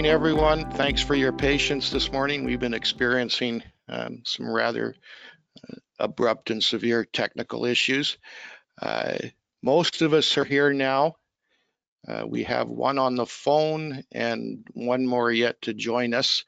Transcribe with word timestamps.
morning, 0.00 0.12
everyone. 0.12 0.70
Thanks 0.70 1.02
for 1.02 1.14
your 1.14 1.30
patience 1.30 1.90
this 1.90 2.10
morning. 2.10 2.44
We've 2.44 2.58
been 2.58 2.72
experiencing 2.72 3.62
um, 3.86 4.22
some 4.24 4.48
rather 4.48 4.94
uh, 5.62 5.76
abrupt 5.98 6.48
and 6.48 6.64
severe 6.64 7.04
technical 7.04 7.66
issues. 7.66 8.16
Uh, 8.80 9.18
most 9.62 10.00
of 10.00 10.14
us 10.14 10.38
are 10.38 10.44
here 10.46 10.72
now. 10.72 11.16
Uh, 12.08 12.24
we 12.26 12.44
have 12.44 12.70
one 12.70 12.96
on 12.96 13.14
the 13.14 13.26
phone 13.26 14.02
and 14.10 14.66
one 14.72 15.06
more 15.06 15.30
yet 15.30 15.60
to 15.60 15.74
join 15.74 16.14
us. 16.14 16.46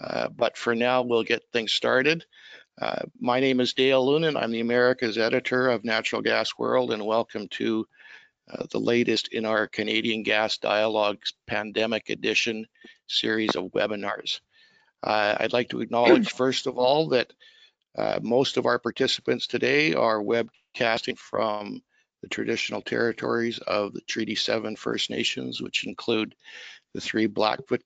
Uh, 0.00 0.28
but 0.28 0.56
for 0.56 0.74
now, 0.74 1.02
we'll 1.02 1.22
get 1.22 1.42
things 1.52 1.74
started. 1.74 2.24
Uh, 2.80 3.02
my 3.20 3.40
name 3.40 3.60
is 3.60 3.74
Dale 3.74 4.06
Lunan. 4.06 4.42
I'm 4.42 4.52
the 4.52 4.60
Americas 4.60 5.18
editor 5.18 5.68
of 5.68 5.84
Natural 5.84 6.22
Gas 6.22 6.56
World, 6.56 6.92
and 6.92 7.04
welcome 7.04 7.48
to 7.48 7.86
uh, 8.50 8.64
the 8.70 8.80
latest 8.80 9.28
in 9.28 9.44
our 9.44 9.66
Canadian 9.66 10.22
Gas 10.22 10.58
Dialogues 10.58 11.34
Pandemic 11.46 12.10
Edition 12.10 12.66
series 13.06 13.56
of 13.56 13.72
webinars. 13.72 14.40
Uh, 15.02 15.36
I'd 15.38 15.52
like 15.52 15.70
to 15.70 15.80
acknowledge, 15.80 16.32
first 16.32 16.66
of 16.66 16.78
all, 16.78 17.08
that 17.08 17.32
uh, 17.96 18.20
most 18.22 18.56
of 18.56 18.66
our 18.66 18.78
participants 18.78 19.46
today 19.46 19.94
are 19.94 20.20
webcasting 20.20 21.18
from 21.18 21.82
the 22.22 22.28
traditional 22.28 22.82
territories 22.82 23.58
of 23.58 23.92
the 23.92 24.00
Treaty 24.02 24.34
7 24.34 24.76
First 24.76 25.10
Nations, 25.10 25.60
which 25.60 25.86
include 25.86 26.34
the 26.94 27.00
three 27.00 27.26
Blackfoot 27.26 27.84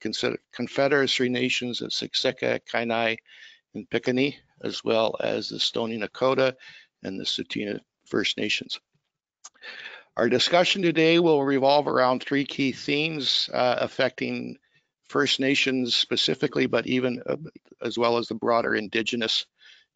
Confederacy 0.53 1.29
nations 1.29 1.81
of 1.81 1.91
Siksika, 1.91 2.61
Kainai, 2.73 3.17
and 3.75 3.89
Piikani, 3.91 4.37
as 4.63 4.85
well 4.85 5.17
as 5.21 5.49
the 5.49 5.61
Stoney 5.61 5.99
Nakoda 5.99 6.55
and 7.03 7.19
the 7.19 7.25
Tsuut'ina 7.25 7.81
First 8.07 8.37
Nations. 8.37 8.79
Our 10.21 10.29
discussion 10.29 10.83
today 10.83 11.19
will 11.19 11.43
revolve 11.43 11.89
around 11.89 12.23
three 12.23 12.45
key 12.45 12.73
themes 12.73 13.49
uh, 13.55 13.77
affecting 13.79 14.59
First 15.09 15.41
Nations 15.41 15.97
specifically, 15.97 16.67
but 16.67 16.87
even 16.87 17.23
uh, 17.27 17.37
as 17.81 17.97
well 17.97 18.19
as 18.19 18.29
the 18.29 18.35
broader 18.35 18.75
Indigenous 18.75 19.47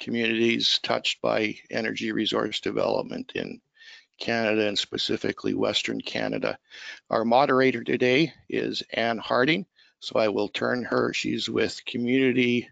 communities 0.00 0.80
touched 0.82 1.20
by 1.20 1.56
energy 1.70 2.10
resource 2.10 2.60
development 2.60 3.32
in 3.34 3.60
Canada 4.18 4.66
and 4.66 4.78
specifically 4.78 5.52
Western 5.52 6.00
Canada. 6.00 6.56
Our 7.10 7.26
moderator 7.26 7.84
today 7.84 8.32
is 8.48 8.82
Anne 8.94 9.18
Harding, 9.18 9.66
so 10.00 10.18
I 10.18 10.28
will 10.28 10.48
turn 10.48 10.84
her. 10.84 11.12
She's 11.12 11.50
with 11.50 11.84
Community 11.84 12.70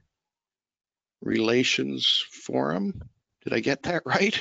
Relations 1.21 2.25
Forum. 2.31 3.03
Did 3.45 3.53
I 3.53 3.61
get 3.61 3.83
that 3.83 4.05
right? 4.07 4.41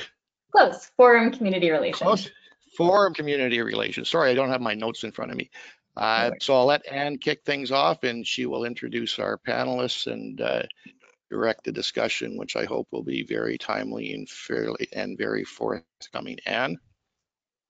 Close. 0.50 0.90
Forum 0.96 1.30
Community 1.30 1.70
Relations. 1.70 2.00
Close. 2.00 2.30
Forum 2.76 3.14
Community 3.14 3.60
Relations. 3.60 4.08
Sorry, 4.08 4.30
I 4.30 4.34
don't 4.34 4.50
have 4.50 4.60
my 4.60 4.74
notes 4.74 5.04
in 5.04 5.12
front 5.12 5.30
of 5.30 5.36
me. 5.36 5.50
Uh, 5.96 6.30
so 6.40 6.54
I'll 6.54 6.66
let 6.66 6.86
Anne 6.86 7.18
kick 7.18 7.42
things 7.44 7.70
off 7.70 8.02
and 8.02 8.26
she 8.26 8.46
will 8.46 8.64
introduce 8.64 9.18
our 9.18 9.38
panelists 9.46 10.10
and 10.10 10.40
uh, 10.40 10.62
direct 11.30 11.64
the 11.64 11.72
discussion, 11.72 12.38
which 12.38 12.56
I 12.56 12.64
hope 12.64 12.88
will 12.90 13.02
be 13.02 13.24
very 13.24 13.58
timely 13.58 14.12
and 14.12 14.28
fairly 14.28 14.88
and 14.92 15.18
very 15.18 15.44
forthcoming. 15.44 16.38
Anne? 16.46 16.78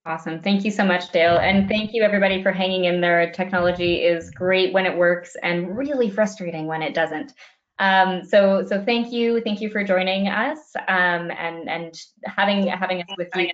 Awesome. 0.05 0.41
Thank 0.41 0.65
you 0.65 0.71
so 0.71 0.83
much, 0.83 1.11
Dale. 1.11 1.37
And 1.37 1.69
thank 1.69 1.93
you 1.93 2.03
everybody 2.03 2.43
for 2.43 2.51
hanging 2.51 2.85
in 2.85 2.99
there. 2.99 3.31
Technology 3.31 4.03
is 4.03 4.31
great 4.31 4.73
when 4.73 4.85
it 4.85 4.97
works 4.97 5.35
and 5.41 5.77
really 5.77 6.09
frustrating 6.09 6.67
when 6.67 6.81
it 6.81 6.93
doesn't. 6.93 7.33
Um, 7.79 8.23
so, 8.23 8.65
so 8.65 8.83
thank 8.83 9.11
you, 9.11 9.41
thank 9.41 9.59
you 9.59 9.69
for 9.69 9.83
joining 9.83 10.27
us 10.27 10.75
um, 10.87 11.31
and 11.31 11.69
and 11.69 11.99
having 12.25 12.67
having 12.67 13.01
us 13.01 13.07
with 13.17 13.29
you. 13.35 13.49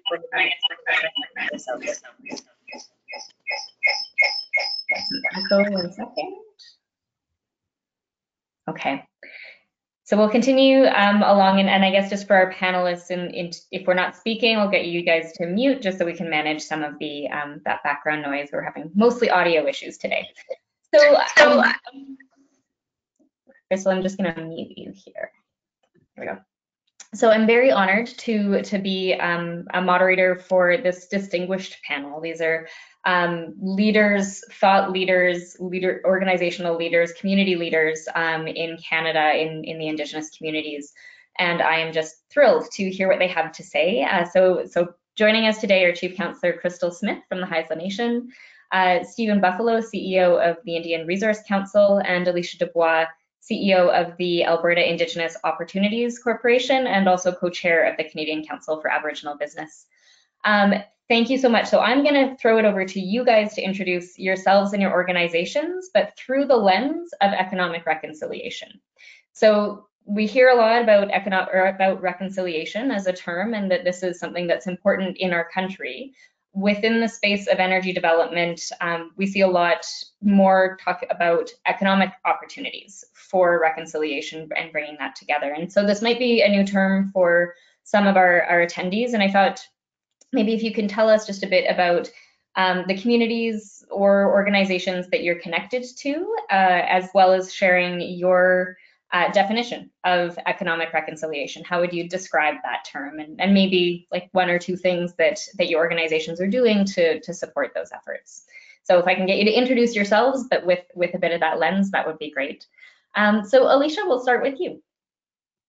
Okay. 8.68 9.04
So 10.04 10.18
we'll 10.18 10.30
continue 10.30 10.86
um, 10.86 11.22
along, 11.22 11.60
and, 11.60 11.70
and, 11.70 11.86
I 11.86 11.92
guess 11.92 12.10
just 12.10 12.26
for 12.26 12.36
our 12.36 12.52
panelists, 12.52 13.12
and 13.12 13.56
if 13.72 13.86
we're 13.86 13.94
not 13.94 14.16
speaking, 14.16 14.58
we'll 14.58 14.72
get 14.72 14.88
you 14.88 15.04
guys 15.04 15.34
to 15.34 15.46
mute 15.46 15.84
just 15.84 16.00
so 16.00 16.06
we 16.06 16.16
can 16.16 16.32
manage 16.32 16.64
some 16.64 16.82
of 16.82 16.98
the 16.98 17.30
um, 17.30 17.62
that 17.66 17.84
background 17.84 18.24
noise. 18.24 18.50
We're 18.52 18.64
having 18.64 18.90
mostly 18.96 19.30
audio 19.30 19.68
issues 19.68 20.00
today. 20.00 20.28
So, 20.96 21.16
um, 21.46 22.18
Crystal, 23.70 23.92
I'm 23.92 24.02
just 24.02 24.18
going 24.18 24.34
to 24.34 24.42
mute 24.42 24.74
you 24.76 24.92
here. 24.96 25.32
Here 25.94 26.02
we 26.18 26.26
go. 26.26 26.40
So 27.14 27.32
I'm 27.32 27.48
very 27.48 27.72
honored 27.72 28.08
to 28.20 28.62
to 28.62 28.78
be 28.78 29.14
um, 29.16 29.66
a 29.74 29.82
moderator 29.82 30.36
for 30.36 30.78
this 30.78 31.08
distinguished 31.08 31.78
panel. 31.84 32.22
These 32.22 32.42
are 32.42 32.68
um, 33.06 33.56
leaders, 33.60 34.44
thought 34.60 34.92
leaders, 34.92 35.56
leader, 35.60 36.02
organizational 36.06 36.78
leaders, 36.78 37.12
community 37.14 37.56
leaders 37.56 38.08
um, 38.14 38.48
in 38.48 38.78
Canada 38.78 39.34
in 39.36 39.64
in 39.64 39.80
the 39.80 39.88
Indigenous 39.88 40.30
communities, 40.38 40.94
and 41.40 41.62
I 41.64 41.78
am 41.78 41.94
just 41.94 42.16
thrilled 42.32 42.70
to 42.74 42.90
hear 42.92 43.08
what 43.08 43.18
they 43.18 43.28
have 43.28 43.52
to 43.54 43.64
say. 43.64 44.04
Uh, 44.04 44.26
so 44.26 44.66
so 44.70 44.94
joining 45.16 45.48
us 45.48 45.60
today 45.60 45.86
are 45.86 45.96
Chief 45.96 46.16
Counselor 46.16 46.54
Crystal 46.54 46.92
Smith 46.92 47.24
from 47.28 47.40
the 47.42 47.48
Haisla 47.48 47.76
Nation, 47.76 48.30
uh, 48.72 49.04
Stephen 49.04 49.42
Buffalo, 49.42 49.80
CEO 49.80 50.40
of 50.40 50.58
the 50.64 50.76
Indian 50.76 51.08
Resource 51.08 51.40
Council, 51.48 52.02
and 52.06 52.28
Alicia 52.28 52.60
Dubois, 52.60 53.06
CEO 53.50 53.90
of 53.90 54.16
the 54.18 54.44
Alberta 54.44 54.88
Indigenous 54.88 55.36
Opportunities 55.44 56.20
Corporation 56.20 56.88
and 56.88 57.08
also 57.08 57.32
co-chair 57.32 57.90
of 57.90 57.98
the 57.98 58.04
Canadian 58.04 58.46
Council 58.46 58.80
for 58.82 58.92
Aboriginal 58.92 59.38
Business. 59.38 59.86
Um, 60.46 60.76
thank 61.08 61.30
you 61.30 61.38
so 61.38 61.50
much. 61.50 61.68
So 61.68 61.80
I'm 61.80 62.04
going 62.04 62.30
to 62.30 62.36
throw 62.38 62.58
it 62.60 62.66
over 62.66 62.86
to 62.86 63.00
you 63.00 63.26
guys 63.26 63.54
to 63.56 63.62
introduce 63.62 64.18
yourselves 64.18 64.74
and 64.74 64.82
your 64.82 64.92
organizations, 64.92 65.90
but 65.94 66.16
through 66.18 66.46
the 66.46 66.58
lens 66.58 67.14
of 67.22 67.34
economic 67.34 67.86
reconciliation. 67.86 68.80
So 69.34 69.88
we 70.06 70.26
hear 70.26 70.50
a 70.50 70.56
lot 70.56 70.82
about 70.82 71.12
economic 71.12 71.50
or 71.54 71.68
about 71.68 72.02
reconciliation 72.02 72.92
as 72.92 73.08
a 73.08 73.14
term 73.14 73.54
and 73.54 73.70
that 73.72 73.84
this 73.84 74.04
is 74.04 74.20
something 74.20 74.48
that's 74.48 74.68
important 74.68 75.18
in 75.18 75.34
our 75.34 75.50
country 75.50 76.14
within 76.54 77.00
the 77.00 77.08
space 77.08 77.48
of 77.48 77.60
energy 77.60 77.94
development, 77.94 78.62
um, 78.82 79.12
we 79.18 79.28
see 79.28 79.42
a 79.42 79.48
lot 79.48 79.86
more 80.22 80.78
talk 80.84 81.04
about 81.10 81.50
economic 81.66 82.12
opportunities 82.26 83.06
for 83.30 83.60
reconciliation 83.60 84.50
and 84.58 84.72
bringing 84.72 84.98
that 85.00 85.16
together. 85.16 85.54
And 85.54 85.72
so 85.72 85.86
this 85.86 86.02
might 86.02 86.20
be 86.20 86.42
a 86.42 86.50
new 86.50 86.66
term 86.66 87.10
for 87.14 87.54
some 87.84 88.08
of 88.08 88.18
our, 88.18 88.44
our 88.44 88.66
attendees. 88.66 89.14
And 89.14 89.24
I 89.24 89.32
thought 89.32 89.66
maybe 90.34 90.54
if 90.54 90.64
you 90.64 90.74
can 90.74 90.88
tell 90.88 91.10
us 91.10 91.26
just 91.26 91.44
a 91.44 91.48
bit 91.48 91.66
about 91.70 92.12
um, 92.56 92.86
the 92.88 92.98
communities 92.98 93.86
or 93.90 94.32
organizations 94.34 95.08
that 95.10 95.24
you're 95.24 95.40
connected 95.40 95.86
to, 95.98 96.36
uh, 96.52 96.82
as 96.90 97.10
well 97.14 97.32
as 97.32 97.54
sharing 97.54 98.02
your 98.02 98.78
uh, 99.12 99.32
definition 99.32 99.90
of 100.04 100.38
economic 100.46 100.94
reconciliation. 100.94 101.64
How 101.64 101.80
would 101.80 101.94
you 101.94 102.08
describe 102.08 102.56
that 102.64 102.86
term, 102.86 103.20
and, 103.20 103.40
and 103.42 103.54
maybe 103.54 104.08
like 104.12 104.30
one 104.34 104.50
or 104.50 104.60
two 104.60 104.76
things 104.76 105.14
that 105.16 105.40
that 105.58 105.70
your 105.70 105.80
organizations 105.80 106.40
are 106.40 106.48
doing 106.48 106.86
to 106.86 107.20
to 107.22 107.34
support 107.34 107.72
those 107.74 107.92
efforts? 107.92 108.46
So 108.84 109.00
if 109.00 109.08
I 109.08 109.16
can 109.16 109.26
get 109.26 109.38
you 109.38 109.46
to 109.46 109.52
introduce 109.52 109.96
yourselves, 109.96 110.46
but 110.50 110.66
with 110.66 110.84
with 110.94 111.16
a 111.16 111.20
bit 111.20 111.32
of 111.32 111.40
that 111.40 111.60
lens, 111.60 111.92
that 111.92 112.06
would 112.06 112.20
be 112.20 112.32
great. 112.32 112.68
Um, 113.20 113.44
so 113.44 113.64
Alicia, 113.64 114.04
we'll 114.06 114.22
start 114.22 114.44
with 114.44 114.62
you. 114.62 114.82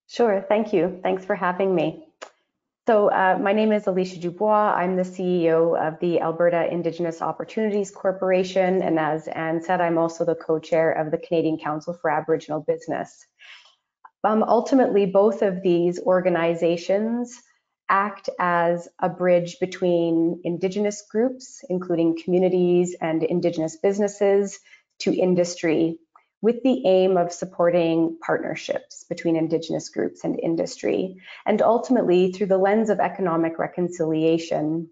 Sure, 0.06 0.44
thank 0.48 0.72
you. 0.72 1.00
Thanks 1.02 1.24
for 1.24 1.34
having 1.34 1.74
me. 1.74 2.06
So 2.86 3.08
uh, 3.08 3.38
my 3.42 3.52
name 3.52 3.72
is 3.72 3.88
Alicia 3.88 4.20
Dubois. 4.20 4.72
I'm 4.72 4.94
the 4.94 5.02
CEO 5.02 5.76
of 5.76 5.98
the 5.98 6.20
Alberta 6.20 6.72
Indigenous 6.72 7.20
Opportunities 7.20 7.90
Corporation. 7.90 8.82
And 8.82 9.00
as 9.00 9.26
Anne 9.26 9.62
said, 9.62 9.80
I'm 9.80 9.98
also 9.98 10.24
the 10.24 10.36
co-chair 10.36 10.92
of 10.92 11.10
the 11.10 11.18
Canadian 11.18 11.58
Council 11.58 11.92
for 11.92 12.08
Aboriginal 12.08 12.60
Business. 12.60 13.26
Um, 14.22 14.44
ultimately, 14.44 15.06
both 15.06 15.42
of 15.42 15.60
these 15.60 15.98
organizations 15.98 17.36
act 17.88 18.30
as 18.38 18.88
a 19.00 19.08
bridge 19.08 19.58
between 19.58 20.40
Indigenous 20.44 21.02
groups, 21.10 21.64
including 21.68 22.16
communities 22.22 22.94
and 23.00 23.24
Indigenous 23.24 23.76
businesses, 23.76 24.60
to 25.00 25.12
industry 25.12 25.98
with 26.42 26.62
the 26.62 26.86
aim 26.86 27.16
of 27.16 27.32
supporting 27.32 28.16
partnerships 28.24 29.04
between 29.08 29.36
Indigenous 29.36 29.88
groups 29.88 30.24
and 30.24 30.40
industry. 30.40 31.16
And 31.44 31.60
ultimately, 31.60 32.32
through 32.32 32.46
the 32.46 32.58
lens 32.58 32.90
of 32.90 32.98
economic 32.98 33.58
reconciliation, 33.58 34.90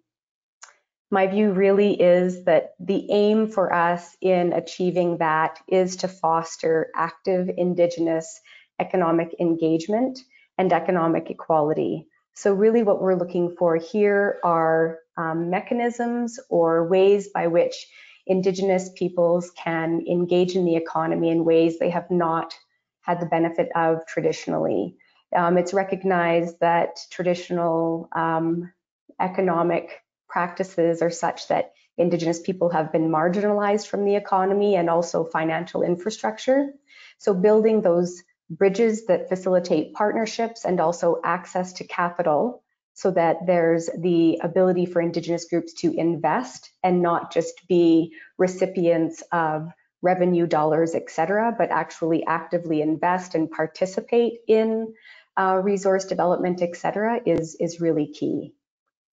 my 1.11 1.27
view 1.27 1.53
really 1.53 2.00
is 2.00 2.45
that 2.45 2.75
the 2.79 3.11
aim 3.11 3.49
for 3.49 3.73
us 3.73 4.15
in 4.21 4.53
achieving 4.53 5.19
that 5.19 5.59
is 5.67 5.97
to 5.97 6.09
foster 6.09 6.91
active 6.95 7.50
Indigenous 7.56 8.41
economic 8.79 9.35
engagement 9.41 10.19
and 10.59 10.73
economic 10.73 11.31
equality. 11.31 12.09
So 12.35 12.53
really 12.53 12.83
what 12.83 13.00
we're 13.00 13.15
looking 13.15 13.56
for 13.59 13.77
here 13.77 14.39
are 14.45 14.99
um, 15.17 15.50
mechanisms 15.50 16.39
or 16.50 16.87
ways 16.87 17.29
by 17.29 17.47
which 17.47 17.87
Indigenous 18.29 18.91
peoples 18.95 19.51
can 19.51 20.05
engage 20.09 20.55
in 20.55 20.65
the 20.65 20.77
economy 20.77 21.31
in 21.31 21.45
ways 21.45 21.79
they 21.79 21.91
have 21.91 22.11
not 22.11 22.55
had 23.01 23.21
the 23.21 23.27
benefit 23.27 23.71
of 23.75 24.07
traditionally. 24.07 24.97
Um, 25.35 25.57
it's 25.59 25.75
recognized 25.75 26.61
that 26.61 27.01
traditional 27.11 28.09
um, 28.15 28.71
economic 29.19 30.03
practices 30.29 31.01
are 31.03 31.11
such 31.11 31.49
that 31.49 31.73
Indigenous 31.97 32.41
people 32.41 32.69
have 32.71 32.93
been 32.93 33.09
marginalized 33.09 33.89
from 33.89 34.05
the 34.05 34.15
economy 34.15 34.77
and 34.77 34.89
also 34.89 35.25
financial 35.25 35.83
infrastructure. 35.83 36.73
So 37.19 37.35
building 37.35 37.81
those 37.81 38.23
bridges 38.51 39.07
that 39.07 39.29
facilitate 39.29 39.95
partnerships 39.95 40.65
and 40.65 40.81
also 40.81 41.21
access 41.25 41.73
to 41.75 41.85
capital 41.85 42.63
so 42.99 43.12
that 43.12 43.37
there's 43.47 43.89
the 43.97 44.41
ability 44.43 44.85
for 44.85 45.00
Indigenous 45.00 45.45
groups 45.45 45.73
to 45.73 45.93
invest 45.97 46.73
and 46.83 47.00
not 47.00 47.33
just 47.33 47.55
be 47.69 48.12
recipients 48.39 49.23
of 49.31 49.69
revenue 50.03 50.49
dollars, 50.49 50.97
et 50.97 51.09
cetera, 51.09 51.55
but 51.56 51.71
actually 51.71 52.27
actively 52.27 52.83
invest 52.83 53.37
and 53.37 53.53
participate 53.53 54.41
in 54.49 54.93
uh, 55.37 55.61
resource 55.62 56.06
development, 56.06 56.61
et 56.61 56.75
cetera, 56.75 57.21
is, 57.25 57.56
is 57.61 57.81
really 57.81 58.09
key 58.09 58.53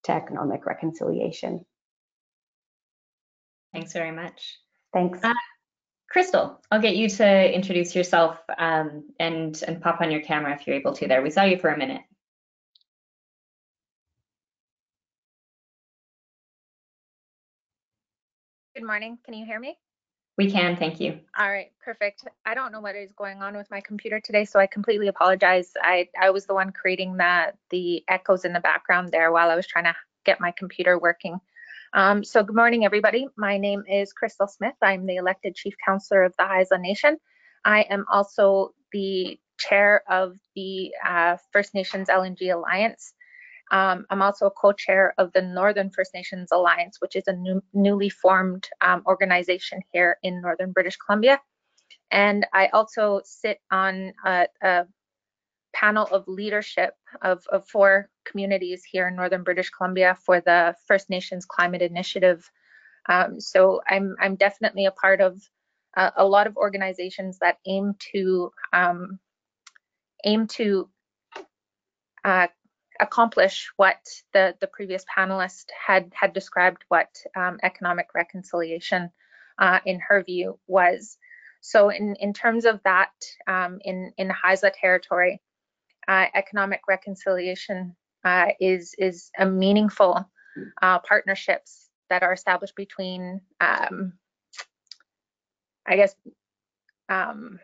to 0.06 0.12
economic 0.14 0.66
reconciliation. 0.66 1.64
Thanks 3.72 3.94
very 3.94 4.12
much. 4.12 4.58
Thanks. 4.94 5.20
Uh, 5.24 5.34
Crystal, 6.10 6.60
I'll 6.72 6.82
get 6.82 6.96
you 6.96 7.08
to 7.08 7.54
introduce 7.54 7.96
yourself 7.96 8.40
um, 8.58 9.04
and, 9.20 9.62
and 9.68 9.80
pop 9.80 10.02
on 10.02 10.10
your 10.10 10.22
camera 10.22 10.56
if 10.56 10.66
you're 10.66 10.76
able 10.76 10.94
to 10.94 11.08
there. 11.08 11.22
We 11.22 11.30
saw 11.30 11.44
you 11.44 11.60
for 11.60 11.70
a 11.70 11.78
minute. 11.78 12.02
Good 18.76 18.84
morning. 18.86 19.18
Can 19.24 19.34
you 19.34 19.46
hear 19.46 19.58
me? 19.58 19.78
We 20.38 20.52
can, 20.52 20.76
thank 20.76 21.00
you. 21.00 21.22
All 21.40 21.50
right, 21.50 21.72
perfect. 21.82 22.26
I 22.46 22.54
don't 22.56 22.74
know 22.74 22.82
what 22.82 22.98
is 22.98 23.14
going 23.14 23.42
on 23.42 23.56
with 23.56 23.72
my 23.72 23.80
computer 23.80 24.20
today, 24.20 24.44
so 24.44 24.60
I 24.60 24.68
completely 24.68 25.08
apologize. 25.08 25.72
I, 25.82 26.10
I 26.22 26.32
was 26.32 26.46
the 26.46 26.56
one 26.56 26.74
creating 26.74 27.16
the, 27.16 27.54
the 27.70 28.04
echoes 28.10 28.44
in 28.44 28.52
the 28.52 28.60
background 28.60 29.14
there 29.14 29.32
while 29.32 29.50
I 29.50 29.56
was 29.56 29.66
trying 29.66 29.86
to 29.86 29.96
get 30.26 30.42
my 30.42 30.52
computer 30.52 31.00
working. 31.00 31.40
Um, 31.94 32.22
so 32.26 32.44
good 32.44 32.58
morning, 32.58 32.84
everybody. 32.84 33.30
My 33.38 33.58
name 33.58 33.84
is 33.90 34.12
Crystal 34.12 34.46
Smith. 34.48 34.76
I'm 34.82 35.06
the 35.06 35.16
elected 35.16 35.56
Chief 35.56 35.76
Counselor 35.86 36.24
of 36.24 36.36
the 36.38 36.44
Haisla 36.44 36.82
Nation. 36.82 37.16
I 37.64 37.84
am 37.84 38.04
also 38.12 38.74
the 38.92 39.40
chair 39.58 40.04
of 40.10 40.36
the 40.54 40.92
uh, 41.08 41.38
First 41.54 41.74
Nations 41.74 42.10
LNG 42.10 42.54
Alliance. 42.54 43.14
Um, 43.72 44.06
I'm 44.10 44.22
also 44.22 44.46
a 44.46 44.52
co-chair 44.52 45.14
of 45.18 45.32
the 45.34 45.42
Northern 45.42 45.90
First 45.90 46.14
Nations 46.14 46.50
Alliance, 46.52 46.98
which 47.00 47.16
is 47.16 47.24
a 47.28 47.34
new, 47.34 47.64
newly 47.74 48.10
formed 48.10 48.70
um, 48.82 49.04
organization 49.08 49.82
here 49.92 50.18
in 50.24 50.42
Northern 50.42 50.72
British 50.72 50.98
Columbia. 50.98 51.40
And 52.12 52.46
I 52.54 52.68
also 52.68 53.22
sit 53.24 53.60
on 53.72 54.14
a, 54.24 54.48
a 54.62 54.86
panel 55.74 56.06
of 56.06 56.28
leadership 56.28 56.94
of, 57.22 57.44
of, 57.52 57.68
four 57.68 58.10
communities 58.24 58.84
here 58.90 59.08
in 59.08 59.16
Northern 59.16 59.44
British 59.44 59.70
Columbia 59.72 60.18
for 60.26 60.40
the 60.40 60.76
First 60.88 61.10
Nations 61.10 61.46
Climate 61.46 61.82
Initiative. 61.82 62.50
Um, 63.10 63.42
so 63.42 63.82
I'm, 63.88 64.16
I'm 64.22 64.36
definitely 64.36 64.86
a 64.86 64.92
part 64.92 65.20
of 65.20 65.42
uh, 65.98 66.12
a 66.16 66.26
lot 66.26 66.48
of 66.48 66.56
organizations 66.58 67.40
that 67.40 67.58
aim 67.66 67.94
to 68.14 68.52
um, 68.74 69.20
aim 70.24 70.48
to 70.48 70.90
uh, 72.24 72.48
accomplish 73.00 73.72
what 73.78 73.98
the, 74.34 74.56
the 74.62 74.68
previous 74.68 75.06
panelist 75.06 75.66
had, 75.86 76.12
had 76.14 76.34
described 76.34 76.84
what 76.90 77.10
um, 77.36 77.60
economic 77.64 78.08
reconciliation 78.14 79.10
uh, 79.60 79.80
in 79.86 80.00
her 80.08 80.24
view 80.24 80.60
was. 80.68 81.18
So 81.62 81.90
in, 81.90 82.16
in 82.20 82.34
terms 82.34 82.66
of 82.66 82.80
that, 82.84 83.12
um, 83.48 83.80
in, 83.84 84.14
in 84.18 84.30
Haisla 84.30 84.72
territory, 84.74 85.42
uh, 86.08 86.26
economic 86.36 86.82
reconciliation 86.88 87.96
uh, 88.24 88.48
is, 88.60 88.94
is 88.98 89.32
a 89.38 89.46
meaningful 89.46 90.30
uh, 90.82 91.00
partnerships 91.00 91.90
that 92.10 92.24
are 92.24 92.34
established 92.34 92.76
between, 92.76 93.42
um, 93.60 94.14
I 95.88 95.96
guess, 95.96 96.16
um, 97.10 97.60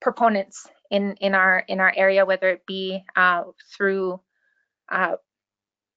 proponents 0.00 0.66
in, 0.90 1.16
in, 1.20 1.34
our, 1.34 1.64
in 1.66 1.80
our 1.80 1.92
area, 1.96 2.24
whether 2.24 2.50
it 2.50 2.66
be 2.66 3.02
uh, 3.16 3.44
through 3.76 4.20
uh, 4.90 5.16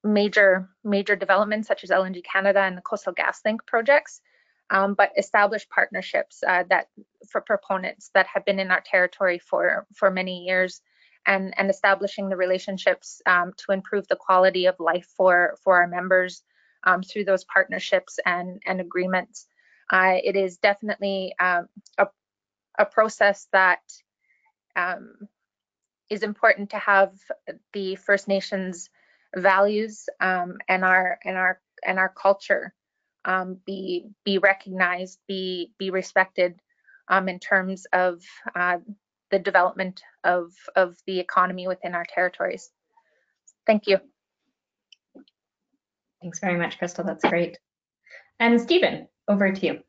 major 0.03 0.69
major 0.83 1.15
developments 1.15 1.67
such 1.67 1.83
as 1.83 1.89
LNG 1.89 2.23
Canada 2.23 2.61
and 2.61 2.77
the 2.77 2.81
Coastal 2.81 3.13
GasLink 3.13 3.59
projects, 3.65 4.21
um, 4.69 4.93
but 4.93 5.11
established 5.17 5.69
partnerships 5.69 6.43
uh, 6.47 6.63
that 6.69 6.87
for 7.29 7.41
proponents 7.41 8.09
that 8.13 8.27
have 8.27 8.45
been 8.45 8.59
in 8.59 8.71
our 8.71 8.81
territory 8.81 9.39
for 9.39 9.85
for 9.95 10.11
many 10.11 10.45
years, 10.45 10.81
and 11.25 11.53
and 11.57 11.69
establishing 11.69 12.29
the 12.29 12.37
relationships 12.37 13.21
um, 13.25 13.53
to 13.57 13.71
improve 13.71 14.07
the 14.07 14.15
quality 14.15 14.65
of 14.65 14.75
life 14.79 15.07
for 15.15 15.57
for 15.63 15.81
our 15.81 15.87
members 15.87 16.43
um, 16.83 17.01
through 17.03 17.25
those 17.25 17.43
partnerships 17.43 18.19
and 18.25 18.61
and 18.65 18.81
agreements. 18.81 19.47
Uh, 19.91 20.15
it 20.23 20.35
is 20.35 20.57
definitely 20.57 21.33
um, 21.39 21.67
a 21.97 22.07
a 22.77 22.85
process 22.85 23.47
that 23.51 23.79
um, 24.75 25.27
is 26.09 26.23
important 26.23 26.71
to 26.71 26.77
have 26.77 27.13
the 27.73 27.95
First 27.95 28.27
Nations 28.27 28.89
values 29.35 30.07
um, 30.19 30.57
and 30.67 30.83
our 30.83 31.19
and 31.23 31.37
our 31.37 31.59
and 31.85 31.99
our 31.99 32.09
culture 32.09 32.73
um, 33.25 33.57
be 33.65 34.07
be 34.23 34.37
recognized, 34.37 35.19
be 35.27 35.71
be 35.77 35.89
respected 35.89 36.59
um, 37.09 37.29
in 37.29 37.39
terms 37.39 37.85
of 37.93 38.21
uh, 38.55 38.77
the 39.31 39.39
development 39.39 40.01
of 40.23 40.53
of 40.75 40.97
the 41.05 41.19
economy 41.19 41.67
within 41.67 41.93
our 41.93 42.05
territories. 42.05 42.71
Thank 43.65 43.87
you. 43.87 43.99
Thanks 46.21 46.39
very 46.39 46.57
much, 46.57 46.77
Crystal. 46.77 47.03
That's 47.03 47.23
great. 47.23 47.59
And 48.39 48.59
Stephen, 48.59 49.07
over 49.27 49.51
to 49.51 49.65
you. 49.65 49.79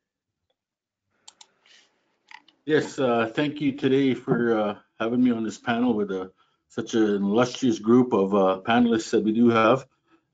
Yes, 2.66 2.98
uh, 2.98 3.30
thank 3.34 3.60
you 3.60 3.72
today 3.72 4.12
for 4.14 4.58
uh, 4.58 4.74
having 5.00 5.22
me 5.22 5.30
on 5.30 5.44
this 5.44 5.58
panel 5.58 5.94
with 5.94 6.10
a, 6.10 6.30
such 6.68 6.94
an 6.94 7.22
illustrious 7.22 7.78
group 7.78 8.12
of 8.12 8.34
uh, 8.34 8.60
panelists 8.64 9.10
that 9.10 9.22
we 9.22 9.32
do 9.32 9.48
have. 9.48 9.86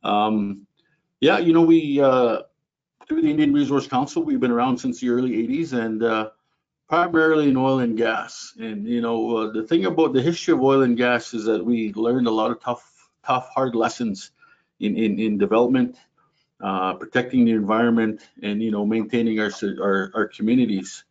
Um, 0.03 0.67
yeah, 1.21 1.39
you 1.39 1.53
know, 1.53 1.63
we, 1.63 2.01
uh, 2.01 2.43
through 3.07 3.23
the 3.23 3.31
Indian 3.31 3.53
Resource 3.53 3.87
Council, 3.87 4.23
we've 4.23 4.41
been 4.41 4.51
around 4.51 4.79
since 4.79 5.01
the 5.01 5.11
early 5.11 5.31
80s 5.31 5.73
and 5.75 6.03
uh, 6.03 6.31
primarily 6.89 7.49
in 7.49 7.57
oil 7.57 7.81
and 7.81 7.97
gas. 7.97 8.55
And, 8.59 8.87
you 8.87 9.01
know, 9.01 9.37
uh, 9.37 9.53
the 9.53 9.65
thing 9.65 9.85
about 9.85 10.15
the 10.15 10.23
history 10.23 10.55
of 10.55 10.63
oil 10.63 10.83
and 10.83 10.97
gas 10.97 11.35
is 11.35 11.45
that 11.45 11.65
we 11.65 11.93
learned 11.93 12.27
a 12.27 12.31
lot 12.31 12.51
of 12.51 12.61
tough, 12.61 13.09
tough, 13.25 13.51
hard 13.55 13.75
lessons 13.75 14.31
in, 14.81 14.97
in, 14.97 15.19
in 15.19 15.39
development, 15.39 15.97
protecting 16.59 17.45
the 17.45 17.53
environment 17.53 18.23
and, 18.43 18.63
you 18.63 18.71
know, 18.71 18.87
maintaining 18.87 19.41
our, 19.41 19.51
our, 19.83 20.11
our 20.15 20.29
communities. 20.29 21.05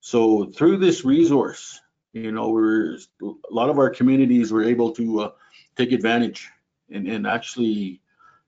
So 0.00 0.46
through 0.46 0.78
this 0.78 1.04
resource, 1.04 1.80
you 2.12 2.32
know, 2.32 2.50
we're 2.50 2.98
a 3.22 3.54
lot 3.54 3.70
of 3.70 3.78
our 3.78 3.90
communities 3.90 4.52
were 4.52 4.64
able 4.64 4.92
to 4.92 5.20
uh, 5.20 5.30
take 5.76 5.92
advantage 5.92 6.50
and, 6.90 7.08
and 7.08 7.26
actually 7.26 8.00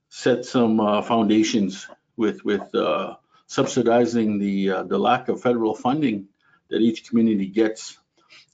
set 0.09 0.44
some 0.44 0.80
uh, 0.80 1.02
foundations 1.02 1.88
with 2.16 2.44
with 2.44 2.75
uh, 2.75 3.16
subsidizing 3.47 4.38
the 4.38 4.71
uh, 4.71 4.83
the 4.85 4.99
lack 4.99 5.28
of 5.28 5.40
federal 5.40 5.75
funding 5.75 6.28
that 6.68 6.80
each 6.80 7.09
community 7.09 7.47
gets 7.47 7.99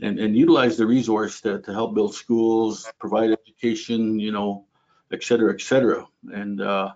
and, 0.00 0.18
and 0.18 0.36
utilize 0.36 0.76
the 0.76 0.86
resource 0.86 1.40
to, 1.40 1.60
to 1.60 1.72
help 1.72 1.94
build 1.94 2.14
schools, 2.14 2.90
provide 2.98 3.30
education, 3.30 4.18
you 4.18 4.32
know, 4.32 4.64
et 5.12 5.22
cetera, 5.22 5.52
et 5.52 5.60
cetera. 5.60 6.06
And, 6.32 6.60
uh, 6.60 6.92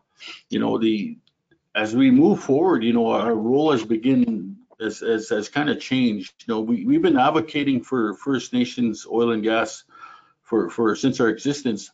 you 0.49 0.59
know, 0.59 0.79
the 0.79 1.19
as 1.75 1.95
we 1.95 2.11
move 2.11 2.41
forward, 2.41 2.85
you 2.85 2.93
know, 2.93 3.09
our 3.09 3.35
role 3.35 3.73
has 3.73 3.85
begin 3.85 4.57
has, 4.81 5.01
has, 5.01 5.29
has 5.29 5.49
kind 5.49 5.71
of 5.71 5.81
changed. 5.81 6.45
You 6.47 6.55
know, 6.55 6.61
we, 6.61 6.85
we've 6.85 7.03
been 7.03 7.19
advocating 7.19 7.83
for 7.83 8.15
First 8.15 8.53
Nations 8.53 9.07
oil 9.11 9.33
and 9.33 9.43
gas 9.43 9.85
for, 10.43 10.71
for 10.71 10.95
since 10.95 11.21
our 11.21 11.29
existence, 11.29 11.91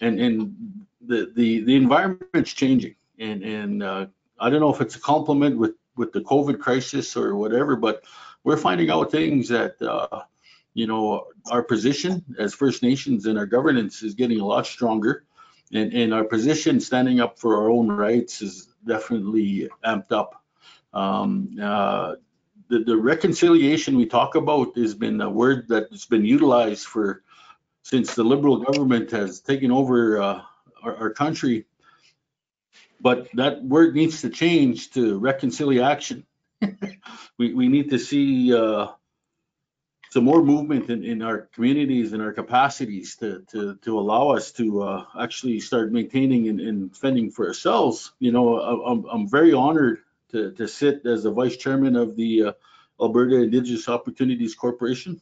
and, 0.00 0.18
and 0.20 0.54
the, 1.00 1.32
the, 1.34 1.64
the 1.64 1.76
environment's 1.76 2.52
changing. 2.52 2.94
And, 3.18 3.42
and 3.42 3.82
uh, 3.82 4.06
I 4.38 4.50
don't 4.50 4.60
know 4.60 4.72
if 4.72 4.80
it's 4.80 4.96
a 4.96 5.00
compliment 5.00 5.58
with, 5.58 5.74
with 5.96 6.12
the 6.12 6.20
COVID 6.22 6.58
crisis 6.58 7.16
or 7.16 7.36
whatever, 7.36 7.76
but 7.76 8.04
we're 8.44 8.56
finding 8.56 8.90
out 8.90 9.10
things 9.10 9.48
that, 9.48 9.80
uh, 9.82 10.22
you 10.72 10.86
know, 10.86 11.26
our 11.50 11.62
position 11.62 12.24
as 12.38 12.54
First 12.54 12.82
Nations 12.82 13.26
and 13.26 13.38
our 13.38 13.46
governance 13.46 14.02
is 14.02 14.14
getting 14.14 14.40
a 14.40 14.46
lot 14.46 14.66
stronger. 14.66 15.24
And, 15.72 15.92
and 15.92 16.14
our 16.14 16.24
position 16.24 16.80
standing 16.80 17.20
up 17.20 17.38
for 17.38 17.56
our 17.62 17.70
own 17.70 17.92
rights 17.92 18.42
is 18.42 18.68
definitely 18.86 19.68
amped 19.84 20.10
up. 20.10 20.39
Um, 20.92 21.56
uh, 21.62 22.14
the, 22.68 22.80
the 22.84 22.96
reconciliation 22.96 23.96
we 23.96 24.06
talk 24.06 24.34
about 24.34 24.76
has 24.76 24.94
been 24.94 25.20
a 25.20 25.30
word 25.30 25.66
that's 25.68 26.06
been 26.06 26.24
utilized 26.24 26.86
for 26.86 27.22
since 27.82 28.14
the 28.14 28.24
liberal 28.24 28.58
government 28.58 29.10
has 29.10 29.40
taken 29.40 29.72
over 29.72 30.22
uh, 30.22 30.42
our, 30.82 30.96
our, 30.96 31.10
country. 31.10 31.66
But 33.00 33.28
that 33.34 33.64
word 33.64 33.94
needs 33.94 34.20
to 34.20 34.30
change 34.30 34.90
to 34.92 35.18
reconciliation. 35.18 36.26
we, 37.38 37.54
we 37.54 37.68
need 37.68 37.90
to 37.90 37.98
see 37.98 38.54
uh, 38.54 38.88
some 40.10 40.24
more 40.24 40.42
movement 40.42 40.90
in, 40.90 41.04
in 41.04 41.22
our 41.22 41.48
communities 41.54 42.12
and 42.12 42.22
our 42.22 42.32
capacities 42.32 43.16
to, 43.16 43.44
to, 43.50 43.76
to 43.76 43.98
allow 43.98 44.30
us 44.30 44.52
to 44.52 44.82
uh, 44.82 45.04
actually 45.18 45.60
start 45.60 45.92
maintaining 45.92 46.48
and, 46.48 46.60
and 46.60 46.96
fending 46.96 47.30
for 47.30 47.46
ourselves. 47.46 48.12
You 48.18 48.32
know, 48.32 48.60
I'm, 48.60 49.04
I'm 49.10 49.28
very 49.28 49.52
honored 49.52 50.00
to, 50.30 50.52
to 50.52 50.68
sit 50.68 51.04
as 51.06 51.22
the 51.22 51.30
vice 51.30 51.56
chairman 51.56 51.96
of 51.96 52.16
the 52.16 52.44
uh, 52.44 52.52
Alberta 53.00 53.36
Indigenous 53.36 53.88
Opportunities 53.88 54.54
Corporation. 54.54 55.20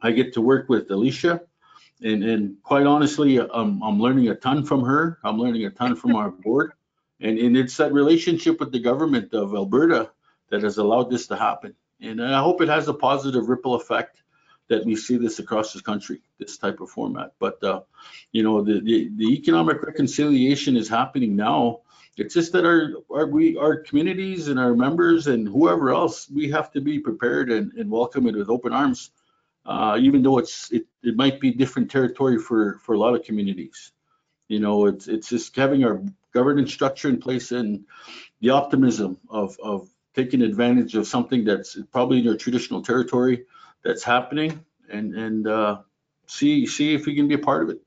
I 0.00 0.12
get 0.12 0.34
to 0.34 0.40
work 0.40 0.68
with 0.68 0.90
Alicia, 0.90 1.40
and, 2.02 2.22
and 2.22 2.62
quite 2.62 2.86
honestly, 2.86 3.38
I'm, 3.38 3.82
I'm 3.82 4.00
learning 4.00 4.28
a 4.28 4.34
ton 4.34 4.64
from 4.64 4.84
her. 4.84 5.18
I'm 5.24 5.38
learning 5.38 5.64
a 5.64 5.70
ton 5.70 5.96
from 5.96 6.14
our 6.14 6.30
board. 6.44 6.72
And, 7.20 7.38
and 7.38 7.56
it's 7.56 7.76
that 7.78 7.92
relationship 7.92 8.60
with 8.60 8.72
the 8.72 8.80
government 8.80 9.32
of 9.32 9.54
Alberta 9.54 10.10
that 10.50 10.62
has 10.62 10.78
allowed 10.78 11.10
this 11.10 11.28
to 11.28 11.36
happen. 11.36 11.74
And 12.00 12.22
I 12.22 12.40
hope 12.40 12.60
it 12.60 12.68
has 12.68 12.88
a 12.88 12.94
positive 12.94 13.48
ripple 13.48 13.74
effect 13.74 14.22
that 14.68 14.84
we 14.84 14.96
see 14.96 15.16
this 15.16 15.38
across 15.38 15.72
the 15.72 15.80
country, 15.80 16.20
this 16.38 16.58
type 16.58 16.80
of 16.80 16.90
format. 16.90 17.32
But, 17.38 17.62
uh, 17.62 17.82
you 18.32 18.42
know, 18.42 18.62
the, 18.62 18.80
the, 18.80 19.10
the 19.16 19.34
economic 19.34 19.82
reconciliation 19.82 20.76
is 20.76 20.88
happening 20.88 21.36
now. 21.36 21.80
It's 22.16 22.34
just 22.34 22.52
that 22.52 22.64
our, 22.64 22.92
our, 23.10 23.26
we, 23.26 23.56
our 23.58 23.76
communities 23.76 24.48
and 24.48 24.58
our 24.58 24.74
members 24.74 25.26
and 25.26 25.46
whoever 25.46 25.90
else, 25.90 26.30
we 26.30 26.50
have 26.50 26.72
to 26.72 26.80
be 26.80 26.98
prepared 26.98 27.50
and, 27.50 27.72
and 27.74 27.90
welcome 27.90 28.26
it 28.26 28.34
with 28.34 28.48
open 28.48 28.72
arms. 28.72 29.10
Uh, 29.66 29.98
even 30.00 30.22
though 30.22 30.38
it's, 30.38 30.70
it, 30.70 30.86
it 31.02 31.16
might 31.16 31.40
be 31.40 31.50
different 31.50 31.90
territory 31.90 32.38
for, 32.38 32.78
for 32.84 32.94
a 32.94 32.98
lot 32.98 33.14
of 33.14 33.24
communities. 33.24 33.92
You 34.48 34.60
know, 34.60 34.86
it's, 34.86 35.08
it's 35.08 35.28
just 35.28 35.54
having 35.56 35.84
our 35.84 36.00
governance 36.32 36.72
structure 36.72 37.08
in 37.08 37.18
place 37.18 37.50
and 37.50 37.84
the 38.40 38.50
optimism 38.50 39.18
of, 39.28 39.58
of 39.62 39.88
taking 40.14 40.40
advantage 40.40 40.94
of 40.94 41.06
something 41.06 41.44
that's 41.44 41.76
probably 41.92 42.18
in 42.18 42.24
your 42.24 42.36
traditional 42.36 42.80
territory 42.80 43.44
that's 43.82 44.04
happening 44.04 44.64
and, 44.88 45.14
and, 45.14 45.48
uh, 45.48 45.78
see, 46.26 46.66
see 46.66 46.94
if 46.94 47.06
we 47.06 47.14
can 47.14 47.28
be 47.28 47.34
a 47.34 47.38
part 47.38 47.64
of 47.64 47.70
it. 47.70 47.80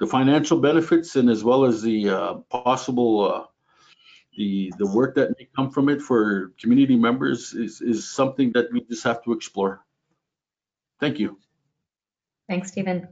The 0.00 0.06
financial 0.06 0.58
benefits 0.58 1.14
and 1.14 1.28
as 1.28 1.44
well 1.44 1.64
as 1.64 1.82
the, 1.82 2.08
uh, 2.08 2.34
possible, 2.48 3.32
uh, 3.32 3.44
the, 4.36 4.72
the 4.78 4.86
work 4.86 5.14
that 5.14 5.38
may 5.38 5.46
come 5.54 5.70
from 5.70 5.90
it 5.90 6.00
for 6.00 6.52
community 6.58 6.96
members 6.96 7.52
is, 7.52 7.82
is 7.82 8.08
something 8.08 8.50
that 8.52 8.72
we 8.72 8.80
just 8.80 9.04
have 9.04 9.22
to 9.24 9.32
explore. 9.32 9.84
Thank 10.98 11.18
you. 11.18 11.38
Thanks, 12.48 12.72
Stephen. 12.72 13.08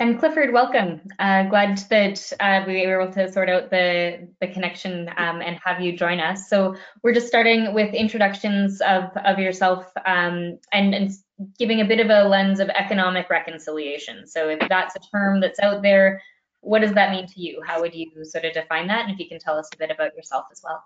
And 0.00 0.18
Clifford, 0.18 0.52
welcome. 0.52 1.00
Uh, 1.20 1.44
glad 1.44 1.78
that 1.88 2.32
uh, 2.40 2.64
we 2.66 2.84
were 2.84 3.00
able 3.00 3.12
to 3.12 3.30
sort 3.30 3.48
out 3.48 3.70
the, 3.70 4.28
the 4.40 4.48
connection 4.48 5.08
um, 5.16 5.40
and 5.40 5.56
have 5.64 5.80
you 5.80 5.96
join 5.96 6.18
us. 6.18 6.48
So 6.48 6.74
we're 7.04 7.14
just 7.14 7.28
starting 7.28 7.72
with 7.72 7.94
introductions 7.94 8.80
of, 8.80 9.04
of 9.24 9.38
yourself 9.38 9.86
um, 10.04 10.58
and, 10.72 10.94
and 10.94 11.12
giving 11.60 11.80
a 11.80 11.84
bit 11.84 12.00
of 12.00 12.10
a 12.10 12.28
lens 12.28 12.58
of 12.58 12.70
economic 12.70 13.30
reconciliation. 13.30 14.26
So 14.26 14.48
if 14.48 14.68
that's 14.68 14.96
a 14.96 15.00
term 15.12 15.40
that's 15.40 15.60
out 15.60 15.80
there, 15.80 16.20
what 16.60 16.80
does 16.80 16.94
that 16.94 17.12
mean 17.12 17.28
to 17.28 17.40
you? 17.40 17.62
How 17.64 17.80
would 17.80 17.94
you 17.94 18.10
sort 18.24 18.46
of 18.46 18.52
define 18.52 18.88
that? 18.88 19.02
And 19.02 19.12
if 19.12 19.20
you 19.20 19.28
can 19.28 19.38
tell 19.38 19.56
us 19.56 19.68
a 19.72 19.76
bit 19.76 19.92
about 19.92 20.16
yourself 20.16 20.46
as 20.50 20.60
well. 20.64 20.82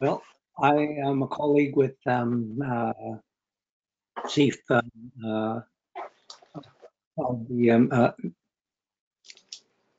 Well, 0.00 0.22
I 0.58 0.74
am 1.06 1.22
a 1.22 1.28
colleague 1.28 1.76
with 1.76 1.94
um, 2.06 2.60
uh, 2.60 2.92
Chief 4.28 4.58
um, 4.68 4.90
uh, 5.24 5.60
of 7.18 7.46
the 7.48 7.70
um, 7.70 7.88
uh, 7.92 8.12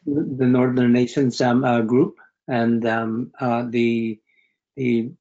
the 0.06 0.46
Northern 0.46 0.92
Nations 0.92 1.40
um, 1.42 1.64
uh, 1.64 1.82
group, 1.82 2.18
and 2.48 2.86
um, 2.86 3.32
uh, 3.40 3.66
the 3.70 4.20
the 4.76 5.12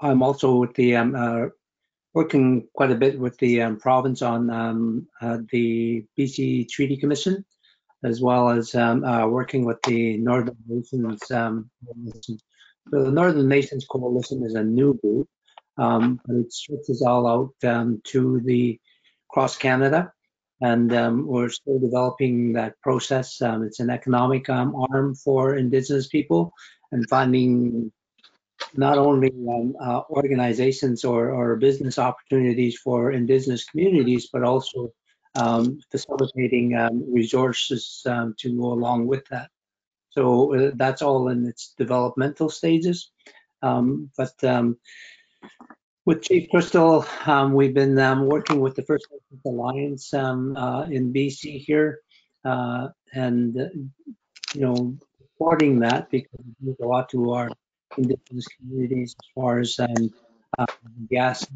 I'm 0.00 0.22
also 0.22 0.56
with 0.56 0.74
the 0.74 0.96
um, 0.96 1.14
uh, 1.14 1.46
working 2.14 2.68
quite 2.74 2.90
a 2.90 2.96
bit 2.96 3.18
with 3.18 3.38
the 3.38 3.62
um, 3.62 3.78
province 3.78 4.22
on 4.22 4.50
um, 4.50 5.08
uh, 5.20 5.38
the 5.50 6.04
BC 6.18 6.68
Treaty 6.68 6.96
Commission, 6.96 7.44
as 8.04 8.20
well 8.20 8.50
as 8.50 8.74
uh, 8.74 9.26
working 9.28 9.64
with 9.64 9.80
the 9.82 10.18
Northern 10.18 10.56
Nations. 10.66 11.20
Coalition. 11.30 12.38
so 12.90 13.04
the 13.04 13.10
Northern 13.10 13.48
Nations 13.48 13.86
Coalition 13.88 14.44
is 14.44 14.54
a 14.54 14.64
new 14.64 14.94
group, 14.98 15.28
but 15.76 16.36
it 16.36 16.52
stretches 16.52 17.02
all 17.02 17.26
out 17.26 18.00
to 18.04 18.40
the 18.44 18.80
across 19.30 19.56
Canada 19.56 20.12
and 20.60 20.92
um, 20.92 21.26
we're 21.26 21.48
still 21.48 21.78
developing 21.78 22.52
that 22.54 22.80
process. 22.80 23.40
Um, 23.40 23.62
it's 23.62 23.80
an 23.80 23.90
economic 23.90 24.48
um, 24.48 24.74
arm 24.90 25.14
for 25.14 25.56
Indigenous 25.56 26.08
people 26.08 26.52
and 26.90 27.08
finding 27.08 27.92
not 28.74 28.98
only 28.98 29.30
um, 29.48 29.76
uh, 29.80 30.02
organizations 30.10 31.04
or, 31.04 31.30
or 31.30 31.56
business 31.56 31.98
opportunities 31.98 32.78
for 32.78 33.12
Indigenous 33.12 33.64
communities, 33.64 34.28
but 34.32 34.42
also 34.42 34.92
um, 35.36 35.78
facilitating 35.92 36.76
um, 36.76 37.04
resources 37.12 38.02
to 38.04 38.56
go 38.56 38.72
along 38.72 39.06
with 39.06 39.24
that. 39.28 39.50
So 40.10 40.54
uh, 40.54 40.70
that's 40.74 41.02
all 41.02 41.28
in 41.28 41.46
its 41.46 41.74
developmental 41.78 42.50
stages. 42.50 43.12
But 43.60 44.34
with 46.08 46.22
Chief 46.22 46.48
Crystal, 46.48 47.04
um, 47.26 47.52
we've 47.52 47.74
been 47.74 47.98
um, 47.98 48.24
working 48.24 48.60
with 48.60 48.74
the 48.74 48.82
First 48.82 49.08
Nations 49.12 49.42
Alliance 49.44 50.14
um, 50.14 50.56
uh, 50.56 50.84
in 50.84 51.12
BC 51.12 51.62
here, 51.62 52.00
uh, 52.46 52.88
and 53.12 53.60
uh, 53.60 53.68
you 54.54 54.62
know, 54.62 54.96
supporting 55.20 55.80
that 55.80 56.08
because 56.10 56.30
it 56.32 56.56
means 56.62 56.78
a 56.80 56.86
lot 56.86 57.10
to 57.10 57.32
our 57.32 57.50
Indigenous 57.98 58.46
communities 58.56 59.14
as 59.20 59.28
far 59.34 59.58
as 59.58 59.78
um, 59.78 60.10
uh, 60.58 60.64
gas. 61.10 61.46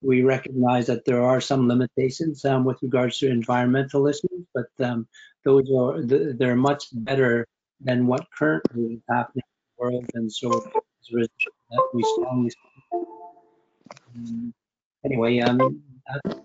We 0.00 0.22
recognize 0.22 0.86
that 0.86 1.04
there 1.04 1.22
are 1.22 1.42
some 1.42 1.68
limitations 1.68 2.46
um, 2.46 2.64
with 2.64 2.78
regards 2.80 3.18
to 3.18 3.28
environmental 3.28 4.06
issues, 4.06 4.46
but 4.54 4.70
um, 4.80 5.06
those 5.44 5.70
are 5.70 6.00
th- 6.00 6.36
they're 6.38 6.56
much 6.56 6.84
better 6.94 7.46
than 7.82 8.06
what 8.06 8.24
currently 8.38 8.94
is 8.94 9.02
happening 9.10 9.44
in 9.44 9.76
the 9.76 9.84
world, 9.84 10.10
and 10.14 10.32
so 10.32 10.64
that 11.10 11.88
we 11.92 12.02
strongly. 12.02 12.50
Um, 14.16 14.54
anyway, 15.04 15.40
um, 15.40 15.82
I'm 16.08 16.42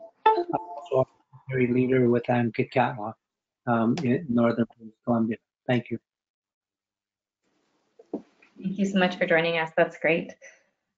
also 0.55 1.07
a 1.51 1.67
leader 1.67 2.09
with 2.09 2.29
um, 2.29 2.51
Kitkatla 2.51 3.13
um, 3.67 3.95
in 4.03 4.25
northern 4.29 4.65
Columbia. 5.05 5.37
Thank 5.67 5.91
you. 5.91 5.99
Thank 8.61 8.77
you 8.77 8.85
so 8.85 8.99
much 8.99 9.17
for 9.17 9.25
joining 9.25 9.57
us. 9.57 9.71
That's 9.77 9.97
great. 9.97 10.33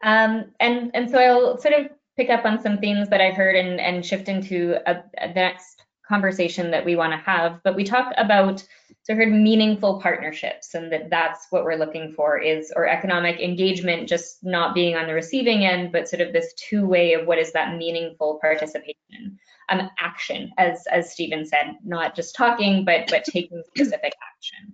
Um, 0.04 0.46
and, 0.60 0.92
and 0.94 1.10
so 1.10 1.20
I'll 1.20 1.58
sort 1.60 1.76
of 1.76 1.92
pick 2.18 2.30
up 2.30 2.46
on 2.46 2.62
some 2.62 2.80
themes 2.80 3.10
that 3.10 3.22
I've 3.22 3.36
heard 3.36 3.56
and, 3.56 3.80
and 3.80 4.06
shift 4.06 4.30
into 4.30 4.78
a, 4.90 5.04
a, 5.20 5.28
the 5.28 5.34
next 5.34 5.81
conversation 6.12 6.72
that 6.72 6.84
we 6.84 6.98
want 6.98 7.14
to 7.14 7.18
have. 7.18 7.62
But 7.64 7.76
we 7.76 7.86
talk 7.86 8.12
about 8.18 8.64
so 9.04 9.14
I 9.14 9.16
heard 9.16 9.32
meaningful 9.32 10.00
partnerships, 10.00 10.76
and 10.76 10.92
that 10.92 11.10
that's 11.10 11.48
what 11.50 11.64
we're 11.64 11.76
looking 11.76 12.12
for 12.12 12.38
is 12.38 12.72
or 12.76 12.88
economic 12.88 13.40
engagement, 13.40 14.08
just 14.08 14.44
not 14.44 14.76
being 14.76 14.96
on 14.96 15.08
the 15.08 15.14
receiving 15.16 15.66
end, 15.66 15.92
but 15.92 16.08
sort 16.08 16.22
of 16.22 16.34
this 16.34 16.54
two-way 16.54 17.14
of 17.14 17.26
what 17.26 17.40
is 17.40 17.52
that 17.54 17.78
meaningful 17.78 18.38
participation, 18.40 19.40
um, 19.70 19.90
action, 20.00 20.52
as 20.60 20.86
as 20.92 21.12
Stephen 21.12 21.46
said, 21.46 21.78
not 21.84 22.16
just 22.16 22.36
talking, 22.36 22.86
but 22.86 23.10
but 23.10 23.24
taking 23.24 23.64
specific 23.76 24.14
action. 24.36 24.74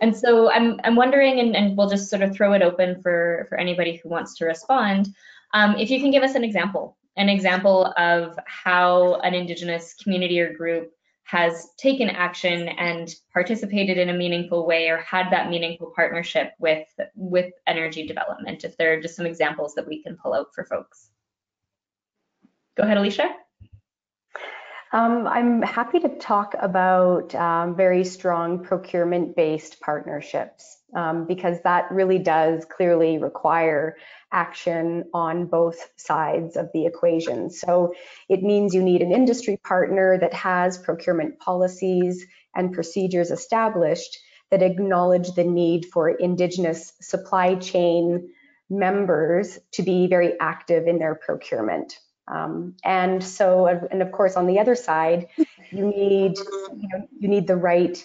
And 0.00 0.16
so 0.16 0.50
I'm 0.50 0.80
I'm 0.82 0.96
wondering, 0.96 1.38
and, 1.38 1.54
and 1.54 1.76
we'll 1.76 1.88
just 1.88 2.10
sort 2.10 2.22
of 2.22 2.34
throw 2.34 2.54
it 2.54 2.62
open 2.62 3.00
for 3.00 3.46
for 3.48 3.58
anybody 3.58 4.00
who 4.02 4.08
wants 4.08 4.34
to 4.38 4.44
respond. 4.44 5.08
Um, 5.54 5.76
if 5.76 5.88
you 5.88 6.00
can 6.00 6.10
give 6.10 6.24
us 6.24 6.34
an 6.34 6.42
example, 6.42 6.97
an 7.18 7.28
example 7.28 7.92
of 7.98 8.38
how 8.46 9.16
an 9.16 9.34
Indigenous 9.34 9.94
community 10.02 10.40
or 10.40 10.54
group 10.54 10.92
has 11.24 11.68
taken 11.76 12.08
action 12.08 12.68
and 12.68 13.14
participated 13.34 13.98
in 13.98 14.08
a 14.08 14.14
meaningful 14.14 14.66
way 14.66 14.88
or 14.88 14.96
had 14.98 15.30
that 15.30 15.50
meaningful 15.50 15.92
partnership 15.94 16.52
with 16.58 16.88
with 17.14 17.52
energy 17.66 18.06
development 18.06 18.64
if 18.64 18.74
there 18.78 18.94
are 18.94 19.00
just 19.00 19.14
some 19.14 19.26
examples 19.26 19.74
that 19.74 19.86
we 19.86 20.02
can 20.02 20.16
pull 20.16 20.32
out 20.32 20.46
for 20.54 20.64
folks. 20.64 21.10
Go 22.78 22.84
ahead 22.84 22.96
alicia. 22.96 23.34
Um, 24.90 25.26
I'm 25.26 25.60
happy 25.60 26.00
to 26.00 26.08
talk 26.08 26.54
about 26.58 27.34
um, 27.34 27.76
very 27.76 28.04
strong 28.04 28.64
procurement 28.64 29.36
based 29.36 29.80
partnerships 29.80 30.77
um, 30.94 31.26
because 31.26 31.60
that 31.62 31.90
really 31.90 32.18
does 32.18 32.64
clearly 32.64 33.18
require 33.18 33.96
action 34.32 35.04
on 35.12 35.46
both 35.46 35.90
sides 35.96 36.56
of 36.56 36.70
the 36.72 36.86
equation. 36.86 37.50
So 37.50 37.94
it 38.28 38.42
means 38.42 38.74
you 38.74 38.82
need 38.82 39.02
an 39.02 39.12
industry 39.12 39.58
partner 39.62 40.18
that 40.18 40.34
has 40.34 40.78
procurement 40.78 41.38
policies 41.38 42.24
and 42.54 42.72
procedures 42.72 43.30
established 43.30 44.18
that 44.50 44.62
acknowledge 44.62 45.32
the 45.32 45.44
need 45.44 45.86
for 45.86 46.08
Indigenous 46.08 46.94
supply 47.00 47.54
chain 47.56 48.30
members 48.70 49.58
to 49.72 49.82
be 49.82 50.06
very 50.06 50.38
active 50.40 50.86
in 50.86 50.98
their 50.98 51.14
procurement. 51.14 51.98
Um, 52.26 52.74
and 52.84 53.24
so, 53.24 53.66
and 53.66 54.02
of 54.02 54.12
course, 54.12 54.36
on 54.36 54.46
the 54.46 54.58
other 54.58 54.74
side, 54.74 55.28
you 55.70 55.86
need 55.86 56.36
you, 56.38 56.88
know, 56.92 57.08
you 57.18 57.28
need 57.28 57.46
the 57.46 57.56
right 57.56 58.04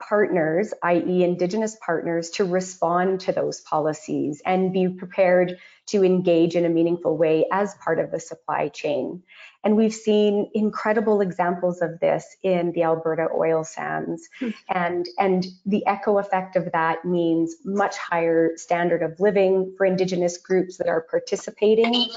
partners, 0.00 0.72
i.e. 0.82 1.22
Indigenous 1.22 1.76
partners, 1.84 2.30
to 2.30 2.44
respond 2.44 3.20
to 3.20 3.32
those 3.32 3.60
policies 3.60 4.42
and 4.44 4.72
be 4.72 4.88
prepared 4.88 5.58
to 5.86 6.04
engage 6.04 6.56
in 6.56 6.64
a 6.64 6.68
meaningful 6.68 7.16
way 7.16 7.46
as 7.52 7.74
part 7.74 7.98
of 7.98 8.10
the 8.10 8.18
supply 8.18 8.68
chain. 8.68 9.22
And 9.62 9.76
we've 9.76 9.94
seen 9.94 10.50
incredible 10.54 11.20
examples 11.20 11.82
of 11.82 12.00
this 12.00 12.36
in 12.42 12.72
the 12.72 12.84
Alberta 12.84 13.28
oil 13.34 13.62
sands. 13.62 14.28
Hmm. 14.38 14.50
And, 14.68 15.06
and 15.18 15.46
the 15.66 15.86
echo 15.86 16.18
effect 16.18 16.56
of 16.56 16.72
that 16.72 17.04
means 17.04 17.56
much 17.64 17.96
higher 17.98 18.56
standard 18.56 19.02
of 19.02 19.20
living 19.20 19.74
for 19.76 19.84
Indigenous 19.84 20.38
groups 20.38 20.78
that 20.78 20.88
are 20.88 21.02
participating 21.02 22.08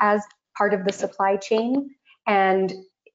as 0.00 0.22
part 0.56 0.74
of 0.74 0.84
the 0.84 0.92
supply 0.92 1.36
chain 1.36 1.94
and 2.26 2.74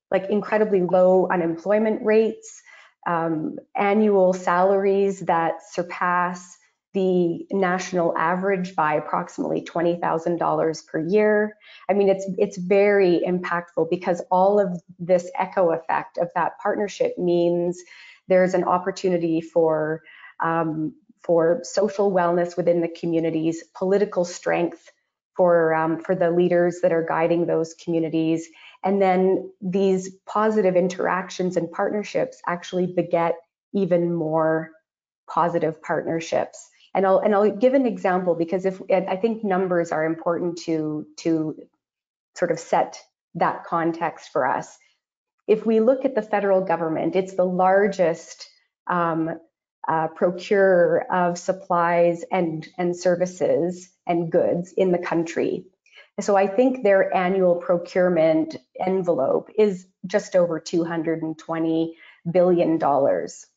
like 0.09 0.29
incredibly 0.29 0.81
low 0.81 1.27
unemployment 1.29 2.05
rates, 2.05 2.61
um, 3.07 3.57
annual 3.75 4.33
salaries 4.33 5.21
that 5.21 5.55
surpass 5.71 6.57
the 6.93 7.45
national 7.51 8.15
average 8.17 8.75
by 8.75 8.93
approximately 8.93 9.61
$20,000 9.61 10.87
per 10.87 10.99
year. 10.99 11.57
I 11.89 11.93
mean, 11.93 12.07
it's 12.07 12.25
it's 12.37 12.57
very 12.57 13.21
impactful 13.27 13.89
because 13.89 14.21
all 14.29 14.59
of 14.59 14.79
this 14.99 15.29
echo 15.37 15.71
effect 15.71 16.17
of 16.19 16.29
that 16.35 16.59
partnership 16.61 17.17
means 17.17 17.81
there's 18.27 18.53
an 18.53 18.63
opportunity 18.63 19.41
for 19.41 20.03
um, 20.39 20.93
for 21.23 21.61
social 21.63 22.11
wellness 22.11 22.55
within 22.55 22.81
the 22.81 22.89
communities, 22.89 23.63
political 23.75 24.23
strength 24.23 24.91
for 25.35 25.73
um, 25.73 25.99
for 25.99 26.13
the 26.13 26.29
leaders 26.29 26.81
that 26.81 26.91
are 26.91 27.05
guiding 27.07 27.47
those 27.47 27.73
communities, 27.73 28.47
and 28.83 29.01
then 29.01 29.51
these 29.61 30.09
positive 30.25 30.75
interactions 30.75 31.57
and 31.57 31.71
partnerships 31.71 32.41
actually 32.47 32.87
beget 32.87 33.35
even 33.73 34.13
more 34.13 34.71
positive 35.29 35.81
partnerships. 35.81 36.69
And 36.93 37.05
I'll 37.05 37.19
and 37.19 37.33
I'll 37.33 37.49
give 37.49 37.73
an 37.73 37.87
example 37.87 38.35
because 38.35 38.65
if 38.65 38.81
I 38.89 39.15
think 39.15 39.43
numbers 39.43 39.91
are 39.91 40.05
important 40.05 40.59
to 40.65 41.07
to 41.17 41.55
sort 42.35 42.51
of 42.51 42.59
set 42.59 42.99
that 43.35 43.63
context 43.65 44.31
for 44.31 44.45
us. 44.45 44.77
If 45.47 45.65
we 45.65 45.79
look 45.79 46.05
at 46.05 46.15
the 46.15 46.21
federal 46.21 46.61
government, 46.61 47.15
it's 47.15 47.35
the 47.35 47.45
largest 47.45 48.47
um, 48.87 49.39
uh, 49.87 50.07
procurer 50.09 51.05
of 51.11 51.37
supplies 51.37 52.23
and 52.31 52.67
and 52.77 52.95
services 52.95 53.89
and 54.05 54.31
goods 54.31 54.73
in 54.75 54.91
the 54.91 54.97
country. 54.97 55.65
So 56.21 56.35
I 56.35 56.47
think 56.47 56.83
their 56.83 57.15
annual 57.15 57.55
procurement 57.55 58.55
envelope 58.79 59.49
is 59.57 59.87
just 60.05 60.35
over 60.35 60.59
220 60.59 61.97
billion 62.29 62.77
dollars. 62.77 63.47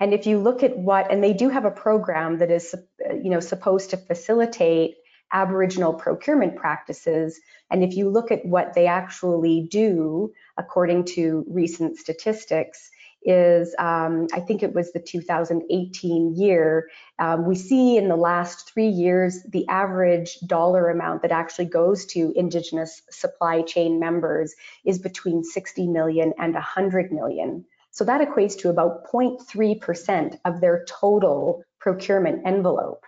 And 0.00 0.12
if 0.12 0.26
you 0.26 0.38
look 0.38 0.62
at 0.62 0.76
what, 0.76 1.12
and 1.12 1.22
they 1.22 1.34
do 1.34 1.50
have 1.50 1.64
a 1.64 1.70
program 1.70 2.38
that 2.38 2.50
is, 2.50 2.74
you 3.10 3.30
know, 3.30 3.40
supposed 3.40 3.90
to 3.90 3.96
facilitate 3.96 4.96
Aboriginal 5.32 5.94
procurement 5.94 6.56
practices. 6.56 7.40
And 7.70 7.84
if 7.84 7.94
you 7.96 8.08
look 8.08 8.30
at 8.30 8.44
what 8.44 8.74
they 8.74 8.86
actually 8.86 9.68
do, 9.70 10.32
according 10.56 11.04
to 11.06 11.44
recent 11.48 11.98
statistics, 11.98 12.90
is 13.24 13.74
um, 13.78 14.26
I 14.32 14.40
think 14.40 14.62
it 14.62 14.74
was 14.74 14.92
the 14.92 15.00
2018 15.00 16.36
year. 16.36 16.88
Um, 17.18 17.46
we 17.46 17.54
see 17.54 17.96
in 17.96 18.08
the 18.08 18.16
last 18.16 18.72
three 18.72 18.88
years 18.88 19.42
the 19.50 19.66
average 19.68 20.38
dollar 20.46 20.90
amount 20.90 21.22
that 21.22 21.32
actually 21.32 21.66
goes 21.66 22.06
to 22.06 22.32
Indigenous 22.36 23.02
supply 23.10 23.62
chain 23.62 23.98
members 23.98 24.54
is 24.84 24.98
between 24.98 25.42
60 25.44 25.88
million 25.88 26.32
and 26.38 26.54
100 26.54 27.12
million. 27.12 27.64
So 27.90 28.04
that 28.04 28.20
equates 28.20 28.58
to 28.58 28.70
about 28.70 29.06
0.3% 29.06 30.38
of 30.44 30.60
their 30.60 30.84
total 30.88 31.62
procurement 31.78 32.42
envelope. 32.44 33.04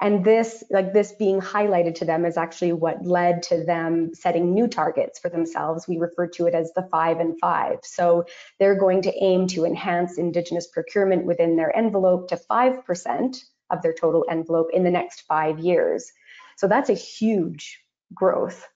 And 0.00 0.24
this, 0.24 0.62
like 0.70 0.92
this 0.92 1.12
being 1.12 1.40
highlighted 1.40 1.94
to 1.96 2.04
them 2.04 2.24
is 2.24 2.36
actually 2.36 2.72
what 2.72 3.04
led 3.04 3.42
to 3.44 3.64
them 3.64 4.14
setting 4.14 4.52
new 4.52 4.66
targets 4.66 5.18
for 5.18 5.28
themselves. 5.28 5.88
We 5.88 5.98
refer 5.98 6.26
to 6.28 6.46
it 6.46 6.54
as 6.54 6.72
the 6.72 6.88
five 6.90 7.20
and 7.20 7.38
five. 7.40 7.78
So 7.82 8.24
they're 8.58 8.78
going 8.78 9.02
to 9.02 9.24
aim 9.24 9.46
to 9.48 9.64
enhance 9.64 10.18
Indigenous 10.18 10.66
procurement 10.66 11.24
within 11.24 11.56
their 11.56 11.74
envelope 11.76 12.28
to 12.28 12.36
5% 12.36 13.36
of 13.70 13.82
their 13.82 13.94
total 13.94 14.24
envelope 14.28 14.68
in 14.72 14.84
the 14.84 14.90
next 14.90 15.22
five 15.22 15.58
years. 15.58 16.10
So 16.56 16.68
that's 16.68 16.90
a 16.90 16.94
huge 16.94 17.80
growth. 18.12 18.66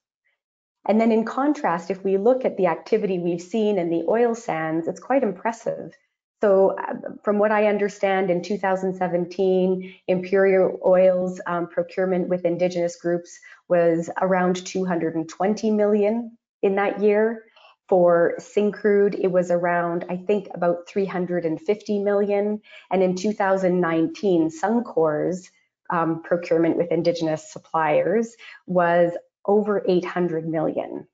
And 0.87 1.00
then 1.00 1.12
in 1.12 1.24
contrast, 1.24 1.90
if 1.90 2.02
we 2.02 2.16
look 2.16 2.44
at 2.44 2.57
the 2.57 2.66
activity 2.66 3.18
we've 3.18 3.42
seen 3.42 3.78
in 3.78 3.90
the 3.90 4.04
oil 4.09 4.35
sands, 4.35 4.88
it's 4.88 5.00
quite 5.00 5.22
impressive. 5.22 5.94
So 6.40 6.77
uh, 6.79 6.94
from 7.24 7.38
what 7.38 7.51
I 7.51 7.66
understand, 7.66 8.31
in 8.31 8.42
2017, 8.42 9.94
Imperial 10.07 10.79
Oil's 10.85 11.40
um, 11.46 11.66
procurement 11.68 12.29
with 12.29 12.44
Indigenous 12.44 12.96
groups 12.96 13.38
was 13.68 14.09
around 14.20 14.64
220 14.64 15.70
million 15.72 16.38
in 16.62 16.77
that 16.77 17.01
year. 17.01 17.44
For 17.88 18.35
Syncrude, 18.38 19.18
it 19.18 19.33
was 19.33 19.51
around, 19.51 20.05
I 20.11 20.16
think, 20.18 20.48
about 20.55 20.87
350 20.88 21.98
million. 22.01 22.61
And 22.90 23.03
in 23.03 23.16
2019, 23.16 24.51
Suncor's 24.51 25.51
um, 25.90 26.22
procurement 26.22 26.77
with 26.77 26.92
Indigenous 26.92 27.51
suppliers 27.51 28.37
was 28.66 29.12
over 29.46 29.83
800 29.88 30.46
million. 30.46 31.09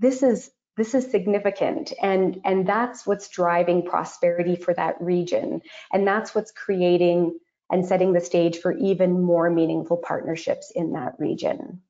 This 0.00 0.22
is 0.22 0.50
this 0.76 0.94
is 0.94 1.10
significant 1.10 1.92
and 2.02 2.40
and 2.44 2.66
that's 2.66 3.06
what's 3.06 3.28
driving 3.28 3.82
prosperity 3.82 4.56
for 4.56 4.74
that 4.74 5.00
region 5.00 5.62
and 5.92 6.06
that's 6.06 6.34
what's 6.34 6.52
creating 6.52 7.38
and 7.70 7.84
setting 7.84 8.12
the 8.12 8.20
stage 8.20 8.58
for 8.58 8.72
even 8.72 9.22
more 9.22 9.50
meaningful 9.50 9.96
partnerships 9.96 10.70
in 10.74 10.92
that 10.92 11.14
region. 11.18 11.82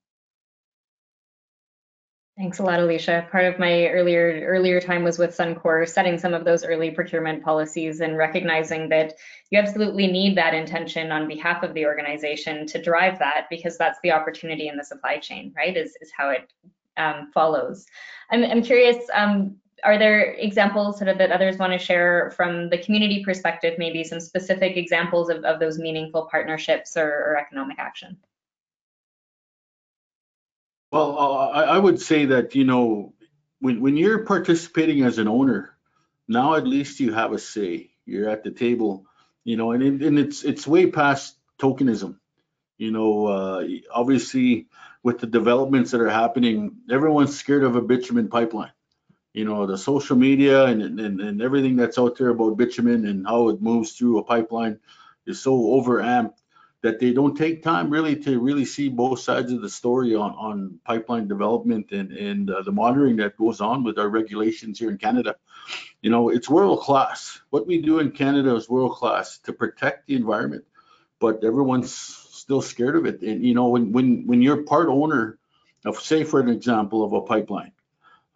Thanks 2.39 2.59
a 2.59 2.63
lot, 2.63 2.81
Alicia. 2.81 3.27
Part 3.31 3.47
of 3.47 3.59
my 3.59 3.89
earlier 3.89 4.43
earlier 4.47 4.79
time 4.79 5.05
was 5.05 5.19
with 5.19 5.35
Suncor, 5.35 5.89
setting 5.89 6.19
some 6.19 6.35
of 6.35 6.45
those 6.45 6.67
early 6.67 6.91
procurement 6.91 7.43
policies 7.43 8.01
and 8.01 8.15
recognizing 8.19 8.91
that 8.91 9.15
you 9.51 9.59
absolutely 9.59 10.07
need 10.07 10.37
that 10.37 10.53
intention 10.53 11.13
on 11.13 11.29
behalf 11.29 11.63
of 11.63 11.73
the 11.73 11.87
organization 11.87 12.67
to 12.67 12.83
drive 12.83 13.19
that 13.21 13.47
because 13.49 13.79
that's 13.79 13.99
the 14.03 14.11
opportunity 14.11 14.69
in 14.69 14.77
the 14.77 14.85
supply 14.85 15.17
chain, 15.17 15.55
right? 15.57 15.75
Is 15.75 15.97
is 16.03 16.13
how 16.15 16.29
it 16.29 16.53
um, 16.97 17.31
follows. 17.33 17.87
I'm 18.31 18.45
I'm 18.45 18.63
curious. 18.63 18.97
Um, 19.13 19.57
are 19.85 19.99
there 19.99 20.33
examples 20.33 20.99
sort 20.99 21.09
of 21.09 21.19
that 21.19 21.31
others 21.31 21.59
want 21.59 21.73
to 21.73 21.79
share 21.79 22.33
from 22.37 22.71
the 22.71 22.79
community 22.79 23.23
perspective? 23.25 23.75
Maybe 23.79 24.05
some 24.05 24.21
specific 24.21 24.77
examples 24.77 25.29
of, 25.29 25.45
of 25.45 25.61
those 25.61 25.79
meaningful 25.79 26.29
partnerships 26.31 26.97
or, 26.97 27.09
or 27.09 27.37
economic 27.37 27.79
action. 27.79 28.17
Well, 30.91 31.19
uh, 31.19 31.49
I, 31.49 31.79
would 31.79 32.01
say 32.01 32.27
that, 32.27 32.55
you 32.55 32.65
know, 32.65 33.13
when, 33.61 33.81
when 33.81 33.97
you're 33.97 34.25
participating 34.25 35.03
as 35.03 35.19
an 35.19 35.29
owner, 35.29 35.77
now 36.27 36.55
at 36.55 36.67
least 36.67 37.01
you 37.01 37.13
have 37.13 37.33
a 37.33 37.39
say. 37.39 37.91
You're 38.07 38.31
at 38.31 38.45
the 38.45 38.53
table, 38.53 39.05
you 39.45 39.57
know, 39.57 39.73
and, 39.73 39.83
it, 39.83 40.07
and 40.07 40.19
it's 40.19 40.45
it's 40.45 40.67
way 40.67 40.87
past 40.87 41.37
tokenism. 41.59 42.19
You 42.79 42.93
know, 42.93 43.27
uh, 43.27 43.67
obviously 43.93 44.69
with 45.07 45.21
the 45.21 45.27
developments 45.29 45.93
that 45.93 46.01
are 46.01 46.11
happening, 46.11 46.79
everyone's 46.91 47.39
scared 47.39 47.63
of 47.63 47.77
a 47.77 47.81
bitumen 47.81 48.27
pipeline. 48.27 48.73
You 49.33 49.45
know, 49.45 49.65
the 49.65 49.79
social 49.79 50.17
media 50.17 50.65
and, 50.65 50.83
and, 50.83 51.21
and 51.21 51.41
everything 51.41 51.77
that's 51.77 51.97
out 51.97 52.19
there 52.19 52.31
about 52.31 52.57
bitumen 52.57 53.07
and 53.07 53.25
how 53.25 53.51
it 53.51 53.63
moves 53.63 53.93
through 53.93 54.19
a 54.19 54.25
pipeline 54.25 54.81
is 55.25 55.41
so 55.41 55.53
overamped 55.53 56.43
that 56.83 56.99
they 56.99 57.13
don't 57.13 57.37
take 57.37 57.63
time 57.63 57.89
really 57.89 58.17
to 58.17 58.41
really 58.41 58.65
see 58.65 58.89
both 58.89 59.21
sides 59.21 59.53
of 59.53 59.63
the 59.63 59.69
story 59.69 60.17
on, 60.17 60.33
on 60.33 60.81
pipeline 60.85 61.29
development 61.29 61.93
and, 61.93 62.11
and 62.11 62.51
uh, 62.51 62.63
the 62.63 62.73
monitoring 62.73 63.15
that 63.19 63.37
goes 63.37 63.61
on 63.61 63.85
with 63.85 64.01
our 64.01 64.09
regulations 64.09 64.81
here 64.81 64.91
in 64.91 64.99
Canada. 64.99 65.37
You 66.03 66.11
know, 66.11 66.31
it's 66.31 66.49
world 66.49 66.81
class. 66.81 67.41
What 67.51 67.69
we 67.69 67.81
do 67.81 68.01
in 68.01 68.11
Canada 68.11 68.57
is 68.57 68.69
world 68.69 68.97
class 68.97 69.39
to 69.45 69.53
protect 69.53 70.09
the 70.09 70.17
environment, 70.17 70.65
but 71.21 71.45
everyone's 71.45 72.26
still 72.47 72.63
scared 72.63 72.97
of 72.97 73.07
it. 73.07 73.21
And, 73.23 73.45
you 73.45 73.55
know, 73.55 73.69
when, 73.69 73.93
when, 73.93 74.27
when 74.27 74.41
you're 74.43 74.63
part 74.63 74.89
owner 74.89 75.39
of, 75.85 75.99
say, 76.01 76.25
for 76.25 76.41
an 76.41 76.49
example, 76.49 77.05
of 77.05 77.13
a 77.13 77.21
pipeline, 77.21 77.73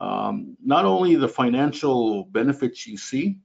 um, 0.01 0.57
not 0.65 0.85
only 0.85 1.15
the 1.17 1.29
financial 1.29 2.25
benefits 2.25 2.87
you 2.87 2.97
see, 2.97 3.39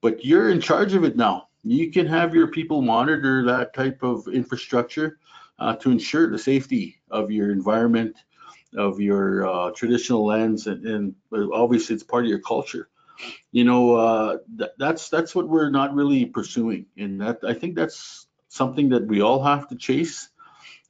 but 0.00 0.24
you're 0.24 0.50
in 0.50 0.60
charge 0.60 0.94
of 0.94 1.04
it 1.04 1.16
now 1.16 1.48
you 1.64 1.90
can 1.90 2.06
have 2.06 2.34
your 2.34 2.48
people 2.48 2.82
monitor 2.82 3.44
that 3.44 3.74
type 3.74 4.02
of 4.02 4.26
infrastructure 4.28 5.18
uh, 5.58 5.76
to 5.76 5.90
ensure 5.90 6.30
the 6.30 6.38
safety 6.38 7.00
of 7.10 7.30
your 7.30 7.52
environment, 7.52 8.16
of 8.76 9.00
your 9.00 9.46
uh, 9.46 9.70
traditional 9.70 10.24
lands, 10.24 10.66
and, 10.66 10.84
and, 10.86 11.14
obviously 11.52 11.94
it's 11.94 12.02
part 12.02 12.24
of 12.24 12.30
your 12.30 12.40
culture. 12.40 12.88
You 13.52 13.64
know, 13.64 13.94
uh, 13.94 14.38
th 14.58 14.70
that's 14.78 15.08
that's 15.08 15.34
what 15.34 15.48
we're 15.48 15.70
not 15.70 15.94
really 15.94 16.24
pursuing, 16.24 16.86
and 16.96 17.20
that 17.20 17.38
I 17.46 17.54
think 17.54 17.76
that's 17.76 18.21
something 18.52 18.90
that 18.90 19.06
we 19.06 19.22
all 19.22 19.42
have 19.42 19.68
to 19.68 19.76
chase 19.76 20.28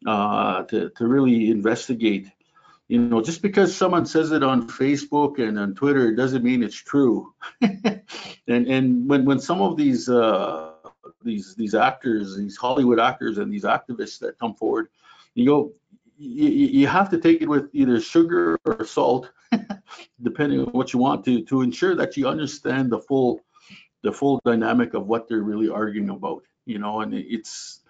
uh, 0.07 0.65
to 0.65 0.91
to 0.91 1.07
really 1.07 1.51
investigate. 1.51 2.29
You 2.89 2.99
know, 2.99 3.23
just 3.23 3.41
because 3.41 3.75
someone 3.75 4.05
says 4.05 4.33
it 4.33 4.43
on 4.43 4.69
Facebook 4.69 5.39
and 5.39 5.59
on 5.59 5.75
Twitter, 5.75 6.09
it 6.09 6.17
doesn't 6.17 6.45
mean 6.45 6.63
it's 6.63 6.77
true. 6.77 7.33
and 7.61 8.03
and 8.47 9.09
when 9.09 9.25
when 9.25 9.39
some 9.39 9.63
of 9.63 9.77
these 9.77 10.09
uh, 10.09 10.73
these 11.23 11.55
these 11.55 11.75
actors, 11.75 12.37
these 12.37 12.57
Hollywood 12.57 12.99
actors, 12.99 13.39
and 13.39 13.53
these 13.53 13.65
activists 13.65 14.19
that 14.19 14.39
come 14.39 14.55
forward, 14.55 14.89
you 15.35 15.47
go, 15.47 15.73
you, 16.19 16.49
you 16.81 16.87
have 16.89 17.11
to 17.11 17.19
take 17.19 17.43
it 17.43 17.49
with 17.49 17.71
either 17.73 18.01
sugar 18.01 18.59
or 18.65 18.85
salt, 18.85 19.31
depending 20.23 20.61
on 20.61 20.67
what 20.67 20.93
you 20.93 20.99
want 20.99 21.25
to, 21.25 21.43
to 21.45 21.63
ensure 21.63 21.95
that 21.95 22.17
you 22.17 22.27
understand 22.27 22.91
the 22.91 22.99
full, 22.99 23.41
the 24.03 24.13
full 24.13 24.41
dynamic 24.45 24.95
of 24.95 25.07
what 25.07 25.29
they're 25.29 25.43
really 25.43 25.69
arguing 25.69 26.11
about, 26.11 26.43
you 26.67 26.79
know, 26.79 27.01
and 27.01 27.15
it's, 27.15 27.81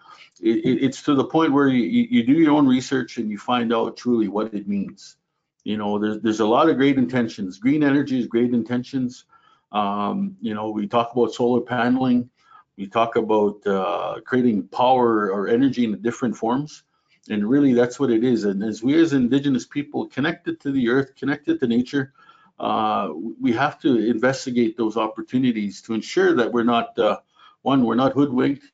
it, 0.40 0.82
it's 0.82 1.02
to 1.02 1.14
the 1.14 1.24
point 1.24 1.52
where 1.52 1.68
you, 1.68 2.06
you 2.11 2.26
do 2.26 2.32
your 2.32 2.54
own 2.54 2.66
research 2.66 3.18
and 3.18 3.30
you 3.30 3.38
find 3.38 3.72
out 3.72 3.96
truly 3.96 4.28
what 4.28 4.54
it 4.54 4.68
means. 4.68 5.16
You 5.64 5.76
know, 5.76 5.98
there's, 5.98 6.20
there's 6.20 6.40
a 6.40 6.46
lot 6.46 6.68
of 6.68 6.76
great 6.76 6.98
intentions. 6.98 7.58
Green 7.58 7.82
energy 7.82 8.18
is 8.18 8.26
great 8.26 8.52
intentions. 8.52 9.24
Um, 9.70 10.37
you 10.40 10.54
know, 10.54 10.70
we 10.70 10.87
talk 10.87 11.12
about 11.12 11.32
solar 11.32 11.61
paneling. 11.61 12.30
We 12.76 12.87
talk 12.88 13.16
about 13.16 13.66
uh, 13.66 14.20
creating 14.24 14.68
power 14.68 15.30
or 15.30 15.48
energy 15.48 15.85
in 15.85 16.00
different 16.02 16.37
forms. 16.37 16.82
And 17.30 17.48
really, 17.48 17.72
that's 17.72 18.00
what 18.00 18.11
it 18.11 18.24
is. 18.24 18.44
And 18.44 18.64
as 18.64 18.82
we 18.82 19.00
as 19.00 19.12
Indigenous 19.12 19.66
people 19.66 20.08
connected 20.08 20.61
to 20.62 20.72
the 20.72 20.88
earth, 20.88 21.14
connected 21.14 21.61
to 21.61 21.66
nature, 21.68 22.12
uh, 22.58 23.11
we 23.40 23.52
have 23.52 23.78
to 23.82 23.96
investigate 23.96 24.76
those 24.76 24.96
opportunities 24.96 25.82
to 25.82 25.94
ensure 25.94 26.35
that 26.35 26.52
we're 26.52 26.64
not, 26.64 26.98
uh, 26.98 27.18
one, 27.62 27.85
we're 27.85 27.94
not 27.94 28.12
hoodwinked, 28.12 28.64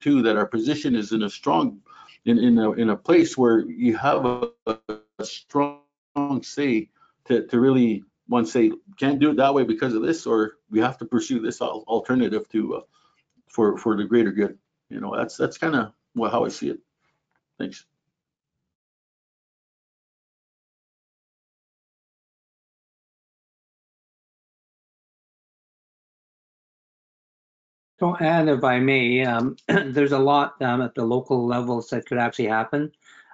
two, 0.00 0.22
that 0.22 0.36
our 0.36 0.46
position 0.46 0.94
is 0.94 1.12
in 1.12 1.22
a 1.22 1.30
strong, 1.30 1.80
in, 2.24 2.38
in, 2.38 2.58
a, 2.58 2.72
in 2.72 2.90
a 2.90 2.96
place 2.96 3.36
where 3.36 3.60
you 3.60 3.96
have 3.96 4.24
a, 4.24 4.48
a 4.66 5.24
strong 5.24 5.82
say 6.42 6.88
to, 7.26 7.46
to 7.46 7.60
really, 7.60 8.04
one, 8.26 8.46
say, 8.46 8.72
can't 8.98 9.18
do 9.18 9.30
it 9.30 9.36
that 9.36 9.54
way 9.54 9.64
because 9.64 9.94
of 9.94 10.02
this, 10.02 10.26
or 10.26 10.56
we 10.70 10.80
have 10.80 10.98
to 10.98 11.04
pursue 11.04 11.40
this 11.40 11.60
alternative 11.60 12.48
to, 12.50 12.76
uh, 12.76 12.80
for, 13.48 13.76
for 13.76 13.96
the 13.96 14.04
greater 14.04 14.32
good. 14.32 14.58
You 14.88 15.00
know, 15.00 15.14
that's, 15.16 15.36
that's 15.36 15.58
kind 15.58 15.74
of 15.74 15.92
how 16.30 16.44
I 16.44 16.48
see 16.48 16.70
it. 16.70 16.78
Thanks. 17.58 17.84
So, 28.00 28.16
and 28.16 28.48
if 28.48 28.64
I 28.64 28.78
may, 28.78 29.22
um, 29.26 29.56
there's 29.68 30.12
a 30.12 30.18
lot 30.18 30.60
um, 30.62 30.80
at 30.80 30.94
the 30.94 31.04
local 31.04 31.46
levels 31.46 31.90
that 31.90 32.06
could 32.06 32.16
actually 32.16 32.46
happen. 32.46 32.92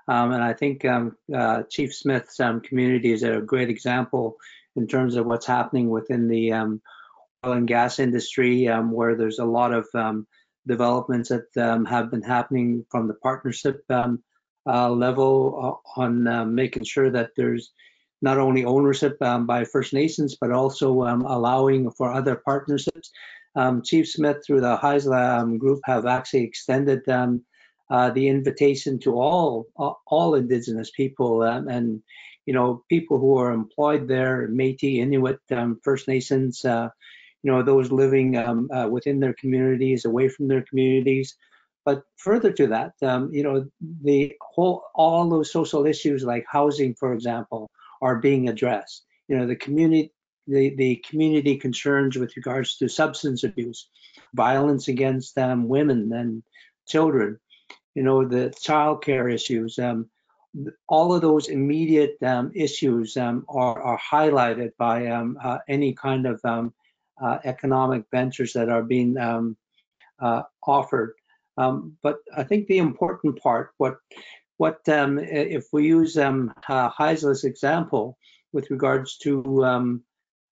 Um, 0.08 0.32
and 0.32 0.42
I 0.42 0.54
think 0.54 0.84
um, 0.84 1.16
uh, 1.32 1.62
Chief 1.70 1.94
Smith's 1.94 2.40
um, 2.40 2.60
community 2.60 3.12
is 3.12 3.22
a 3.22 3.40
great 3.40 3.70
example 3.70 4.36
in 4.74 4.88
terms 4.88 5.14
of 5.14 5.24
what's 5.24 5.46
happening 5.46 5.88
within 5.88 6.26
the 6.26 6.52
um, 6.52 6.82
oil 7.44 7.52
and 7.52 7.68
gas 7.68 8.00
industry, 8.00 8.66
where 8.66 9.14
there's 9.14 9.38
a 9.38 9.44
lot 9.44 9.72
of 9.72 9.86
developments 10.66 11.28
that 11.28 11.86
have 11.88 12.10
been 12.10 12.22
happening 12.22 12.84
from 12.90 13.06
the 13.06 13.14
partnership 13.14 13.84
uh, 13.88 14.90
level 14.90 15.80
uh, 15.96 16.00
on 16.00 16.26
uh, 16.26 16.44
making 16.44 16.82
sure 16.82 17.08
that 17.08 17.30
there's 17.36 17.70
not 18.20 18.38
only 18.38 18.64
ownership 18.64 19.16
by 19.20 19.64
First 19.64 19.92
Nations, 19.92 20.36
but 20.40 20.50
also 20.50 20.90
allowing 21.02 21.90
for 21.92 22.12
other 22.12 22.34
partnerships. 22.34 23.12
Um, 23.56 23.82
Chief 23.82 24.08
Smith, 24.08 24.44
through 24.46 24.60
the 24.60 24.76
Haisla 24.76 25.40
um, 25.40 25.58
group, 25.58 25.80
have 25.84 26.06
actually 26.06 26.44
extended 26.44 27.08
um, 27.08 27.42
uh, 27.90 28.10
the 28.10 28.28
invitation 28.28 28.98
to 29.00 29.14
all 29.14 29.66
all 30.06 30.34
Indigenous 30.34 30.90
people 30.90 31.42
um, 31.42 31.68
and 31.68 32.02
you 32.44 32.52
know 32.52 32.84
people 32.88 33.18
who 33.18 33.38
are 33.38 33.52
employed 33.52 34.08
there, 34.08 34.48
Métis, 34.48 34.98
Inuit, 34.98 35.40
um, 35.50 35.80
First 35.82 36.06
Nations, 36.08 36.64
uh, 36.64 36.88
you 37.42 37.50
know 37.50 37.62
those 37.62 37.90
living 37.90 38.36
um, 38.36 38.68
uh, 38.72 38.88
within 38.88 39.20
their 39.20 39.34
communities, 39.34 40.04
away 40.04 40.28
from 40.28 40.48
their 40.48 40.62
communities. 40.62 41.36
But 41.84 42.02
further 42.16 42.52
to 42.52 42.66
that, 42.68 42.92
you 43.32 43.42
know 43.42 43.66
the 44.02 44.34
whole 44.40 44.82
all 44.94 45.28
those 45.28 45.52
social 45.52 45.86
issues 45.86 46.24
like 46.24 46.44
housing, 46.50 46.94
for 46.94 47.14
example, 47.14 47.70
are 48.02 48.16
being 48.16 48.48
addressed. 48.48 49.04
You 49.28 49.38
know 49.38 49.46
the 49.46 49.56
community 49.56 50.12
the, 50.46 50.74
the 50.76 50.96
community 51.08 51.56
concerns 51.56 52.16
with 52.16 52.36
regards 52.36 52.76
to 52.78 52.88
substance 52.88 53.44
abuse, 53.44 53.88
violence 54.34 54.88
against 54.88 55.36
um, 55.38 55.68
women 55.68 56.12
and 56.12 56.42
children, 56.86 57.38
you 57.94 58.02
know, 58.02 58.26
the 58.26 58.52
child 58.60 59.02
care 59.02 59.28
issues, 59.28 59.78
um, 59.78 60.08
all 60.88 61.12
of 61.12 61.22
those 61.22 61.48
immediate 61.48 62.16
um, 62.22 62.50
issues 62.54 63.16
um, 63.16 63.44
are, 63.48 63.80
are, 63.82 63.98
highlighted 63.98 64.70
by 64.78 65.06
um, 65.08 65.36
uh, 65.42 65.58
any 65.68 65.92
kind 65.92 66.26
of 66.26 66.40
um, 66.44 66.72
uh, 67.22 67.38
economic 67.44 68.04
ventures 68.10 68.52
that 68.52 68.68
are 68.68 68.82
being 68.82 69.18
uh, 69.18 70.42
offered. 70.66 71.14
but 71.56 72.18
I 72.36 72.44
think 72.44 72.66
the 72.66 72.78
important 72.78 73.40
part, 73.42 73.72
what 73.78 73.98
what 74.58 74.80
if 74.86 75.66
we 75.72 75.86
use 75.86 76.16
um, 76.16 76.54
uh, 76.68 76.88
Haisla's 76.88 77.44
example 77.44 78.16
with 78.52 78.70
regards 78.70 79.18
to 79.18 79.64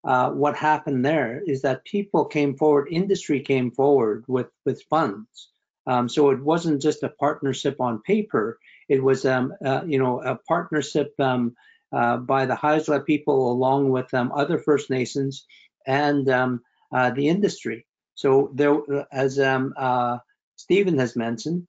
uh, 0.04 0.30
what 0.30 0.56
happened 0.56 1.04
there 1.04 1.40
is 1.46 1.62
that 1.62 1.84
people 1.84 2.24
came 2.24 2.56
forward, 2.56 2.88
industry 2.90 3.40
came 3.40 3.70
forward 3.70 4.24
with 4.26 4.48
with 4.64 4.82
funds. 4.90 5.48
Um, 5.86 6.08
so 6.08 6.30
it 6.30 6.40
wasn't 6.40 6.82
just 6.82 7.02
a 7.02 7.08
partnership 7.08 7.80
on 7.80 8.02
paper; 8.02 8.58
it 8.88 9.02
was, 9.02 9.24
um, 9.24 9.54
uh, 9.64 9.82
you 9.86 9.98
know, 9.98 10.20
a 10.20 10.36
partnership 10.36 11.12
um, 11.18 11.54
uh, 11.92 12.16
by 12.16 12.46
the 12.46 12.54
Haisla 12.54 13.04
people 13.04 13.52
along 13.52 13.90
with 13.90 14.12
um, 14.14 14.32
other 14.34 14.58
First 14.58 14.90
Nations 14.90 15.46
and 15.86 16.28
um, 16.28 16.62
uh, 16.92 17.10
the 17.10 17.28
industry. 17.28 17.86
So 18.14 18.50
there, 18.54 18.78
as 19.12 19.38
um, 19.38 19.74
uh, 19.76 20.18
Stephen 20.56 20.98
has 20.98 21.16
mentioned, 21.16 21.66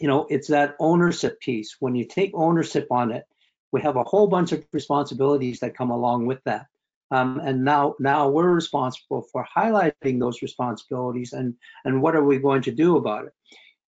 you 0.00 0.08
know, 0.08 0.26
it's 0.30 0.48
that 0.48 0.76
ownership 0.78 1.40
piece. 1.40 1.76
When 1.80 1.94
you 1.94 2.04
take 2.04 2.32
ownership 2.34 2.88
on 2.90 3.12
it, 3.12 3.24
we 3.72 3.82
have 3.82 3.96
a 3.96 4.04
whole 4.04 4.28
bunch 4.28 4.52
of 4.52 4.64
responsibilities 4.72 5.60
that 5.60 5.76
come 5.76 5.90
along 5.90 6.26
with 6.26 6.42
that. 6.44 6.66
Um, 7.10 7.40
and 7.42 7.64
now, 7.64 7.94
now 7.98 8.28
we're 8.28 8.50
responsible 8.50 9.22
for 9.32 9.46
highlighting 9.56 10.20
those 10.20 10.42
responsibilities 10.42 11.32
and 11.32 11.54
and 11.84 12.02
what 12.02 12.14
are 12.14 12.24
we 12.24 12.38
going 12.38 12.62
to 12.62 12.70
do 12.70 12.96
about 12.96 13.26
it? 13.26 13.32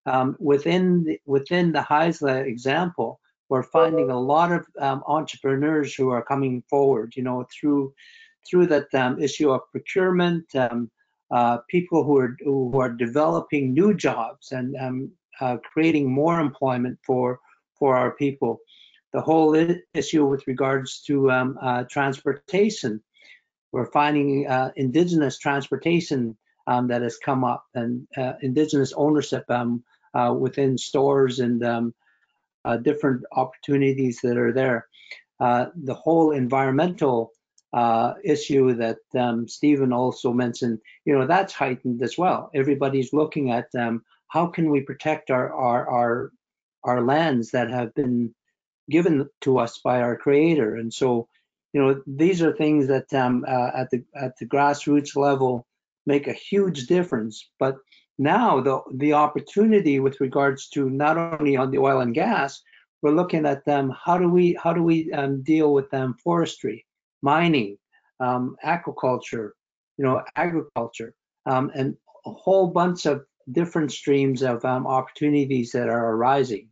Um, 0.06 0.36
within 0.38 1.04
the, 1.04 1.20
within 1.26 1.72
the 1.72 1.80
Haisla 1.80 2.46
example, 2.46 3.20
we're 3.50 3.62
finding 3.62 4.10
a 4.10 4.18
lot 4.18 4.52
of 4.52 4.66
um, 4.78 5.02
entrepreneurs 5.06 5.94
who 5.94 6.08
are 6.08 6.24
coming 6.24 6.62
forward. 6.70 7.14
You 7.14 7.22
know, 7.24 7.46
through 7.52 7.92
through 8.48 8.66
that 8.68 8.94
um, 8.94 9.20
issue 9.20 9.50
of 9.50 9.60
procurement, 9.70 10.46
um, 10.56 10.90
uh, 11.30 11.58
people 11.68 12.04
who 12.04 12.16
are 12.16 12.36
who 12.42 12.80
are 12.80 12.90
developing 12.90 13.74
new 13.74 13.92
jobs 13.92 14.52
and 14.52 14.74
um, 14.80 15.10
uh, 15.42 15.58
creating 15.58 16.10
more 16.10 16.40
employment 16.40 16.98
for 17.04 17.38
for 17.78 17.96
our 17.96 18.12
people 18.12 18.60
the 19.12 19.20
whole 19.20 19.56
issue 19.94 20.24
with 20.24 20.46
regards 20.46 21.00
to 21.02 21.30
um, 21.30 21.58
uh, 21.60 21.84
transportation. 21.84 23.02
We're 23.72 23.90
finding 23.90 24.46
uh, 24.46 24.72
indigenous 24.76 25.38
transportation 25.38 26.36
um, 26.66 26.88
that 26.88 27.02
has 27.02 27.18
come 27.18 27.44
up 27.44 27.64
and 27.74 28.06
uh, 28.16 28.34
indigenous 28.42 28.92
ownership 28.92 29.44
um, 29.50 29.84
uh, 30.14 30.34
within 30.38 30.76
stores 30.78 31.38
and 31.38 31.64
um, 31.64 31.94
uh, 32.64 32.76
different 32.76 33.24
opportunities 33.32 34.20
that 34.22 34.36
are 34.36 34.52
there. 34.52 34.86
Uh, 35.38 35.66
the 35.74 35.94
whole 35.94 36.32
environmental 36.32 37.32
uh, 37.72 38.14
issue 38.24 38.74
that 38.74 38.98
um, 39.16 39.48
Stephen 39.48 39.92
also 39.92 40.32
mentioned, 40.32 40.78
you 41.04 41.16
know, 41.16 41.26
that's 41.26 41.52
heightened 41.52 42.02
as 42.02 42.18
well. 42.18 42.50
Everybody's 42.54 43.12
looking 43.12 43.50
at 43.50 43.66
um, 43.78 44.02
how 44.28 44.46
can 44.46 44.70
we 44.70 44.80
protect 44.80 45.30
our, 45.30 45.52
our, 45.52 45.88
our, 45.88 46.32
our 46.84 47.00
lands 47.00 47.52
that 47.52 47.70
have 47.70 47.94
been 47.94 48.34
given 48.90 49.28
to 49.42 49.58
us 49.58 49.78
by 49.78 50.00
our 50.02 50.16
creator. 50.16 50.74
And 50.74 50.92
so 50.92 51.28
you 51.72 51.80
know, 51.80 52.02
these 52.06 52.42
are 52.42 52.56
things 52.56 52.86
that 52.88 53.12
um, 53.14 53.44
uh, 53.46 53.70
at 53.74 53.90
the 53.90 54.04
at 54.14 54.36
the 54.38 54.46
grassroots 54.46 55.16
level 55.16 55.66
make 56.06 56.26
a 56.26 56.32
huge 56.32 56.86
difference. 56.86 57.50
But 57.58 57.76
now 58.18 58.60
the 58.60 58.80
the 58.94 59.12
opportunity 59.12 60.00
with 60.00 60.20
regards 60.20 60.68
to 60.70 60.90
not 60.90 61.16
only 61.16 61.56
on 61.56 61.70
the 61.70 61.78
oil 61.78 62.00
and 62.00 62.14
gas, 62.14 62.60
we're 63.02 63.12
looking 63.12 63.46
at 63.46 63.64
them. 63.64 63.94
How 64.04 64.18
do 64.18 64.28
we 64.28 64.58
how 64.62 64.72
do 64.72 64.82
we 64.82 65.12
um, 65.12 65.42
deal 65.42 65.72
with 65.72 65.90
them? 65.90 66.16
Forestry, 66.24 66.86
mining, 67.22 67.78
um, 68.18 68.56
aquaculture, 68.64 69.50
you 69.96 70.04
know, 70.04 70.22
agriculture, 70.36 71.14
um, 71.46 71.70
and 71.74 71.96
a 72.26 72.32
whole 72.32 72.68
bunch 72.68 73.06
of 73.06 73.24
different 73.52 73.92
streams 73.92 74.42
of 74.42 74.64
um, 74.64 74.86
opportunities 74.86 75.72
that 75.72 75.88
are 75.88 76.14
arising. 76.14 76.68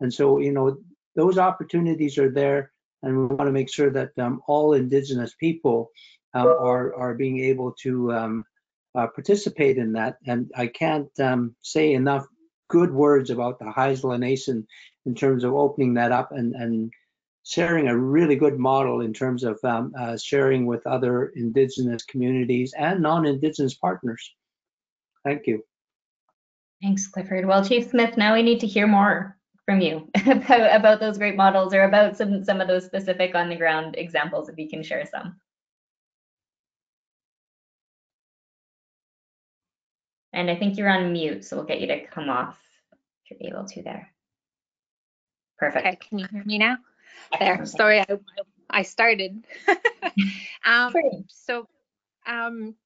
And 0.00 0.12
so, 0.12 0.38
you 0.38 0.52
know, 0.52 0.76
those 1.14 1.38
opportunities 1.38 2.18
are 2.18 2.30
there 2.30 2.71
and 3.02 3.16
we 3.16 3.26
want 3.26 3.48
to 3.48 3.52
make 3.52 3.72
sure 3.72 3.90
that 3.90 4.10
um, 4.18 4.40
all 4.46 4.74
Indigenous 4.74 5.34
people 5.34 5.90
um, 6.34 6.46
are 6.46 6.94
are 6.94 7.14
being 7.14 7.40
able 7.40 7.72
to 7.82 8.12
um, 8.12 8.44
uh, 8.94 9.06
participate 9.08 9.78
in 9.78 9.92
that. 9.92 10.16
And 10.26 10.50
I 10.56 10.66
can't 10.66 11.08
um, 11.20 11.54
say 11.62 11.92
enough 11.92 12.26
good 12.68 12.92
words 12.92 13.30
about 13.30 13.58
the 13.58 13.66
Haisla 13.66 14.18
Nation 14.18 14.66
in 15.04 15.14
terms 15.14 15.44
of 15.44 15.54
opening 15.54 15.94
that 15.94 16.12
up 16.12 16.32
and 16.32 16.54
and 16.54 16.92
sharing 17.44 17.88
a 17.88 17.96
really 17.96 18.36
good 18.36 18.58
model 18.58 19.00
in 19.00 19.12
terms 19.12 19.42
of 19.42 19.58
um, 19.64 19.92
uh, 19.98 20.16
sharing 20.16 20.64
with 20.64 20.86
other 20.86 21.32
Indigenous 21.34 22.04
communities 22.04 22.72
and 22.78 23.02
non-Indigenous 23.02 23.74
partners. 23.74 24.32
Thank 25.24 25.46
you. 25.46 25.64
Thanks, 26.80 27.08
Clifford. 27.08 27.46
Well, 27.46 27.64
Chief 27.64 27.90
Smith, 27.90 28.16
now 28.16 28.34
we 28.34 28.42
need 28.42 28.60
to 28.60 28.66
hear 28.66 28.86
more 28.86 29.36
from 29.66 29.80
you 29.80 30.08
about, 30.26 30.76
about 30.76 31.00
those 31.00 31.18
great 31.18 31.36
models 31.36 31.74
or 31.74 31.84
about 31.84 32.16
some, 32.16 32.44
some 32.44 32.60
of 32.60 32.68
those 32.68 32.84
specific 32.84 33.34
on 33.34 33.48
the 33.48 33.56
ground 33.56 33.94
examples, 33.96 34.48
if 34.48 34.58
you 34.58 34.68
can 34.68 34.82
share 34.82 35.06
some. 35.06 35.36
And 40.32 40.50
I 40.50 40.56
think 40.56 40.76
you're 40.76 40.88
on 40.88 41.12
mute, 41.12 41.44
so 41.44 41.56
we'll 41.56 41.66
get 41.66 41.80
you 41.80 41.86
to 41.88 42.06
come 42.06 42.30
off 42.30 42.58
if 43.26 43.40
you're 43.40 43.50
able 43.50 43.68
to 43.68 43.82
there. 43.82 44.08
Perfect. 45.58 45.86
Okay, 45.86 45.96
can 46.08 46.18
you 46.18 46.26
hear 46.30 46.42
me 46.44 46.58
now? 46.58 46.78
There, 47.38 47.64
sorry, 47.66 48.00
I, 48.00 48.06
I 48.70 48.82
started. 48.82 49.44
Um, 50.64 50.94
so, 51.28 51.66
um, 52.24 52.76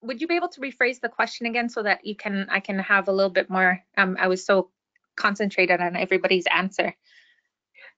would 0.00 0.22
you 0.22 0.26
be 0.26 0.36
able 0.36 0.48
to 0.48 0.60
rephrase 0.60 1.00
the 1.00 1.08
question 1.10 1.46
again 1.46 1.68
so 1.68 1.82
that 1.82 2.06
you 2.06 2.14
can, 2.16 2.46
I 2.48 2.60
can 2.60 2.78
have 2.78 3.08
a 3.08 3.12
little 3.12 3.30
bit 3.30 3.50
more, 3.50 3.82
um, 3.98 4.16
I 4.18 4.28
was 4.28 4.46
so 4.46 4.70
concentrated 5.16 5.80
on 5.80 5.96
everybody's 5.96 6.46
answer. 6.54 6.94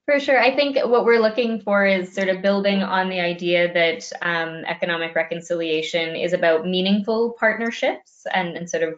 For 0.09 0.19
sure. 0.19 0.41
I 0.41 0.57
think 0.57 0.79
what 0.87 1.05
we're 1.05 1.21
looking 1.21 1.61
for 1.61 1.85
is 1.85 2.15
sort 2.15 2.31
of 2.31 2.41
building 2.41 2.83
on 2.83 3.11
the 3.11 3.21
idea 3.21 3.71
that 3.75 4.11
um, 4.23 4.65
economic 4.67 5.15
reconciliation 5.15 6.17
is 6.17 6.33
about 6.33 6.67
meaningful 6.67 7.37
partnerships 7.39 8.27
and, 8.33 8.57
and 8.57 8.71
sort 8.71 8.85
of 8.85 8.95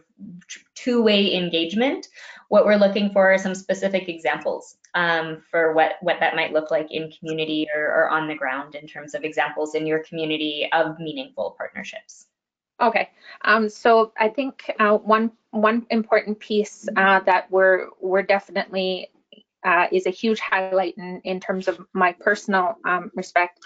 two-way 0.75 1.35
engagement. 1.35 2.07
What 2.47 2.65
we're 2.65 2.77
looking 2.77 3.11
for 3.11 3.33
are 3.33 3.37
some 3.37 3.55
specific 3.55 4.07
examples 4.07 4.77
um, 4.93 5.43
for 5.51 5.73
what, 5.73 5.95
what 5.99 6.21
that 6.21 6.37
might 6.37 6.53
look 6.53 6.71
like 6.71 6.87
in 6.91 7.11
community 7.11 7.67
or, 7.75 7.83
or 7.83 8.09
on 8.09 8.29
the 8.29 8.35
ground 8.35 8.75
in 8.75 8.87
terms 8.87 9.13
of 9.13 9.25
examples 9.25 9.75
in 9.75 9.85
your 9.85 10.03
community 10.03 10.69
of 10.71 10.97
meaningful 10.97 11.55
partnerships. 11.57 12.27
Okay, 12.81 13.09
um, 13.43 13.69
so 13.69 14.11
I 14.17 14.29
think 14.29 14.71
uh, 14.79 14.97
one 14.97 15.31
one 15.51 15.85
important 15.91 16.39
piece 16.39 16.87
uh, 16.95 17.19
that 17.21 17.51
we're 17.51 17.89
we're 17.99 18.23
definitely 18.23 19.09
uh, 19.63 19.87
is 19.91 20.07
a 20.07 20.11
huge 20.11 20.39
highlight 20.39 20.95
in, 20.97 21.21
in 21.23 21.39
terms 21.39 21.67
of 21.67 21.79
my 21.93 22.13
personal 22.13 22.77
um, 22.83 23.11
respect 23.15 23.59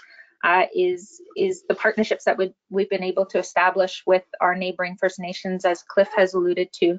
uh, 0.44 0.66
is 0.74 1.22
is 1.34 1.64
the 1.68 1.74
partnerships 1.74 2.24
that 2.24 2.36
we 2.36 2.52
we've 2.68 2.90
been 2.90 3.02
able 3.02 3.24
to 3.26 3.38
establish 3.38 4.02
with 4.06 4.24
our 4.40 4.54
neighboring 4.54 4.96
First 4.96 5.18
Nations, 5.18 5.64
as 5.64 5.82
Cliff 5.82 6.08
has 6.14 6.34
alluded 6.34 6.72
to. 6.74 6.98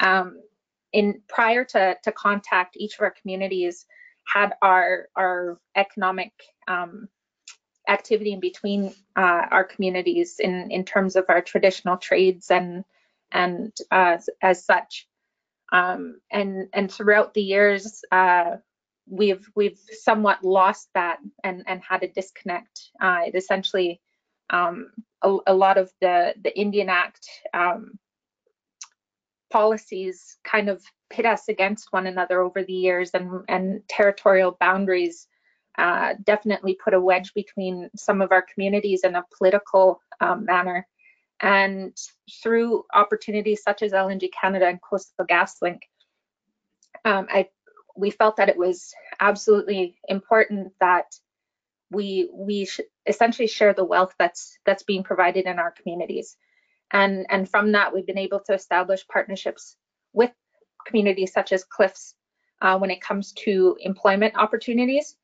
Um, 0.00 0.40
in 0.92 1.20
prior 1.28 1.64
to 1.66 1.96
to 2.02 2.12
contact, 2.12 2.76
each 2.78 2.94
of 2.94 3.02
our 3.02 3.14
communities 3.20 3.84
had 4.26 4.54
our 4.62 5.08
our 5.16 5.60
economic 5.76 6.32
um, 6.66 7.08
activity 7.88 8.32
in 8.32 8.40
between 8.40 8.94
uh, 9.16 9.46
our 9.50 9.64
communities 9.64 10.36
in 10.38 10.70
in 10.70 10.84
terms 10.84 11.16
of 11.16 11.24
our 11.28 11.42
traditional 11.42 11.96
trades 11.96 12.50
and 12.50 12.84
and 13.32 13.72
uh, 13.90 14.18
as 14.42 14.64
such. 14.64 15.08
Um, 15.72 16.20
and 16.30 16.68
and 16.72 16.90
throughout 16.90 17.34
the 17.34 17.42
years, 17.42 18.02
uh, 18.10 18.56
we've 19.06 19.46
we've 19.54 19.80
somewhat 20.02 20.44
lost 20.44 20.88
that 20.94 21.18
and 21.44 21.64
and 21.66 21.82
had 21.82 22.02
a 22.02 22.08
disconnect. 22.08 22.90
Uh, 23.00 23.20
it 23.26 23.34
essentially 23.34 24.00
um, 24.50 24.90
a, 25.22 25.36
a 25.46 25.54
lot 25.54 25.78
of 25.78 25.90
the 26.00 26.34
the 26.42 26.58
Indian 26.58 26.88
Act 26.88 27.28
um, 27.52 27.98
policies 29.50 30.38
kind 30.44 30.68
of 30.68 30.82
pit 31.10 31.26
us 31.26 31.48
against 31.48 31.92
one 31.92 32.06
another 32.06 32.40
over 32.40 32.62
the 32.62 32.72
years, 32.72 33.10
and 33.12 33.44
and 33.48 33.82
territorial 33.88 34.56
boundaries 34.58 35.26
uh, 35.78 36.14
definitely 36.24 36.76
put 36.82 36.92
a 36.92 37.00
wedge 37.00 37.32
between 37.34 37.88
some 37.96 38.20
of 38.20 38.32
our 38.32 38.44
communities 38.52 39.04
in 39.04 39.14
a 39.14 39.24
political 39.38 40.00
um, 40.20 40.44
manner. 40.44 40.86
And 41.40 41.96
through 42.42 42.82
opportunities 42.92 43.62
such 43.62 43.82
as 43.82 43.92
LNG 43.92 44.28
Canada 44.38 44.66
and 44.66 44.80
Coastal 44.82 45.24
GasLink, 45.24 45.82
um, 47.04 47.28
I, 47.30 47.48
we 47.96 48.10
felt 48.10 48.36
that 48.36 48.48
it 48.48 48.56
was 48.56 48.92
absolutely 49.20 49.96
important 50.08 50.72
that 50.80 51.06
we 51.90 52.28
we 52.34 52.66
sh 52.66 52.80
essentially 53.06 53.46
share 53.46 53.72
the 53.72 53.84
wealth 53.84 54.14
that's 54.18 54.58
that's 54.66 54.82
being 54.82 55.04
provided 55.04 55.46
in 55.46 55.60
our 55.60 55.70
communities. 55.70 56.36
And, 56.90 57.26
and 57.28 57.48
from 57.48 57.72
that, 57.72 57.94
we've 57.94 58.06
been 58.06 58.18
able 58.18 58.40
to 58.46 58.54
establish 58.54 59.06
partnerships 59.06 59.76
with 60.12 60.32
communities 60.86 61.32
such 61.32 61.52
as 61.52 61.64
Cliffs 61.64 62.14
uh, 62.62 62.78
when 62.78 62.90
it 62.90 63.00
comes 63.00 63.32
to 63.44 63.76
employment 63.80 64.34
opportunities 64.36 65.16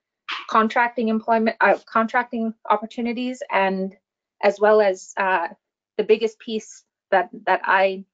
contracting 0.49 1.09
employment, 1.09 1.57
uh, 1.61 1.79
contracting 1.87 2.55
opportunities, 2.69 3.43
and 3.51 3.97
as 4.43 4.59
well 4.61 4.81
as 4.81 5.13
uh, 5.17 5.49
the 5.97 6.05
biggest 6.05 6.39
piece 6.39 6.85
that 7.11 7.29
that 7.47 7.61
I 7.65 8.05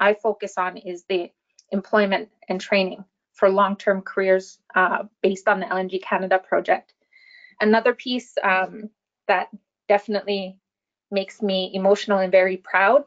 I 0.00 0.14
focus 0.14 0.54
on 0.58 0.76
is 0.76 1.04
the 1.08 1.30
employment 1.70 2.28
and 2.48 2.60
training 2.60 3.04
for 3.32 3.48
long-term 3.48 4.02
careers 4.02 4.58
uh, 4.74 5.04
based 5.22 5.48
on 5.48 5.60
the 5.60 5.66
LNG 5.66 6.02
Canada 6.02 6.38
project. 6.38 6.92
Another 7.60 7.94
piece 7.94 8.34
um, 8.42 8.90
that 9.26 9.48
definitely 9.88 10.58
makes 11.10 11.42
me 11.42 11.70
emotional 11.74 12.18
and 12.18 12.32
very 12.32 12.56
proud 12.56 13.04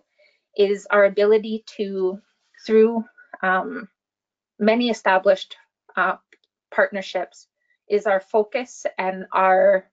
is 0.55 0.87
our 0.89 1.05
ability 1.05 1.63
to, 1.77 2.19
through 2.65 3.03
um, 3.41 3.87
many 4.59 4.89
established 4.89 5.55
uh, 5.95 6.15
partnerships, 6.71 7.47
is 7.89 8.05
our 8.05 8.19
focus 8.19 8.85
and 8.97 9.25
our 9.33 9.89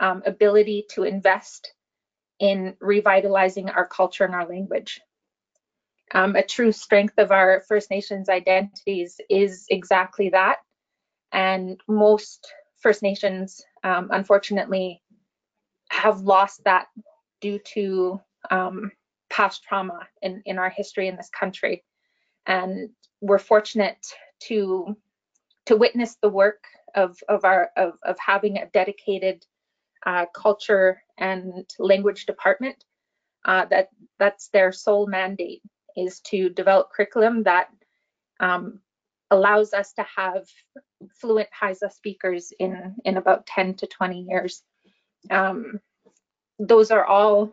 um, 0.00 0.22
ability 0.26 0.86
to 0.90 1.04
invest 1.04 1.72
in 2.38 2.74
revitalizing 2.80 3.68
our 3.68 3.86
culture 3.86 4.24
and 4.24 4.34
our 4.34 4.48
language. 4.48 5.00
Um, 6.12 6.34
a 6.34 6.42
true 6.42 6.72
strength 6.72 7.14
of 7.18 7.30
our 7.30 7.62
First 7.68 7.90
Nations 7.90 8.28
identities 8.28 9.20
is 9.28 9.66
exactly 9.70 10.30
that. 10.30 10.56
And 11.32 11.80
most 11.86 12.52
First 12.78 13.02
Nations, 13.02 13.62
um, 13.84 14.08
unfortunately, 14.10 15.02
have 15.90 16.20
lost 16.20 16.64
that 16.64 16.86
due 17.40 17.60
to 17.74 18.20
um, 18.50 18.90
past 19.30 19.62
trauma 19.62 20.08
in, 20.22 20.42
in 20.46 20.58
our 20.58 20.70
history 20.70 21.08
in 21.08 21.16
this 21.16 21.30
country. 21.30 21.84
And 22.46 22.90
we're 23.20 23.38
fortunate 23.38 24.04
to 24.44 24.96
to 25.66 25.76
witness 25.76 26.16
the 26.20 26.28
work 26.28 26.64
of 26.94 27.18
of 27.28 27.44
our 27.44 27.70
of, 27.76 27.94
of 28.04 28.16
having 28.18 28.58
a 28.58 28.66
dedicated 28.66 29.44
uh, 30.06 30.26
culture 30.34 31.02
and 31.18 31.68
language 31.78 32.26
department 32.26 32.84
uh, 33.44 33.64
that 33.66 33.88
that's 34.18 34.48
their 34.48 34.72
sole 34.72 35.06
mandate 35.06 35.62
is 35.96 36.20
to 36.20 36.48
develop 36.50 36.90
curriculum 36.90 37.42
that 37.42 37.68
um, 38.40 38.80
allows 39.30 39.72
us 39.72 39.92
to 39.94 40.06
have 40.16 40.46
fluent 41.14 41.48
Haisla 41.58 41.92
speakers 41.92 42.52
in 42.58 42.96
in 43.04 43.16
about 43.16 43.46
10 43.46 43.74
to 43.74 43.86
20 43.86 44.26
years. 44.28 44.62
Um, 45.30 45.80
those 46.58 46.90
are 46.90 47.04
all 47.04 47.52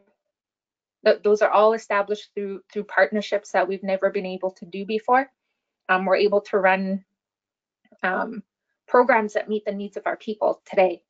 th 1.06 1.22
those 1.24 1.42
are 1.42 1.52
all 1.52 1.74
established 1.74 2.30
through 2.34 2.62
through 2.72 2.86
partnerships 2.86 3.52
that 3.52 3.68
we've 3.68 3.84
never 3.84 4.10
been 4.10 4.26
able 4.26 4.52
to 4.52 4.66
do 4.66 4.86
before. 4.86 5.30
Um, 5.90 6.06
we're 6.06 6.18
able 6.28 6.42
to 6.42 6.58
run 6.58 7.06
um, 8.04 8.44
programs 8.88 9.34
that 9.34 9.50
meet 9.50 9.66
the 9.66 9.72
needs 9.72 9.98
of 9.98 10.08
our 10.08 10.18
people 10.18 10.62
today. 10.66 11.02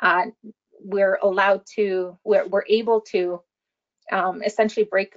Uh, 0.00 0.26
we're 0.80 1.18
allowed 1.22 1.62
to, 1.74 2.18
we're, 2.24 2.46
we're 2.46 2.66
able 2.68 3.00
to 3.00 3.40
um, 4.12 4.42
essentially 4.42 4.84
break 4.84 5.16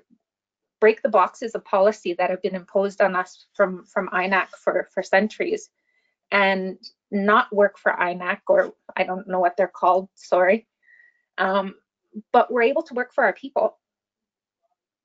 break 0.80 1.02
the 1.02 1.10
boxes 1.10 1.56
of 1.56 1.66
policy 1.66 2.14
that 2.14 2.30
have 2.30 2.42
been 2.42 2.56
imposed 2.56 3.02
on 3.02 3.16
us 3.16 3.48
from 3.54 3.86
from 3.86 4.10
INAC 4.10 4.50
for 4.64 4.90
for 4.94 5.04
centuries, 5.04 5.70
and 6.32 6.78
not 7.12 7.54
work 7.54 7.78
for 7.78 7.92
INAC 7.92 8.40
or 8.48 8.74
I 8.96 9.04
don't 9.04 9.28
know 9.28 9.40
what 9.40 9.58
they're 9.58 9.68
called. 9.68 10.10
Sorry, 10.16 10.68
um, 11.38 11.76
but 12.32 12.52
we're 12.52 12.64
able 12.64 12.84
to 12.84 12.94
work 12.94 13.14
for 13.14 13.24
our 13.24 13.34
people. 13.34 13.78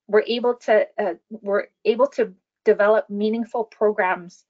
We're 0.07 0.23
able 0.27 0.55
to 0.65 0.87
uh, 0.97 1.13
we're 1.29 1.67
able 1.83 2.07
to 2.07 2.33
develop 2.63 3.09
meaningful 3.09 3.65
programs 3.65 4.45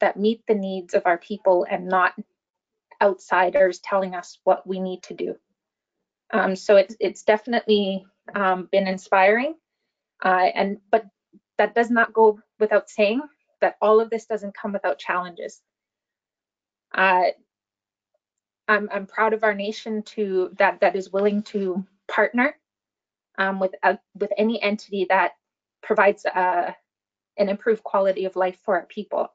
that 0.00 0.16
meet 0.16 0.42
the 0.46 0.54
needs 0.54 0.94
of 0.94 1.02
our 1.06 1.18
people 1.18 1.66
and 1.70 1.86
not 1.86 2.14
outsiders 3.02 3.80
telling 3.80 4.14
us 4.14 4.38
what 4.44 4.66
we 4.66 4.80
need 4.80 5.02
to 5.04 5.14
do. 5.14 5.36
Um, 6.32 6.56
so 6.56 6.76
it's 6.76 6.96
it's 7.00 7.22
definitely 7.22 8.06
um, 8.34 8.68
been 8.70 8.86
inspiring, 8.86 9.54
uh, 10.24 10.48
and 10.54 10.78
but 10.90 11.06
that 11.56 11.74
does 11.74 11.90
not 11.90 12.12
go 12.12 12.38
without 12.58 12.90
saying 12.90 13.22
that 13.60 13.76
all 13.80 14.00
of 14.00 14.10
this 14.10 14.26
doesn't 14.26 14.56
come 14.56 14.72
without 14.72 14.98
challenges. 14.98 15.60
Uh, 16.94 17.24
I'm 18.68 18.88
I'm 18.92 19.06
proud 19.06 19.32
of 19.32 19.44
our 19.44 19.54
nation 19.54 20.02
to 20.14 20.50
that 20.58 20.80
that 20.80 20.96
is 20.96 21.10
willing 21.12 21.42
to 21.44 21.86
partner 22.08 22.54
um, 23.38 23.58
with 23.60 23.74
uh, 23.82 23.96
with 24.14 24.30
any 24.36 24.62
entity 24.62 25.06
that 25.08 25.32
provides 25.82 26.26
uh, 26.26 26.72
an 27.38 27.48
improved 27.48 27.82
quality 27.84 28.26
of 28.26 28.36
life 28.36 28.58
for 28.64 28.76
our 28.76 28.86
people. 28.86 29.28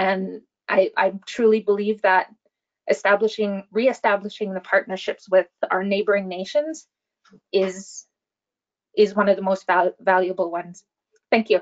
And 0.00 0.40
I, 0.66 0.90
I 0.96 1.12
truly 1.26 1.60
believe 1.60 2.00
that 2.02 2.28
establishing, 2.88 3.64
reestablishing 3.70 4.54
the 4.54 4.60
partnerships 4.60 5.28
with 5.28 5.46
our 5.70 5.84
neighboring 5.84 6.26
nations 6.26 6.86
is 7.52 8.06
is 8.96 9.14
one 9.14 9.28
of 9.28 9.36
the 9.36 9.42
most 9.42 9.66
val 9.66 9.92
valuable 10.00 10.50
ones. 10.50 10.84
Thank 11.30 11.50
you. 11.50 11.60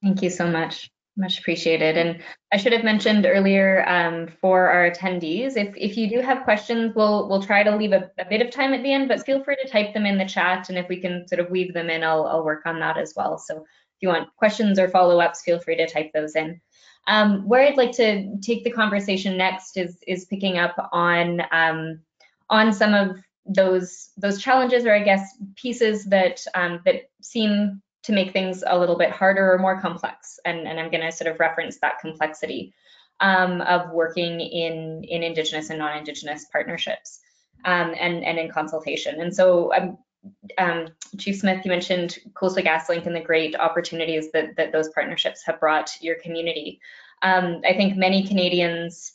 Thank 0.00 0.22
you 0.22 0.30
so 0.30 0.46
much. 0.46 0.90
Much 1.16 1.40
appreciated. 1.40 1.98
And 1.98 2.22
I 2.52 2.56
should 2.56 2.72
have 2.72 2.84
mentioned 2.84 3.26
earlier 3.26 3.84
um, 3.88 4.28
for 4.40 4.70
our 4.70 4.88
attendees, 4.88 5.56
if, 5.56 5.74
if 5.76 5.96
you 5.96 6.08
do 6.08 6.20
have 6.20 6.44
questions, 6.44 6.94
we'll 6.94 7.28
we'll 7.28 7.42
try 7.42 7.64
to 7.64 7.76
leave 7.76 7.92
a, 7.92 8.08
a, 8.18 8.24
bit 8.24 8.42
of 8.42 8.50
time 8.50 8.72
at 8.74 8.84
the 8.84 8.92
end, 8.92 9.08
but 9.08 9.26
feel 9.26 9.42
free 9.42 9.56
to 9.60 9.68
type 9.68 9.92
them 9.92 10.06
in 10.06 10.18
the 10.18 10.24
chat. 10.24 10.68
And 10.68 10.78
if 10.78 10.88
we 10.88 11.00
can 11.00 11.26
sort 11.26 11.40
of 11.40 11.50
weave 11.50 11.74
them 11.74 11.90
in, 11.90 12.04
I'll, 12.04 12.26
I'll 12.26 12.44
work 12.44 12.64
on 12.64 12.78
that 12.78 12.96
as 12.96 13.12
well. 13.16 13.38
So 13.38 13.66
you 14.00 14.08
want 14.08 14.34
questions 14.36 14.78
or 14.78 14.88
follow-ups, 14.88 15.42
feel 15.42 15.60
free 15.60 15.76
to 15.76 15.88
type 15.88 16.12
those 16.12 16.36
in. 16.36 16.60
Um, 17.06 17.48
where 17.48 17.66
I'd 17.66 17.76
like 17.76 17.92
to 17.92 18.36
take 18.40 18.62
the 18.62 18.70
conversation 18.70 19.36
next 19.36 19.76
is, 19.76 19.98
is 20.06 20.26
picking 20.26 20.58
up 20.58 20.76
on, 20.92 21.42
um, 21.50 22.00
on 22.48 22.72
some 22.72 22.94
of 22.94 23.16
those, 23.46 24.10
those 24.16 24.40
challenges 24.40 24.84
or 24.84 24.94
I 24.94 25.02
guess 25.02 25.36
pieces 25.56 26.04
that, 26.06 26.44
um, 26.54 26.80
that 26.84 27.10
seem 27.20 27.82
to 28.02 28.12
make 28.12 28.32
things 28.32 28.62
a 28.66 28.78
little 28.78 28.96
bit 28.96 29.10
harder 29.10 29.52
or 29.52 29.58
more 29.58 29.80
complex. 29.80 30.38
And, 30.44 30.68
and 30.68 30.78
I'm 30.78 30.90
going 30.90 31.02
to 31.02 31.12
sort 31.12 31.30
of 31.30 31.40
reference 31.40 31.78
that 31.80 32.00
complexity 32.00 32.74
um, 33.20 33.60
of 33.62 33.90
working 33.90 34.40
in, 34.40 35.04
in 35.04 35.22
Indigenous 35.22 35.70
and 35.70 35.78
non-Indigenous 35.78 36.46
partnerships 36.52 37.20
um, 37.64 37.94
and, 37.98 38.24
and 38.24 38.38
in 38.38 38.50
consultation. 38.50 39.20
And 39.20 39.34
so 39.34 39.74
um, 39.74 39.98
um, 40.58 40.88
Chief 41.18 41.36
Smith, 41.36 41.64
you 41.64 41.70
mentioned 41.70 42.18
Coastal 42.34 42.62
GasLink 42.62 43.06
and 43.06 43.16
the 43.16 43.20
great 43.20 43.54
opportunities 43.56 44.30
that, 44.32 44.56
that 44.56 44.72
those 44.72 44.88
partnerships 44.90 45.42
have 45.44 45.60
brought 45.60 45.90
your 46.00 46.16
community. 46.16 46.80
Um, 47.22 47.60
I 47.64 47.74
think 47.74 47.96
many 47.96 48.26
Canadians, 48.26 49.12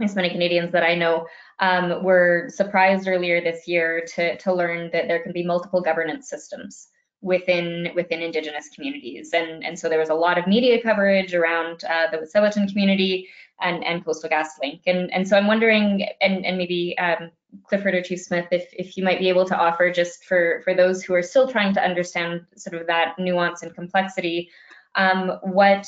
as 0.00 0.16
many 0.16 0.30
Canadians 0.30 0.72
that 0.72 0.82
I 0.82 0.94
know, 0.94 1.26
um, 1.60 2.02
were 2.02 2.48
surprised 2.48 3.08
earlier 3.08 3.40
this 3.40 3.66
year 3.66 4.04
to, 4.14 4.36
to 4.38 4.52
learn 4.52 4.90
that 4.92 5.08
there 5.08 5.22
can 5.22 5.32
be 5.32 5.44
multiple 5.44 5.80
governance 5.80 6.28
systems 6.28 6.88
within 7.22 7.88
within 7.94 8.20
indigenous 8.20 8.68
communities 8.74 9.30
and 9.32 9.64
and 9.64 9.78
so 9.78 9.88
there 9.88 9.98
was 9.98 10.10
a 10.10 10.14
lot 10.14 10.36
of 10.36 10.46
media 10.46 10.80
coverage 10.82 11.34
around 11.34 11.82
uh, 11.84 12.06
the 12.10 12.18
Wet'suwet'en 12.18 12.68
community 12.68 13.26
and 13.60 13.84
and 13.84 14.04
coastal 14.04 14.28
gas 14.28 14.50
link 14.62 14.82
and 14.86 15.12
and 15.12 15.26
so 15.26 15.36
i'm 15.36 15.46
wondering 15.46 16.06
and 16.20 16.44
and 16.44 16.58
maybe 16.58 16.96
um, 16.98 17.30
clifford 17.64 17.94
or 17.94 18.02
chief 18.02 18.20
smith 18.20 18.46
if 18.50 18.68
if 18.72 18.96
you 18.96 19.04
might 19.04 19.18
be 19.18 19.28
able 19.28 19.44
to 19.44 19.56
offer 19.56 19.90
just 19.90 20.24
for 20.24 20.60
for 20.64 20.74
those 20.74 21.02
who 21.02 21.14
are 21.14 21.22
still 21.22 21.48
trying 21.48 21.72
to 21.72 21.82
understand 21.82 22.44
sort 22.56 22.80
of 22.80 22.86
that 22.86 23.18
nuance 23.18 23.62
and 23.62 23.74
complexity 23.74 24.50
um, 24.94 25.38
what 25.42 25.86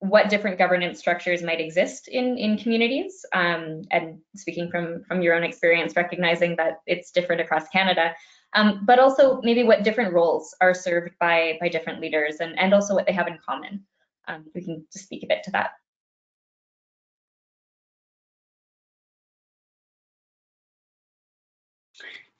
what 0.00 0.28
different 0.28 0.58
governance 0.58 0.98
structures 0.98 1.42
might 1.42 1.60
exist 1.60 2.08
in 2.08 2.38
in 2.38 2.56
communities 2.56 3.24
um, 3.32 3.82
and 3.90 4.18
speaking 4.34 4.70
from 4.70 5.02
from 5.04 5.20
your 5.20 5.34
own 5.34 5.44
experience 5.44 5.96
recognizing 5.96 6.56
that 6.56 6.80
it's 6.86 7.10
different 7.10 7.40
across 7.40 7.68
canada 7.68 8.14
um, 8.54 8.82
but 8.84 8.98
also 8.98 9.40
maybe 9.42 9.64
what 9.64 9.82
different 9.82 10.14
roles 10.14 10.54
are 10.60 10.74
served 10.74 11.14
by, 11.18 11.58
by 11.60 11.68
different 11.68 12.00
leaders 12.00 12.36
and, 12.40 12.58
and 12.58 12.72
also 12.72 12.94
what 12.94 13.06
they 13.06 13.12
have 13.12 13.26
in 13.26 13.38
common. 13.44 13.84
Um, 14.28 14.44
we 14.54 14.64
can 14.64 14.86
just 14.92 15.06
speak 15.06 15.24
a 15.24 15.26
bit 15.26 15.42
to 15.44 15.50
that. 15.50 15.72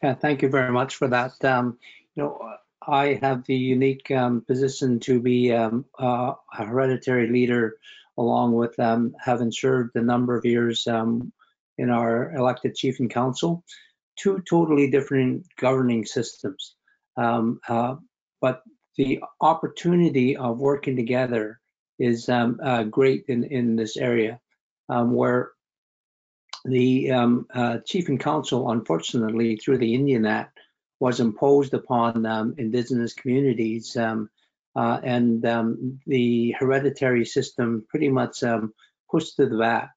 Yeah, 0.05 0.13
thank 0.13 0.43
you 0.43 0.51
very 0.51 0.71
much 0.71 0.97
for 0.97 1.09
that. 1.09 1.43
Um, 1.43 1.79
you 2.15 2.23
know, 2.23 2.57
I 2.87 3.19
have 3.23 3.47
the 3.47 3.57
unique 3.57 4.11
um, 4.11 4.43
position 4.43 5.01
to 5.01 5.19
be 5.19 5.51
um, 5.51 5.87
uh, 5.99 6.35
a 6.59 6.65
hereditary 6.67 7.31
leader, 7.31 7.79
along 8.19 8.53
with 8.53 8.79
um, 8.79 9.15
having 9.19 9.51
served 9.51 9.97
a 9.97 10.03
number 10.03 10.37
of 10.37 10.45
years 10.45 10.87
um, 10.87 11.33
in 11.79 11.89
our 11.89 12.35
elected 12.35 12.75
chief 12.75 13.01
and 13.01 13.09
council 13.09 13.65
two 14.19 14.43
totally 14.47 14.91
different 14.91 15.47
governing 15.57 16.05
systems. 16.05 16.77
Um, 17.17 17.61
uh, 17.67 17.95
but 18.43 18.63
the 18.99 19.23
opportunity 19.41 20.37
of 20.37 20.59
working 20.59 20.97
together 20.97 21.61
is 21.99 22.29
uh, 22.29 22.83
great 22.91 23.25
in, 23.29 23.45
in 23.45 23.75
this 23.75 23.97
area 23.97 24.39
where 24.87 25.53
the 26.65 27.11
um, 27.11 27.47
uh, 27.55 27.79
chief 27.85 28.09
and 28.09 28.19
council, 28.19 28.71
unfortunately, 28.71 29.57
through 29.57 29.79
the 29.79 29.95
Indian 29.95 30.27
Act, 30.27 30.59
was 31.01 31.21
imposed 31.21 31.75
upon 31.75 32.25
um, 32.25 32.55
indigenous 32.57 33.13
communities 33.13 33.97
um, 33.97 34.31
uh, 34.77 35.01
and 35.03 35.43
the 36.07 36.55
hereditary 36.59 37.25
system 37.25 37.85
pretty 37.89 38.09
much 38.09 38.43
pushed 39.11 39.37
to 39.37 39.47
the 39.47 39.59
back. 39.59 39.91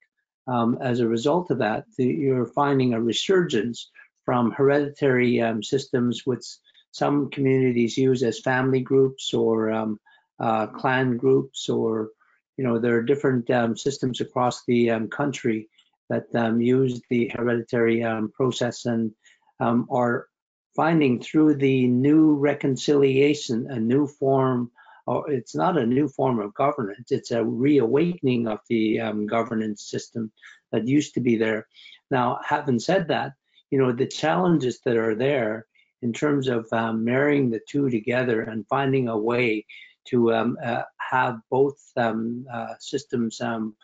as 0.82 1.00
a 1.00 1.08
result 1.08 1.50
of 1.52 1.60
that, 1.60 1.86
the, 1.98 2.06
you're 2.06 2.46
finding 2.46 2.94
a 2.94 3.02
resurgence 3.02 3.90
from 4.28 4.52
hereditary 4.52 5.42
um, 5.42 5.64
systems 5.64 6.24
which 6.26 6.46
some 6.92 7.30
communities 7.30 7.98
use 7.98 8.24
as 8.24 8.42
family 8.42 8.82
groups 8.82 9.34
or 9.34 9.72
um, 9.72 9.98
uh, 10.40 10.68
clan 10.68 11.16
groups 11.16 11.70
or 11.70 12.10
you 12.58 12.64
know 12.66 12.78
there 12.78 12.98
are 12.98 13.04
different 13.04 13.50
um, 13.50 13.78
systems 13.78 14.20
across 14.20 14.66
the 14.66 14.92
um, 14.92 15.08
country 15.08 15.70
that 16.10 16.26
um, 16.36 16.62
use 16.62 17.02
the 17.10 17.32
hereditary 17.36 18.04
um, 18.04 18.32
process 18.32 18.86
and 18.86 19.12
are 19.60 20.28
finding 20.76 21.20
through 21.20 21.56
the 21.56 21.88
new 21.88 22.36
reconciliation 22.36 23.68
a 23.72 23.80
new 23.80 24.06
form 24.06 24.70
or 25.08 25.32
it's 25.32 25.56
not 25.56 25.78
a 25.78 25.86
new 25.86 26.08
form 26.08 26.40
of 26.40 26.54
governance 26.54 27.12
it's 27.12 27.32
a 27.32 27.44
reawakening 27.44 28.48
of 28.48 28.60
the 28.70 29.00
governance 29.26 29.90
system 29.90 30.32
that 30.72 30.88
used 30.88 31.16
to 31.16 31.22
be 31.22 31.36
there. 31.38 31.68
Now 32.12 32.40
having 32.46 32.80
said 32.80 33.08
that 33.08 33.34
you 33.70 33.80
know, 33.80 33.92
the 33.92 34.08
challenges 34.08 34.80
that 34.86 34.98
are 34.98 35.16
there 35.16 35.66
in 36.02 36.14
terms 36.14 36.48
of 36.48 36.68
um, 36.72 37.04
marrying 37.04 37.50
the 37.50 37.60
two 37.68 37.90
together 37.90 38.42
and 38.42 38.68
finding 38.68 39.08
a 39.08 39.18
way 39.18 39.66
to 40.10 40.34
um, 40.34 40.58
uh, 40.64 40.84
have 41.00 41.40
both 41.50 41.78
um, 41.98 42.46
uh, 42.52 42.76
systems, 42.80 43.42
um, 43.42 43.76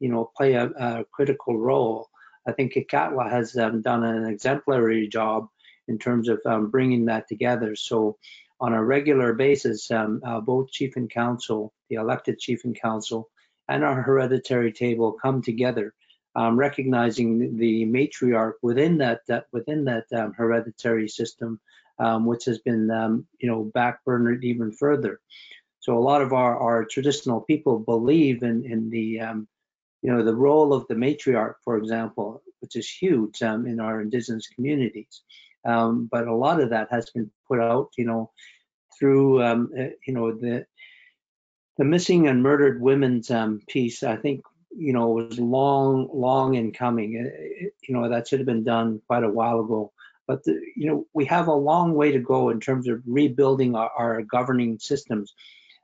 you 0.00 0.08
know, 0.08 0.30
play 0.36 0.54
a, 0.54 0.66
a, 0.66 1.04
critical 1.12 1.58
role. 1.58 2.08
I 2.46 2.52
think 2.52 2.74
Kitkatla 2.74 3.30
has 3.30 3.56
um, 3.56 3.82
done 3.82 4.04
an 4.04 4.24
exemplary 4.26 5.08
job 5.08 5.48
in 5.86 5.98
terms 5.98 6.28
of 6.28 6.40
um, 6.46 6.70
bringing 6.70 7.06
that 7.06 7.28
together. 7.28 7.74
So 7.76 8.16
on 8.60 8.72
a 8.72 8.84
regular 8.84 9.34
basis, 9.34 9.90
uh, 9.90 10.06
both 10.42 10.70
chief 10.70 10.96
and 10.96 11.10
council, 11.10 11.72
the 11.88 11.96
elected 11.96 12.38
chief 12.38 12.64
and 12.64 12.78
council, 12.80 13.28
and 13.68 13.84
our 13.84 14.02
hereditary 14.02 14.72
table 14.72 15.12
come 15.12 15.42
together 15.42 15.94
um, 16.38 16.56
recognizing 16.56 17.56
the 17.56 17.84
matriarch 17.86 18.54
within 18.62 18.98
that, 18.98 19.22
that 19.26 19.46
within 19.50 19.84
that 19.86 20.04
um, 20.14 20.32
hereditary 20.32 21.08
system, 21.08 21.58
um, 21.98 22.26
which 22.26 22.44
has 22.44 22.58
been 22.58 22.90
um, 22.92 23.26
you 23.40 23.48
know 23.48 23.70
backburnered 23.74 24.44
even 24.44 24.70
further. 24.70 25.20
So 25.80 25.98
a 25.98 26.00
lot 26.00 26.22
of 26.22 26.32
our, 26.32 26.56
our 26.56 26.84
traditional 26.84 27.40
people 27.40 27.80
believe 27.80 28.44
in 28.44 28.64
in 28.64 28.88
the 28.88 29.20
um, 29.20 29.48
you 30.02 30.12
know 30.12 30.22
the 30.24 30.34
role 30.34 30.72
of 30.72 30.86
the 30.88 30.94
matriarch, 30.94 31.54
for 31.64 31.76
example, 31.76 32.42
which 32.60 32.76
is 32.76 32.88
huge 32.88 33.42
um, 33.42 33.66
in 33.66 33.80
our 33.80 34.00
indigenous 34.00 34.46
communities. 34.48 35.22
but 35.64 36.26
a 36.26 36.34
lot 36.34 36.60
of 36.60 36.70
that 36.70 36.88
has 36.90 37.10
been 37.10 37.30
put 37.46 37.60
out, 37.60 37.90
you 37.96 38.04
know, 38.04 38.30
through 38.98 39.42
eh, 39.42 39.90
you 40.06 40.14
know 40.14 40.32
the 40.32 40.66
the 41.78 41.84
missing 41.84 42.26
and 42.26 42.42
murdered 42.42 42.82
women's 42.82 43.30
um, 43.30 43.60
piece, 43.68 44.02
I 44.02 44.16
think 44.16 44.42
you 44.76 44.92
know, 44.92 45.08
was 45.08 45.38
long, 45.38 46.08
long 46.12 46.54
in 46.54 46.72
coming. 46.72 47.14
It, 47.16 47.74
you 47.86 47.94
know, 47.94 48.08
that 48.08 48.28
should 48.28 48.40
have 48.40 48.46
been 48.46 48.64
done 48.64 49.00
quite 49.06 49.24
a 49.24 49.28
while 49.28 49.60
ago. 49.60 49.92
But, 50.26 50.44
the, 50.44 50.60
you 50.76 50.86
know, 50.86 51.06
we 51.14 51.24
have 51.26 51.48
a 51.48 51.54
long 51.54 51.94
way 51.94 52.12
to 52.12 52.18
go 52.18 52.50
in 52.50 52.60
terms 52.60 52.88
of 52.88 53.02
rebuilding 53.06 53.74
our, 53.74 53.90
our 53.96 54.22
governing 54.22 54.78
systems. 54.78 55.34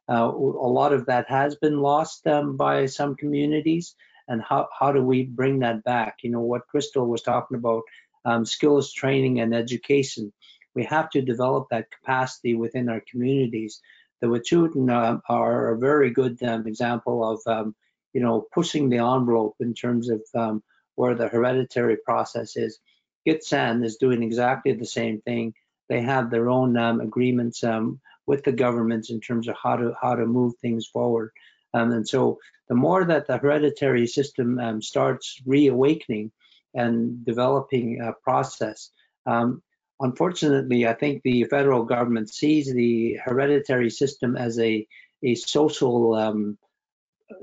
Uh, 0.09 0.31
a 0.31 0.71
lot 0.81 0.93
of 0.93 1.07
that 1.07 1.29
has 1.29 1.57
been 1.57 1.81
lost 1.81 2.27
um, 2.27 2.57
by 2.57 2.87
some 2.87 3.17
communities. 3.17 3.95
And 4.29 4.43
how, 4.43 4.69
how 4.79 4.93
do 4.93 5.03
we 5.03 5.25
bring 5.25 5.61
that 5.61 5.85
back? 5.85 6.19
You 6.23 6.31
know, 6.31 6.41
what 6.41 6.67
Crystal 6.69 7.07
was 7.07 7.23
talking 7.23 7.57
about, 7.57 7.83
um, 8.25 8.45
skills 8.45 8.93
training 8.93 9.41
and 9.41 9.55
education. 9.55 10.33
We 10.75 10.85
have 10.85 11.11
to 11.11 11.23
develop 11.23 11.69
that 11.71 11.91
capacity 11.91 12.55
within 12.55 12.89
our 12.89 13.03
communities. 13.11 13.81
The 14.21 14.29
Wet'suwet'en 14.29 14.91
uh, 14.91 15.19
are 15.29 15.73
a 15.73 15.79
very 15.79 16.11
good 16.11 16.43
um, 16.43 16.67
example 16.67 17.23
of 17.29 17.41
um, 17.47 17.75
you 18.15 18.21
know, 18.21 18.47
pushing 18.55 18.89
the 18.89 18.99
envelope 18.99 19.57
in 19.61 19.75
terms 19.75 20.09
of 20.09 20.23
um, 20.35 20.63
where 20.95 21.15
the 21.15 21.29
hereditary 21.29 21.97
process 21.97 22.57
is. 22.57 22.79
Gitxsan 23.27 23.85
is 23.85 23.97
doing 23.97 24.23
exactly 24.23 24.73
the 24.73 24.87
same 24.87 25.21
thing. 25.21 25.53
They 25.89 26.01
have 26.01 26.31
their 26.31 26.49
own 26.49 26.77
um, 26.79 27.01
agreements 27.01 27.63
um, 27.65 28.01
with 28.27 28.45
the 28.45 28.53
governments 28.53 29.11
in 29.11 29.21
terms 29.21 29.49
of 29.49 29.57
how 29.63 29.77
to 29.77 29.95
how 30.01 30.15
to 30.15 30.27
move 30.27 30.55
things 30.57 30.87
forward. 30.87 31.31
Um, 31.73 31.93
and 31.93 32.09
so 32.09 32.39
the 32.69 32.75
more 32.75 33.05
that 33.05 33.27
the 33.27 33.39
hereditary 33.39 34.07
system 34.07 34.59
um, 34.59 34.81
starts 34.81 35.41
reawakening 35.45 36.33
and 36.75 37.25
developing 37.25 38.01
a 38.01 38.13
process, 38.13 38.91
um, 39.27 39.63
unfortunately, 40.01 40.87
I 40.87 40.95
think 40.95 41.23
the 41.23 41.45
federal 41.45 41.85
government 41.85 42.31
sees 42.31 42.73
the 42.73 43.19
hereditary 43.25 43.91
system 43.91 44.37
as 44.37 44.59
a 44.59 44.87
a 45.23 45.35
social 45.35 46.15
um, 46.15 46.59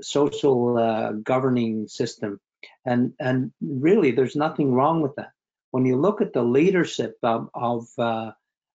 social 0.00 0.78
uh, 0.78 1.12
governing 1.12 1.88
system. 1.88 2.40
And, 2.84 3.12
and 3.18 3.52
really, 3.60 4.12
there's 4.12 4.36
nothing 4.36 4.72
wrong 4.72 5.02
with 5.02 5.14
that. 5.16 5.30
When 5.70 5.86
you 5.86 5.96
look 5.96 6.20
at 6.20 6.32
the 6.32 6.42
leadership 6.42 7.16
of, 7.22 7.48
of 7.54 7.86
uh, 7.98 8.32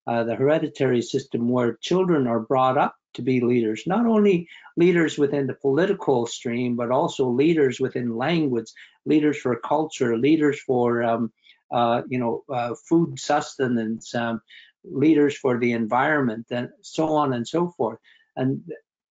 uh, 0.08 0.24
the 0.24 0.36
hereditary 0.36 1.02
system 1.02 1.50
where 1.50 1.78
children 1.82 2.28
are 2.28 2.40
brought 2.40 2.78
up 2.78 2.96
to 3.14 3.22
be 3.22 3.42
leaders, 3.42 3.84
not 3.86 4.06
only 4.06 4.48
leaders 4.78 5.18
within 5.18 5.48
the 5.48 5.54
political 5.54 6.26
stream, 6.26 6.76
but 6.76 6.92
also 6.92 7.28
leaders 7.28 7.80
within 7.80 8.16
language, 8.16 8.72
leaders 9.06 9.38
for 9.38 9.60
culture, 9.60 10.18
leaders 10.18 10.60
for 10.62 11.04
um, 11.04 11.32
uh, 11.72 12.04
you 12.08 12.20
know 12.20 12.44
uh, 12.50 12.74
food 12.88 13.20
sustenance, 13.20 14.16
um, 14.16 14.42
leaders 14.84 15.36
for 15.36 15.60
the 15.60 15.74
environment, 15.74 16.46
and 16.52 16.70
so 16.82 17.10
on 17.10 17.34
and 17.34 17.48
so 17.48 17.70
forth, 17.72 18.00
and 18.38 18.62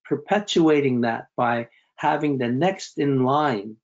perpetuating 0.04 1.02
that 1.02 1.26
by 1.36 1.68
having 1.96 2.38
the 2.38 2.48
next 2.48 2.98
in 2.98 3.24
line. 3.24 3.76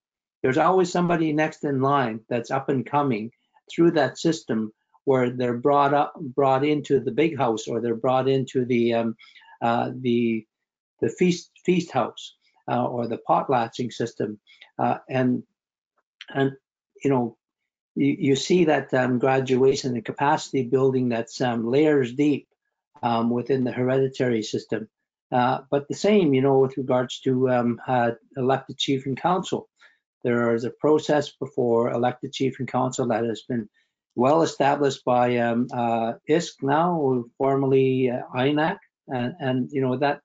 There's 0.43 0.59
always 0.59 0.91
somebody 0.91 1.33
next 1.33 1.65
in 1.65 1.81
line 1.81 2.21
that's 2.29 2.51
up 2.51 2.69
and 2.69 2.87
coming 2.87 3.31
through 3.71 3.93
that 3.93 4.19
system 4.19 4.73
where 5.05 5.31
they're 5.31 5.59
brought 5.59 5.95
up, 5.95 6.15
brought 6.19 6.65
into 6.65 7.01
the 7.01 7.11
big 7.11 7.37
house, 7.37 7.67
or 7.69 7.81
they're 7.81 7.95
brought 7.95 8.29
into 8.29 8.65
the 8.65 8.95
um, 8.95 9.17
uh, 9.61 9.91
the 9.95 10.47
the 11.01 11.09
feast 11.09 11.51
feast 11.65 11.91
house 11.91 12.35
uh, 12.71 12.85
or 12.85 13.07
the 13.07 13.21
potlatching 13.29 13.93
system, 13.93 14.39
uh, 14.79 14.99
and 15.09 15.43
and 16.35 16.53
you 17.03 17.11
know 17.11 17.37
you, 17.95 18.17
you 18.19 18.37
see 18.37 18.67
that 18.67 18.93
um, 18.95 19.19
graduation 19.19 19.95
and 19.95 20.05
capacity 20.05 20.63
building 20.63 21.09
that's 21.09 21.41
um, 21.41 21.67
layers 21.67 22.13
deep 22.15 22.49
um, 23.03 23.31
within 23.31 23.65
the 23.65 23.73
hereditary 23.73 24.43
system. 24.43 24.89
Uh, 25.31 25.61
but 25.71 25.89
the 25.89 25.95
same, 25.95 26.35
you 26.35 26.43
know, 26.43 26.59
with 26.59 26.77
regards 26.77 27.21
to 27.21 27.49
um, 27.49 27.81
uh, 27.87 28.11
elected 28.37 28.77
chief 28.79 29.07
and 29.07 29.17
council, 29.17 29.69
there 30.23 30.55
is 30.55 30.65
a 30.65 30.71
process 30.71 31.31
before 31.31 31.91
elected 31.91 32.33
chief 32.33 32.59
and 32.59 32.69
council 32.69 33.09
that 33.09 33.25
has 33.25 33.43
been 33.49 33.69
well 34.15 34.43
established 34.43 35.05
by 35.05 35.39
um, 35.39 35.69
uh, 35.73 36.15
ISC 36.29 36.63
now, 36.63 37.25
formerly 37.39 38.11
uh, 38.11 38.23
INAC, 38.35 38.79
and, 39.09 39.35
and, 39.41 39.71
you 39.73 39.81
know 39.81 39.97
that 39.97 40.21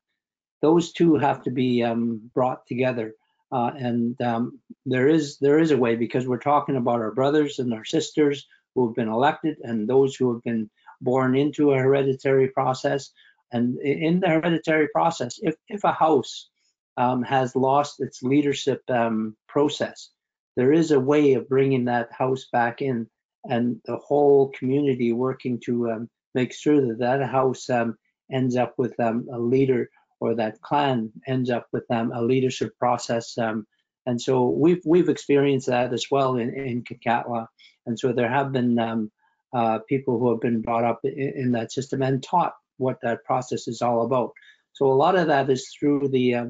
those 0.61 0.91
two 0.91 1.15
have 1.15 1.43
to 1.43 1.51
be 1.51 1.83
um, 1.83 2.29
brought 2.33 2.65
together. 2.67 3.13
Uh, 3.51 3.71
and 3.77 4.21
um, 4.21 4.59
there 4.85 5.07
is 5.07 5.37
there 5.39 5.59
is 5.59 5.71
a 5.71 5.77
way 5.77 5.95
because 5.95 6.27
we're 6.27 6.37
talking 6.37 6.75
about 6.75 6.99
our 6.99 7.11
brothers 7.11 7.59
and 7.59 7.73
our 7.73 7.85
sisters 7.85 8.45
who 8.75 8.87
have 8.87 8.95
been 8.95 9.07
elected 9.07 9.57
and 9.63 9.87
those 9.87 10.15
who 10.15 10.33
have 10.33 10.43
been 10.43 10.69
born 11.01 11.35
into 11.35 11.71
a 11.71 11.77
hereditary 11.77 12.49
process. 12.49 13.11
And 13.51 13.79
in 13.79 14.19
the 14.19 14.27
hereditary 14.27 14.89
process, 14.89 15.39
if, 15.41 15.55
if 15.69 15.83
a 15.83 15.93
house 15.93 16.49
um, 16.97 17.23
has 17.23 17.55
lost 17.55 18.01
its 18.01 18.21
leadership 18.21 18.81
um, 18.89 19.37
process, 19.47 20.09
there 20.57 20.73
is 20.73 20.91
a 20.91 20.99
way 20.99 21.33
of 21.33 21.47
bringing 21.47 21.85
that 21.85 22.11
house 22.11 22.47
back 22.51 22.81
in 22.81 23.07
and 23.49 23.79
the 23.85 23.97
whole 23.97 24.49
community 24.49 25.11
working 25.11 25.59
to 25.65 25.91
um, 25.91 26.09
make 26.35 26.53
sure 26.53 26.81
that 26.85 26.99
that 26.99 27.23
house 27.27 27.69
um, 27.69 27.97
ends 28.31 28.55
up 28.55 28.73
with 28.77 28.99
um, 28.99 29.27
a 29.33 29.39
leader 29.39 29.89
or 30.19 30.35
that 30.35 30.61
clan 30.61 31.11
ends 31.27 31.49
up 31.49 31.67
with 31.71 31.83
um, 31.89 32.11
a 32.13 32.21
leadership 32.21 32.77
process. 32.77 33.37
Um, 33.37 33.65
and 34.05 34.21
so 34.21 34.49
we've 34.49 34.81
we've 34.85 35.09
experienced 35.09 35.67
that 35.67 35.93
as 35.93 36.07
well 36.09 36.37
in, 36.37 36.53
in 36.53 36.83
Kitkatla. 36.83 37.47
And 37.85 37.99
so 37.99 38.11
there 38.13 38.29
have 38.29 38.51
been 38.51 39.09
uh, 39.53 39.79
people 39.87 40.19
who 40.19 40.29
have 40.31 40.41
been 40.41 40.61
brought 40.61 40.83
up 40.83 40.99
in, 41.03 41.33
in, 41.35 41.51
that 41.53 41.71
system 41.71 42.01
and 42.01 42.21
taught 42.21 42.53
what 42.77 42.97
that 43.01 43.23
process 43.23 43.67
is 43.67 43.81
all 43.81 44.05
about. 44.05 44.31
So 44.73 44.87
a 44.87 44.93
lot 44.93 45.17
of 45.17 45.27
that 45.27 45.49
is 45.49 45.73
through 45.77 46.09
the 46.09 46.49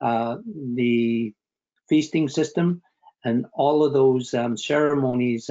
uh, 0.00 0.36
the 0.74 1.34
feasting 1.88 2.28
system, 2.28 2.82
and 3.24 3.46
all 3.52 3.84
of 3.84 3.92
those 3.92 4.34
ceremonies 4.56 5.50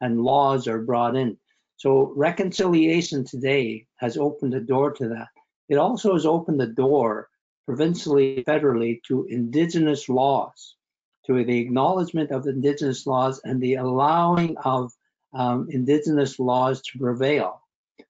and 0.00 0.22
laws 0.22 0.68
are 0.68 0.80
brought 0.80 1.16
in. 1.16 1.36
So 1.76 2.12
reconciliation 2.16 3.24
today 3.24 3.86
has 3.96 4.16
opened 4.16 4.52
the 4.52 4.60
door 4.60 4.92
to 4.92 5.08
that. 5.08 5.28
It 5.68 5.76
also 5.76 6.14
has 6.14 6.26
opened 6.26 6.60
the 6.60 6.66
door 6.66 7.28
provincially, 7.66 8.42
federally 8.46 9.00
to 9.08 9.26
indigenous 9.28 10.08
laws, 10.08 10.76
to 11.26 11.44
the 11.44 11.58
acknowledgement 11.58 12.30
of 12.30 12.46
indigenous 12.46 13.06
laws 13.06 13.40
and 13.44 13.60
the 13.60 13.74
allowing 13.74 14.56
of 14.58 14.90
um, 15.34 15.68
indigenous 15.70 16.38
laws 16.38 16.80
to 16.82 16.98
prevail. 16.98 17.60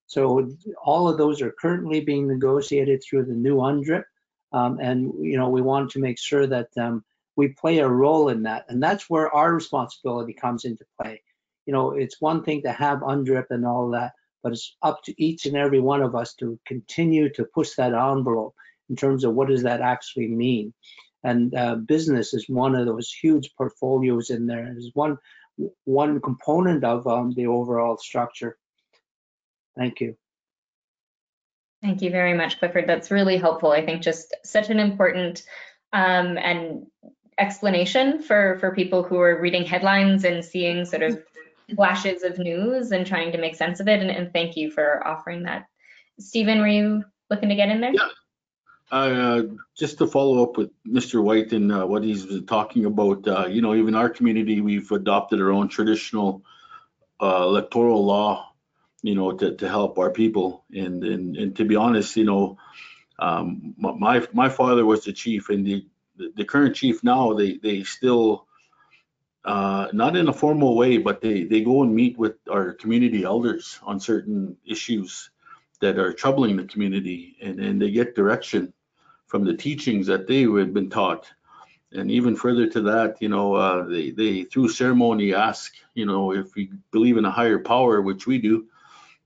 So 0.07 0.51
all 0.83 1.09
of 1.09 1.19
those 1.19 1.43
are 1.43 1.55
currently 1.61 2.01
being 2.01 2.29
negotiated 2.29 3.03
through 3.03 3.27
the 3.27 3.35
new 3.35 3.57
UNDRIP. 3.57 4.05
Um, 4.53 4.79
and, 4.81 5.13
you 5.21 5.37
know, 5.37 5.51
we 5.51 5.61
want 5.61 5.91
to 5.91 5.99
make 5.99 6.19
sure 6.19 6.47
that 6.47 6.69
um, 6.79 7.05
we 7.37 7.49
play 7.49 7.79
a 7.79 7.89
role 7.89 8.31
in 8.31 8.45
that. 8.45 8.65
And 8.69 8.83
that's 8.83 9.11
where 9.11 9.35
our 9.35 9.53
responsibility 9.53 10.33
comes 10.33 10.65
into 10.65 10.87
play. 11.01 11.21
You 11.69 11.75
know, 11.75 11.91
it's 11.91 12.19
one 12.19 12.45
thing 12.45 12.63
to 12.63 12.73
have 12.73 13.01
UNDRIP 13.01 13.49
and 13.51 13.67
all 13.67 13.91
that, 13.91 14.13
but 14.43 14.53
it's 14.53 14.75
up 14.81 15.03
to 15.05 15.23
each 15.23 15.45
and 15.45 15.55
every 15.55 15.81
one 15.81 16.01
of 16.01 16.15
us 16.15 16.33
to 16.37 16.59
continue 16.67 17.29
to 17.35 17.45
push 17.45 17.75
that 17.75 17.93
envelope 17.93 18.55
in 18.89 18.97
terms 18.97 19.23
of 19.23 19.35
what 19.35 19.49
does 19.49 19.65
that 19.65 19.83
actually 19.83 20.29
mean. 20.29 20.73
And 21.25 21.55
uh, 21.55 21.75
business 21.75 22.33
is 22.33 22.49
one 22.49 22.75
of 22.75 22.87
those 22.87 23.13
huge 23.13 23.51
portfolios 23.55 24.31
in 24.31 24.47
there. 24.47 24.75
It's 24.79 24.93
one 24.95 25.19
one 25.85 26.23
component 26.23 26.85
of 26.85 27.07
um, 27.07 27.35
the 27.37 27.49
overall 27.49 27.99
structure. 27.99 28.57
Thank 29.77 30.01
you. 30.01 30.17
Thank 31.83 32.01
you 32.01 32.11
very 32.11 32.33
much, 32.33 32.59
Clifford. 32.61 32.89
That's 32.89 33.11
really 33.11 33.37
helpful. 33.37 33.73
I 33.73 33.85
think 33.85 34.01
just 34.01 34.35
such 34.43 34.71
an 34.71 34.79
important 34.79 35.43
um, 35.93 36.39
and 36.39 36.87
explanation 37.37 38.23
for 38.23 38.57
for 38.59 38.75
people 38.75 39.03
who 39.03 39.21
are 39.21 39.39
reading 39.39 39.67
headlines 39.67 40.25
and 40.25 40.43
seeing 40.43 40.87
sort 40.87 41.03
of 41.03 41.23
flashes 41.75 42.23
of 42.23 42.39
news 42.39 42.93
and 42.93 43.07
trying 43.07 43.33
to 43.33 43.39
make 43.39 43.57
sense 43.57 43.81
of 43.81 43.89
it. 43.89 44.01
And, 44.01 44.11
and 44.11 44.33
thank 44.33 44.57
you 44.57 44.71
for 44.71 45.07
offering 45.07 45.45
that. 45.45 45.67
Stephen, 46.19 46.61
were 46.61 46.69
you 46.69 47.05
looking 47.31 47.49
to 47.49 47.55
get 47.55 47.69
in 47.69 47.81
there? 47.81 47.93
Yeah. 47.93 48.09
Uh, 48.91 49.43
just 49.77 49.99
to 49.99 50.07
follow 50.07 50.43
up 50.43 50.57
with 50.57 50.71
Mr. 50.87 51.23
White 51.23 51.53
and 51.53 51.71
uh, 51.71 51.87
what 51.87 52.03
he's 52.03 52.27
talking 52.47 52.87
about, 52.87 53.29
uh, 53.29 53.47
you 53.47 53.61
know, 53.61 53.75
even 53.75 53.95
our 53.95 54.09
community, 54.09 54.63
we've 54.63 54.91
adopted 54.91 55.41
our 55.41 55.53
own 55.53 55.69
traditional 55.69 56.43
uh, 57.21 57.43
electoral 57.43 58.05
law, 58.05 58.51
you 59.03 59.15
know, 59.15 59.33
to, 59.33 59.55
to 59.57 59.69
help 59.69 59.99
our 59.99 60.11
people. 60.11 60.65
And, 60.75 61.05
and, 61.05 61.37
and 61.37 61.57
to 61.57 61.67
be 61.67 61.77
honest, 61.77 62.17
you 62.17 62.25
know, 62.25 62.57
um, 63.19 63.75
my, 63.77 64.27
my 64.33 64.49
father 64.49 64.87
was 64.87 65.05
the 65.05 65.13
chief 65.13 65.51
and 65.51 65.67
the, 65.67 65.85
the 66.35 66.45
current 66.45 66.75
chief 66.75 67.05
now, 67.05 67.35
they, 67.35 67.59
they 67.59 67.83
still 67.83 68.48
uh, 69.49 69.89
not 69.95 70.15
in 70.15 70.29
a 70.29 70.33
formal 70.33 70.77
way, 70.77 70.99
but 70.99 71.23
they, 71.23 71.43
they 71.45 71.63
go 71.63 71.83
and 71.83 71.95
meet 71.95 72.19
with 72.19 72.35
our 72.51 72.75
community 72.75 73.25
elders 73.25 73.81
on 73.83 73.99
certain 73.99 74.55
issues 74.67 75.31
that 75.81 75.99
are 75.99 76.13
troubling 76.13 76.55
the 76.55 76.65
community 76.65 77.35
and, 77.41 77.59
and 77.59 77.81
they 77.81 77.91
get 77.91 78.15
direction 78.15 78.71
from 79.27 79.45
the 79.47 79.57
teachings 79.57 80.07
that 80.07 80.27
they 80.27 80.43
had 80.43 80.75
been 80.75 80.91
taught. 80.91 81.33
And 81.93 82.11
even 82.11 82.37
further 82.37 82.67
to 82.67 82.83
that, 82.83 83.23
you 83.23 83.31
know, 83.31 83.55
uh, 83.55 83.87
they, 83.87 84.11
they 84.11 84.43
through 84.43 84.69
ceremony 84.69 85.33
ask, 85.33 85.73
you 85.95 86.05
know, 86.05 86.35
if 86.35 86.55
we 86.55 86.71
believe 86.91 87.17
in 87.17 87.25
a 87.25 87.31
higher 87.31 87.59
power, 87.59 88.03
which 88.03 88.27
we 88.27 88.37
do, 88.37 88.67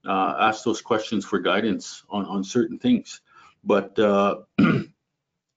uh, 0.07 0.37
ask 0.39 0.63
those 0.63 0.81
questions 0.81 1.25
for 1.25 1.41
guidance 1.41 2.05
on, 2.09 2.27
on 2.27 2.45
certain 2.45 2.79
things. 2.79 3.23
But, 3.65 3.99
uh, 3.99 4.43
you 4.59 4.93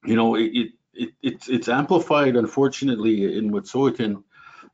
know, 0.04 0.34
it, 0.34 0.72
it, 0.92 1.12
it, 1.22 1.48
it's 1.48 1.68
amplified, 1.68 2.34
unfortunately, 2.34 3.38
in 3.38 3.52
Wet'suwet'en 3.52 4.24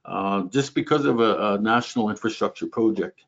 uh, 0.04 0.42
just 0.44 0.74
because 0.74 1.04
of 1.04 1.20
a, 1.20 1.54
a, 1.54 1.58
national 1.58 2.10
infrastructure 2.10 2.66
project. 2.66 3.20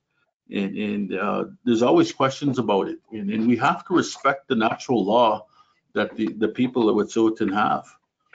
And, 0.51 0.77
and 0.77 1.14
uh, 1.14 1.45
there's 1.64 1.83
always 1.83 2.12
questions 2.12 2.59
about 2.59 2.89
it. 2.89 2.99
And, 3.12 3.31
and, 3.31 3.47
we 3.47 3.57
have 3.59 3.87
to 3.87 3.95
respect 3.95 4.49
the 4.49 4.57
natural 4.57 5.05
law 5.05 5.47
that 5.95 6.16
the, 6.16 6.33
the 6.33 6.49
people 6.49 6.89
of 6.89 6.97
Wet'suwet'en 6.97 7.55
have, 7.55 7.87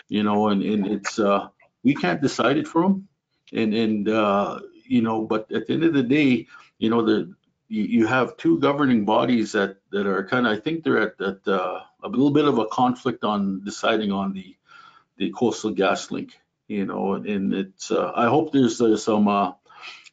you 0.07 0.23
know, 0.23 0.47
and, 0.47 0.63
and 0.63 0.87
it's, 0.87 1.19
uh, 1.19 1.49
we 1.83 1.93
can't 1.93 2.21
decide 2.21 2.57
it 2.57 2.67
for 2.67 2.83
them. 2.83 3.07
And, 3.53 3.73
and 3.73 4.09
uh, 4.09 4.59
you 4.85 5.01
know, 5.01 5.25
but 5.25 5.51
at 5.51 5.67
the 5.67 5.73
end 5.73 5.83
of 5.83 5.93
the 5.93 6.03
day, 6.03 6.47
you 6.77 6.89
know, 6.89 7.03
the, 7.03 7.33
you, 7.67 7.83
you 7.83 8.07
have 8.07 8.37
two 8.37 8.59
governing 8.59 9.05
bodies 9.05 9.51
that, 9.51 9.77
that 9.91 10.07
are 10.07 10.25
kind 10.25 10.47
of, 10.47 10.53
I 10.53 10.59
think 10.59 10.83
they're 10.83 11.01
at, 11.01 11.21
at 11.21 11.47
uh, 11.47 11.81
a 12.01 12.07
little 12.07 12.31
bit 12.31 12.45
of 12.45 12.57
a 12.57 12.65
conflict 12.67 13.23
on 13.23 13.63
deciding 13.63 14.11
on 14.11 14.33
the, 14.33 14.55
the 15.17 15.29
Coastal 15.31 15.75
GasLink 15.75 16.31
you 16.69 16.85
know, 16.85 17.15
and 17.15 17.53
it's, 17.53 17.91
uh, 17.91 18.11
I 18.15 18.27
hope 18.27 18.53
there's 18.53 18.79
uh, 18.79 18.95
some, 18.95 19.27
uh, 19.27 19.53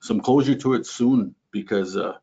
some 0.01 0.21
closure 0.21 0.55
to 0.55 0.73
it 0.73 0.87
soon 0.87 1.35
because, 1.51 1.97
uh, 1.97 2.15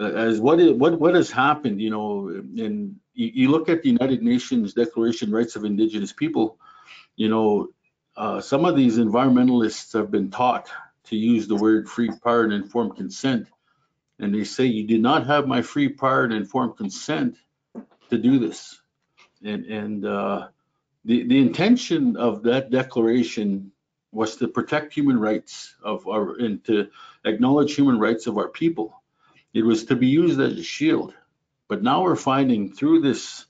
as 0.00 0.40
what, 0.40 0.58
is, 0.58 0.72
what, 0.72 0.98
what 0.98 1.14
has 1.14 1.30
happened, 1.30 1.80
you 1.80 1.90
know, 1.90 2.28
and 2.28 2.96
you, 3.14 3.30
you 3.32 3.50
look 3.50 3.68
at 3.68 3.82
the 3.82 3.90
United 3.90 4.20
Nations 4.20 4.74
Declaration 4.74 5.30
Rights 5.30 5.54
of 5.54 5.64
Indigenous 5.64 6.12
People, 6.12 6.58
you 7.14 7.28
know, 7.28 7.68
uh, 8.16 8.40
some 8.40 8.64
of 8.64 8.76
these 8.76 8.98
environmentalists 8.98 9.92
have 9.92 10.10
been 10.10 10.30
taught 10.30 10.68
to 11.04 11.16
use 11.16 11.46
the 11.46 11.56
word 11.56 11.88
free, 11.88 12.10
prior, 12.20 12.42
and 12.42 12.52
informed 12.52 12.96
consent. 12.96 13.46
And 14.18 14.34
they 14.34 14.42
say, 14.42 14.66
you 14.66 14.88
did 14.88 15.00
not 15.00 15.26
have 15.28 15.46
my 15.46 15.62
free, 15.62 15.88
prior, 15.88 16.24
and 16.24 16.32
informed 16.32 16.76
consent 16.76 17.36
to 18.10 18.18
do 18.18 18.40
this. 18.40 18.80
And, 19.44 19.66
and, 19.66 20.04
uh, 20.04 20.48
the, 21.04 21.26
the 21.26 21.38
intention 21.38 22.16
of 22.16 22.42
that 22.44 22.70
declaration 22.70 23.72
was 24.12 24.36
to 24.36 24.48
protect 24.48 24.92
human 24.92 25.18
rights 25.18 25.74
of 25.82 26.06
our 26.06 26.36
and 26.38 26.62
to 26.64 26.88
acknowledge 27.24 27.74
human 27.74 27.98
rights 27.98 28.26
of 28.26 28.36
our 28.36 28.48
people. 28.48 29.02
It 29.54 29.62
was 29.62 29.84
to 29.86 29.96
be 29.96 30.06
used 30.06 30.40
as 30.40 30.58
a 30.58 30.62
shield. 30.62 31.14
But 31.68 31.82
now 31.82 32.02
we're 32.02 32.16
finding 32.16 32.72
through 32.72 33.00
this 33.00 33.46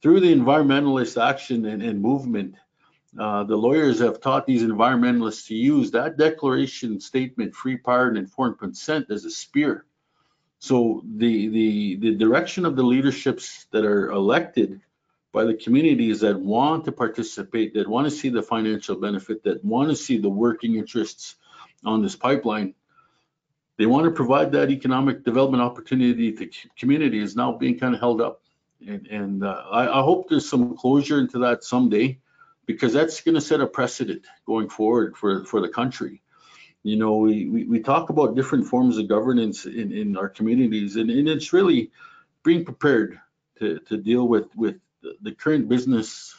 through 0.00 0.20
the 0.20 0.34
environmentalist 0.34 1.20
action 1.22 1.66
and, 1.66 1.82
and 1.82 2.00
movement, 2.00 2.54
uh, 3.18 3.42
the 3.44 3.56
lawyers 3.56 3.98
have 3.98 4.20
taught 4.20 4.46
these 4.46 4.62
environmentalists 4.62 5.46
to 5.48 5.54
use 5.54 5.90
that 5.90 6.16
declaration 6.16 7.00
statement, 7.00 7.54
free, 7.54 7.76
prior, 7.76 8.08
and 8.08 8.16
informed 8.16 8.58
consent 8.58 9.06
as 9.10 9.24
a 9.24 9.30
spear. 9.30 9.86
So 10.60 11.02
the, 11.16 11.48
the, 11.48 11.96
the 11.96 12.14
direction 12.14 12.64
of 12.64 12.76
the 12.76 12.82
leaderships 12.82 13.66
that 13.72 13.84
are 13.84 14.10
elected 14.10 14.80
by 15.32 15.44
the 15.44 15.54
communities 15.54 16.20
that 16.20 16.38
want 16.38 16.84
to 16.86 16.92
participate, 16.92 17.74
that 17.74 17.88
want 17.88 18.06
to 18.06 18.10
see 18.10 18.28
the 18.28 18.42
financial 18.42 18.96
benefit, 18.96 19.44
that 19.44 19.64
want 19.64 19.90
to 19.90 19.96
see 19.96 20.18
the 20.18 20.28
working 20.28 20.76
interests 20.76 21.36
on 21.84 22.02
this 22.02 22.16
pipeline, 22.16 22.74
they 23.76 23.86
want 23.86 24.04
to 24.06 24.10
provide 24.10 24.52
that 24.52 24.70
economic 24.70 25.24
development 25.24 25.62
opportunity 25.62 26.32
to 26.32 26.50
community 26.76 27.18
is 27.20 27.36
now 27.36 27.52
being 27.52 27.78
kind 27.78 27.94
of 27.94 28.00
held 28.00 28.20
up. 28.20 28.42
And, 28.86 29.06
and 29.06 29.44
uh, 29.44 29.64
I, 29.70 30.00
I 30.00 30.02
hope 30.02 30.28
there's 30.28 30.48
some 30.48 30.76
closure 30.76 31.20
into 31.20 31.40
that 31.40 31.62
someday 31.62 32.18
because 32.66 32.92
that's 32.92 33.20
going 33.20 33.34
to 33.34 33.40
set 33.40 33.60
a 33.60 33.66
precedent 33.66 34.26
going 34.46 34.68
forward 34.68 35.16
for, 35.16 35.44
for 35.44 35.60
the 35.60 35.68
country. 35.68 36.22
You 36.82 36.96
know, 36.96 37.16
we, 37.16 37.48
we, 37.48 37.64
we 37.64 37.80
talk 37.80 38.10
about 38.10 38.36
different 38.36 38.66
forms 38.66 38.98
of 38.98 39.08
governance 39.08 39.66
in, 39.66 39.92
in 39.92 40.16
our 40.16 40.28
communities, 40.28 40.96
and, 40.96 41.10
and 41.10 41.28
it's 41.28 41.52
really 41.52 41.90
being 42.44 42.64
prepared 42.64 43.20
to, 43.58 43.78
to 43.80 43.96
deal 43.96 44.26
with, 44.28 44.54
with 44.54 44.76
the 45.22 45.32
current 45.32 45.68
business 45.68 46.34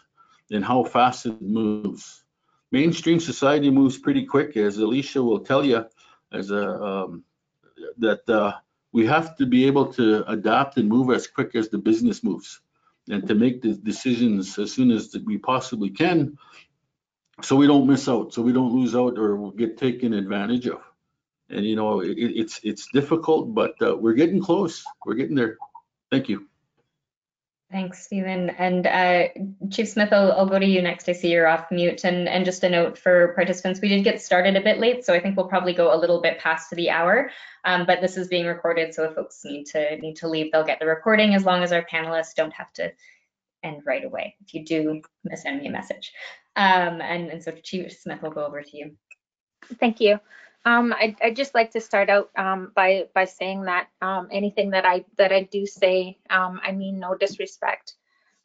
and 0.52 0.64
how 0.64 0.84
fast 0.84 1.26
it 1.26 1.42
moves. 1.42 2.24
Mainstream 2.72 3.20
society 3.20 3.70
moves 3.70 3.98
pretty 3.98 4.26
quick, 4.26 4.56
as 4.58 4.78
Alicia 4.78 5.24
will 5.24 5.40
tell 5.40 5.66
you, 5.66 5.86
as 6.32 6.52
a 6.52 6.84
um, 6.84 7.24
that 7.98 8.28
uh, 8.30 8.54
we 8.92 9.06
have 9.06 9.36
to 9.38 9.46
be 9.46 9.66
able 9.66 9.92
to 9.94 10.30
adapt 10.30 10.78
and 10.78 10.90
move 10.90 11.12
as 11.12 11.28
quick 11.28 11.56
as 11.56 11.70
the 11.70 11.78
business 11.78 12.24
moves 12.24 12.62
and 13.10 13.28
to 13.28 13.36
make 13.36 13.62
the 13.62 13.74
decisions 13.74 14.58
as 14.60 14.72
soon 14.72 14.92
as 14.92 15.16
we 15.26 15.38
possibly 15.38 15.90
can 15.90 16.38
so 17.42 17.56
we 17.56 17.68
don't 17.68 17.88
miss 17.88 18.08
out 18.10 18.34
so 18.34 18.42
we 18.42 18.52
don't 18.52 18.74
lose 18.74 18.96
out 18.96 19.18
or 19.18 19.52
get 19.54 19.78
taken 19.78 20.14
advantage 20.14 20.68
of. 20.68 20.82
And 21.50 21.66
you 21.66 21.76
know 21.76 22.02
it, 22.02 22.18
it's 22.18 22.60
it's 22.64 22.90
difficult 22.94 23.56
but 23.56 23.76
uh, 23.82 23.96
we're 23.96 24.14
getting 24.14 24.42
close. 24.42 24.84
We're 25.06 25.16
getting 25.16 25.36
there. 25.36 25.58
Thank 26.12 26.30
you 26.30 26.49
Thanks, 27.72 28.04
Stephen. 28.04 28.50
And 28.50 28.88
uh, 28.88 29.28
Chief 29.70 29.88
Smith, 29.88 30.12
I'll, 30.12 30.32
I'll, 30.32 30.48
go 30.48 30.58
to 30.58 30.66
you 30.66 30.82
next. 30.82 31.08
I 31.08 31.12
see 31.12 31.32
you're 31.32 31.48
off 31.48 31.70
mute. 31.70 32.04
And, 32.04 32.28
and 32.28 32.44
just 32.44 32.64
a 32.64 32.70
note 32.70 32.98
for 32.98 33.34
participants, 33.36 33.80
we 33.80 33.90
did 33.90 34.04
get 34.04 34.20
started 34.20 34.56
a 34.56 34.62
bit 34.62 34.80
late, 34.80 35.06
so 35.06 35.14
I 35.14 35.20
think 35.20 35.38
we'll 35.38 35.48
probably 35.48 35.74
go 35.74 35.94
a 35.94 35.98
little 35.98 36.20
bit 36.20 36.40
past 36.40 36.72
the 36.72 36.90
hour. 36.90 37.30
Um, 37.66 37.86
but 37.86 38.02
this 38.02 38.18
is 38.18 38.28
being 38.28 38.48
recorded, 38.48 38.96
so 38.96 39.04
if 39.04 39.14
folks 39.14 39.42
need 39.46 39.66
to 39.68 39.98
need 39.98 40.16
to 40.16 40.28
leave, 40.28 40.52
they'll 40.52 40.64
get 40.64 40.80
the 40.80 40.88
recording 40.88 41.36
as 41.36 41.46
long 41.46 41.62
as 41.62 41.72
our 41.72 41.86
panelists 41.86 42.34
don't 42.34 42.54
have 42.54 42.74
to 42.74 42.92
end 43.62 43.84
right 43.86 44.04
away. 44.04 44.36
If 44.42 44.56
you 44.56 44.66
do, 44.66 45.02
send 45.36 45.62
me 45.62 45.68
a 45.68 45.72
message. 45.72 46.12
Um, 46.56 47.02
and, 47.02 47.30
and 47.30 47.44
so 47.44 47.52
Chief 47.52 47.92
Smith 47.94 48.24
will 48.24 48.32
go 48.32 48.46
over 48.46 48.64
to 48.64 48.78
you. 48.78 48.96
Thank 49.80 50.00
you. 50.00 50.20
Um, 50.66 50.94
I, 50.94 51.16
would 51.24 51.36
just 51.36 51.56
like 51.56 51.72
to 51.72 51.82
start 51.82 52.10
out 52.10 52.30
um, 52.38 52.72
by 52.76 53.08
by 53.16 53.26
saying 53.26 53.64
that 53.64 53.88
um, 54.02 54.28
anything 54.32 54.72
that 54.72 54.86
I 54.86 55.06
that 55.18 55.32
I 55.32 55.44
do 55.44 55.66
say, 55.66 56.18
um, 56.30 56.60
I 56.64 56.72
mean 56.72 57.00
no 57.00 57.16
disrespect 57.16 57.96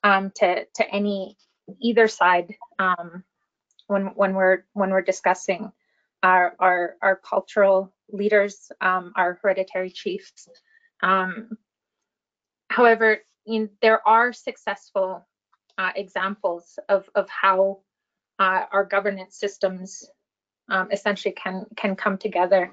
um, 0.05 0.31
to 0.37 0.65
to 0.65 0.91
any 0.91 1.37
either 1.81 2.07
side 2.09 2.55
um, 2.79 3.25
when 3.89 4.07
when 4.15 4.35
we're 4.35 4.65
when 4.73 4.91
we're 4.91 5.03
discussing 5.03 5.73
our 6.23 6.55
our, 6.59 6.97
our 7.03 7.17
cultural 7.17 7.93
leaders, 8.11 8.71
our 8.81 9.39
hereditary 9.43 9.91
chiefs. 9.91 10.49
however, 12.69 13.19
there 13.83 14.07
are 14.07 14.33
successful 14.33 15.27
uh, 15.79 15.91
examples 15.97 16.79
of 16.89 17.09
of 17.15 17.29
how 17.29 17.81
uh, 18.39 18.65
our 18.73 18.85
governance 18.85 19.37
systems 19.37 20.09
um, 20.69 20.89
essentially 20.91 21.33
can 21.33 21.67
can 21.77 21.97
come 21.97 22.19
together. 22.19 22.73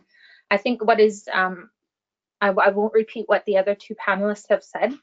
I 0.50 0.58
think 0.58 0.84
what 0.84 1.00
is 1.00 1.28
um, 1.32 1.70
I, 2.40 2.50
I, 2.50 2.70
won't 2.70 2.94
repeat 2.94 3.26
what 3.28 3.46
the 3.46 3.58
other 3.58 3.76
two 3.76 3.96
panelists 3.96 4.50
have 4.50 4.64
said. 4.64 4.94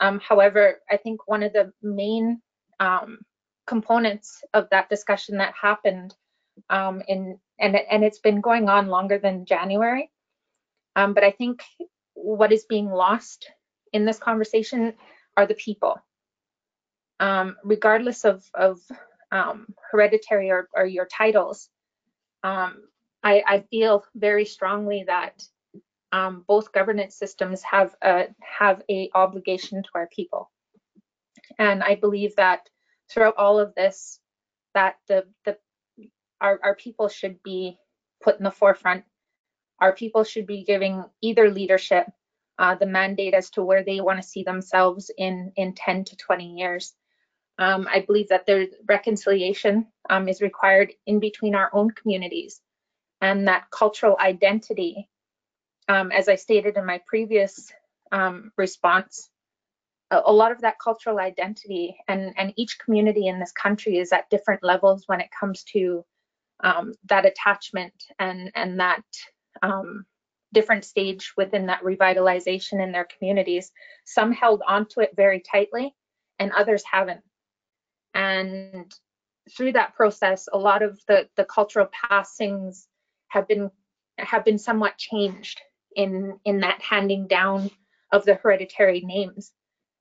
Um, 0.00 0.20
however, 0.20 0.80
I 0.90 0.96
think 0.96 1.26
one 1.26 1.42
of 1.42 1.52
the 1.52 1.72
main 1.82 2.40
um, 2.80 3.18
components 3.66 4.42
of 4.54 4.68
that 4.70 4.88
discussion 4.88 5.38
that 5.38 5.54
happened 5.60 6.14
um, 6.70 7.02
in 7.06 7.38
and 7.58 7.76
and 7.76 8.04
it's 8.04 8.20
been 8.20 8.40
going 8.40 8.68
on 8.68 8.88
longer 8.88 9.18
than 9.18 9.46
January. 9.46 10.10
Um, 10.96 11.14
but 11.14 11.24
I 11.24 11.30
think 11.30 11.62
what 12.14 12.52
is 12.52 12.64
being 12.64 12.90
lost 12.90 13.50
in 13.92 14.04
this 14.04 14.18
conversation 14.18 14.94
are 15.36 15.46
the 15.46 15.54
people. 15.54 16.00
regardless 17.64 18.24
of 18.24 18.44
of 18.54 18.80
hereditary 19.90 20.50
or, 20.50 20.68
or 20.74 20.86
your 20.86 21.06
titles, 21.06 21.68
um, 22.42 22.84
I, 23.22 23.42
I, 23.46 23.60
feel 23.70 24.04
very 24.14 24.44
strongly 24.44 25.04
that 25.06 25.42
um, 26.12 26.44
both 26.46 26.72
governance 26.72 27.16
systems 27.16 27.62
have 27.62 27.94
a 28.02 28.28
have 28.40 28.82
a 28.88 29.10
obligation 29.14 29.82
to 29.82 29.88
our 29.94 30.06
people, 30.06 30.50
and 31.58 31.82
I 31.82 31.96
believe 31.96 32.36
that 32.36 32.68
throughout 33.10 33.36
all 33.36 33.58
of 33.58 33.74
this, 33.74 34.20
that 34.74 34.96
the 35.08 35.26
the 35.44 35.58
our, 36.40 36.60
our 36.62 36.74
people 36.76 37.08
should 37.08 37.42
be 37.42 37.76
put 38.22 38.38
in 38.38 38.44
the 38.44 38.50
forefront. 38.50 39.04
Our 39.80 39.92
people 39.92 40.24
should 40.24 40.46
be 40.46 40.64
giving 40.64 41.04
either 41.20 41.50
leadership 41.50 42.06
uh, 42.58 42.74
the 42.74 42.86
mandate 42.86 43.34
as 43.34 43.50
to 43.50 43.64
where 43.64 43.84
they 43.84 44.00
want 44.00 44.20
to 44.20 44.28
see 44.28 44.42
themselves 44.42 45.10
in 45.16 45.52
in 45.56 45.74
10 45.74 46.04
to 46.04 46.16
20 46.16 46.56
years. 46.56 46.94
Um, 47.58 47.88
I 47.90 48.00
believe 48.00 48.28
that 48.28 48.46
there's 48.46 48.68
reconciliation 48.88 49.86
um, 50.08 50.28
is 50.28 50.40
required 50.40 50.92
in 51.06 51.18
between 51.18 51.54
our 51.54 51.70
own 51.72 51.90
communities 51.90 52.60
and 53.20 53.48
that 53.48 53.70
cultural 53.70 54.16
identity, 54.20 55.08
um, 55.88 56.12
as 56.12 56.28
I 56.28 56.36
stated 56.36 56.76
in 56.76 56.86
my 56.86 57.00
previous 57.06 57.72
um, 58.12 58.52
response, 58.56 59.28
a, 60.10 60.20
a, 60.26 60.32
lot 60.32 60.52
of 60.52 60.60
that 60.60 60.78
cultural 60.82 61.18
identity 61.18 61.96
and, 62.06 62.32
and 62.36 62.52
each 62.56 62.78
community 62.78 63.26
in 63.26 63.40
this 63.40 63.52
country 63.52 63.98
is 63.98 64.12
at 64.12 64.30
different 64.30 64.62
levels 64.62 65.04
when 65.06 65.20
it 65.20 65.28
comes 65.38 65.64
to 65.64 66.04
um, 66.60 66.94
that 67.08 67.26
attachment 67.26 68.04
and, 68.18 68.52
and 68.54 68.80
that 68.80 69.02
um, 69.62 70.06
different 70.52 70.84
stage 70.84 71.32
within 71.36 71.66
that 71.66 71.82
revitalization 71.82 72.82
in 72.82 72.92
their 72.92 73.06
communities. 73.18 73.70
Some 74.04 74.32
held 74.32 74.62
onto 74.66 75.00
it 75.00 75.16
very 75.16 75.40
tightly 75.40 75.94
and 76.38 76.52
others 76.52 76.82
haven't 76.90 77.20
and 78.14 78.92
through 79.56 79.72
that 79.72 79.94
process 79.94 80.48
a 80.52 80.58
lot 80.58 80.82
of 80.82 81.00
the 81.06 81.28
the 81.36 81.44
cultural 81.44 81.88
passings 82.08 82.86
have 83.28 83.46
been 83.48 83.70
have 84.18 84.44
been 84.44 84.58
somewhat 84.58 84.98
changed 84.98 85.60
in 85.94 86.38
in 86.44 86.60
that 86.60 86.80
handing 86.82 87.26
down 87.26 87.70
of 88.12 88.24
the 88.24 88.34
hereditary 88.34 89.00
names. 89.00 89.52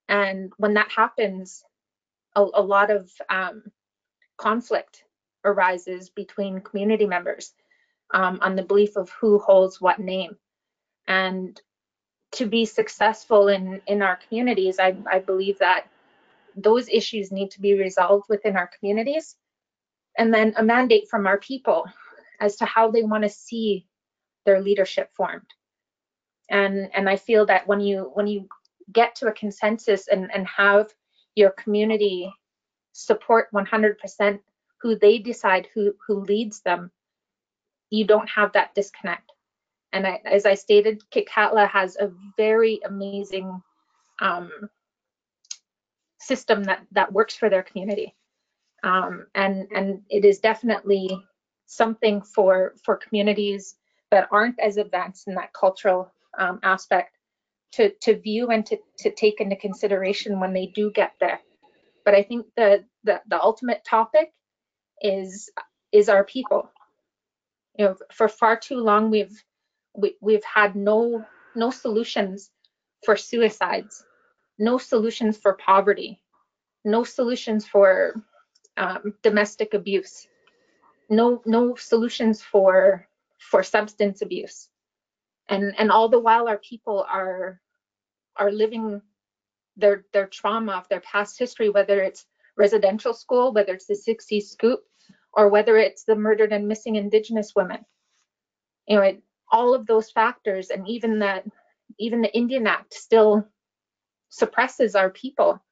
And 0.07 0.53
when 0.57 0.75
that 0.75 0.91
happens 0.91 1.63
a, 2.35 2.41
a 2.41 2.61
lot 2.61 2.89
of 2.89 3.11
um, 3.29 3.63
conflict 4.37 5.03
arises 5.43 6.09
between 6.09 6.61
community 6.61 7.05
members 7.05 7.53
um, 8.13 8.39
on 8.41 8.55
the 8.55 8.63
belief 8.63 8.95
of 8.95 9.09
who 9.09 9.39
holds 9.39 9.81
what 9.81 9.99
name. 9.99 10.37
And 11.07 11.59
to 12.33 12.45
be 12.45 12.65
successful 12.65 13.47
in 13.47 13.81
in 13.87 14.01
our 14.01 14.17
communities 14.27 14.79
i, 14.79 14.95
I 15.09 15.19
believe 15.19 15.59
that 15.59 15.87
those 16.57 16.89
issues 16.89 17.31
need 17.31 17.51
to 17.51 17.61
be 17.61 17.75
resolved 17.75 18.25
within 18.27 18.57
our 18.57 18.69
communities. 18.77 19.35
And 20.17 20.33
then 20.33 20.53
a 20.57 20.63
mandate 20.63 21.07
from 21.09 21.27
our 21.27 21.37
people 21.37 21.85
as 22.41 22.55
to 22.57 22.65
how 22.65 22.91
they 22.91 23.03
want 23.03 23.23
to 23.23 23.29
see 23.29 23.87
their 24.45 24.59
leadership 24.59 25.11
formed. 25.15 25.47
And, 26.49 26.89
and 26.93 27.07
I 27.09 27.17
feel 27.17 27.45
that 27.45 27.67
when 27.67 27.79
you 27.79 28.11
when 28.13 28.25
you 28.25 28.47
get 28.91 29.15
to 29.15 29.27
a 29.27 29.33
consensus 29.33 30.07
and, 30.07 30.31
and 30.33 30.47
have 30.47 30.87
your 31.35 31.51
community 31.51 32.33
support 32.93 33.47
100% 33.53 34.39
who 34.81 34.95
they 34.97 35.17
decide 35.17 35.67
who, 35.73 35.93
who 36.07 36.21
leads 36.21 36.61
them, 36.61 36.89
you 37.89 38.05
don't 38.05 38.29
have 38.29 38.53
that 38.53 38.73
disconnect. 38.73 39.31
And 39.93 40.07
I, 40.07 40.21
as 40.25 40.45
I 40.45 40.53
stated, 40.53 41.03
Kitkatla 41.11 41.69
has 41.69 41.95
a 41.97 42.11
very 42.37 42.79
amazing 42.85 43.61
um, 44.19 44.51
system 46.27 46.63
that 46.65 46.85
that 46.91 47.11
works 47.11 47.35
for 47.35 47.49
their 47.49 47.63
community. 47.63 48.15
Um, 48.83 49.27
and 49.33 49.67
and 49.75 50.01
it 50.09 50.25
is 50.25 50.39
definitely 50.39 51.09
something 51.65 52.21
for 52.21 52.75
for 52.83 52.95
communities 52.97 53.75
that 54.11 54.27
aren't 54.31 54.59
as 54.59 54.77
advanced 54.77 55.27
in 55.27 55.35
that 55.35 55.53
cultural 55.53 56.11
um, 56.37 56.59
aspect 56.63 57.17
to 57.73 57.91
to 58.01 58.19
view 58.19 58.47
and 58.49 58.65
to 58.65 58.77
to 58.99 59.11
take 59.11 59.41
into 59.41 59.55
consideration 59.55 60.39
when 60.39 60.53
they 60.53 60.67
do 60.67 60.91
get 60.91 61.13
there. 61.19 61.39
But 62.05 62.15
I 62.15 62.23
think 62.23 62.45
the 62.55 62.85
the, 63.03 63.21
the 63.27 63.41
ultimate 63.41 63.83
topic 63.83 64.31
is 65.01 65.49
is 65.91 66.09
our 66.09 66.23
people. 66.23 66.69
You 67.77 67.85
know, 67.85 67.95
for 68.11 68.27
far 68.27 68.57
too 68.57 68.77
long 68.77 69.09
we've 69.09 69.43
we, 69.95 70.15
we've 70.21 70.43
had 70.43 70.75
no 70.75 71.25
no 71.55 71.71
solutions 71.71 72.51
for 73.05 73.15
suicides 73.15 74.03
no 74.57 74.77
solutions 74.77 75.37
for 75.37 75.53
poverty, 75.53 76.21
no 76.83 77.03
solutions 77.03 77.67
for 77.67 78.15
um, 78.77 79.13
domestic 79.23 79.73
abuse, 79.73 80.27
no 81.09 81.41
no 81.45 81.75
solutions 81.75 82.41
for 82.41 83.07
for 83.39 83.63
substance 83.63 84.21
abuse, 84.21 84.69
and 85.49 85.73
and 85.77 85.91
all 85.91 86.09
the 86.09 86.19
while 86.19 86.47
our 86.47 86.57
people 86.59 87.05
are 87.09 87.61
are 88.35 88.51
living 88.51 89.01
their 89.77 90.05
their 90.13 90.27
trauma 90.27 90.73
of 90.73 90.89
their 90.89 91.01
past 91.01 91.37
history, 91.39 91.69
whether 91.69 92.01
it's 92.01 92.25
residential 92.57 93.13
school, 93.13 93.53
whether 93.53 93.73
it's 93.73 93.85
the 93.85 93.93
60s 93.93 94.43
scoop, 94.43 94.83
or 95.33 95.49
whether 95.49 95.77
it's 95.77 96.03
the 96.03 96.15
murdered 96.15 96.51
and 96.51 96.67
missing 96.67 96.95
Indigenous 96.95 97.53
women. 97.55 97.85
You 98.87 98.97
know, 98.97 99.03
it, 99.03 99.21
all 99.51 99.73
of 99.73 99.85
those 99.85 100.11
factors, 100.11 100.69
and 100.69 100.87
even 100.87 101.19
that, 101.19 101.45
even 101.99 102.21
the 102.21 102.35
Indian 102.35 102.67
Act 102.67 102.93
still 102.93 103.47
suppresses 104.29 104.95
our 104.95 105.09
people. 105.09 105.63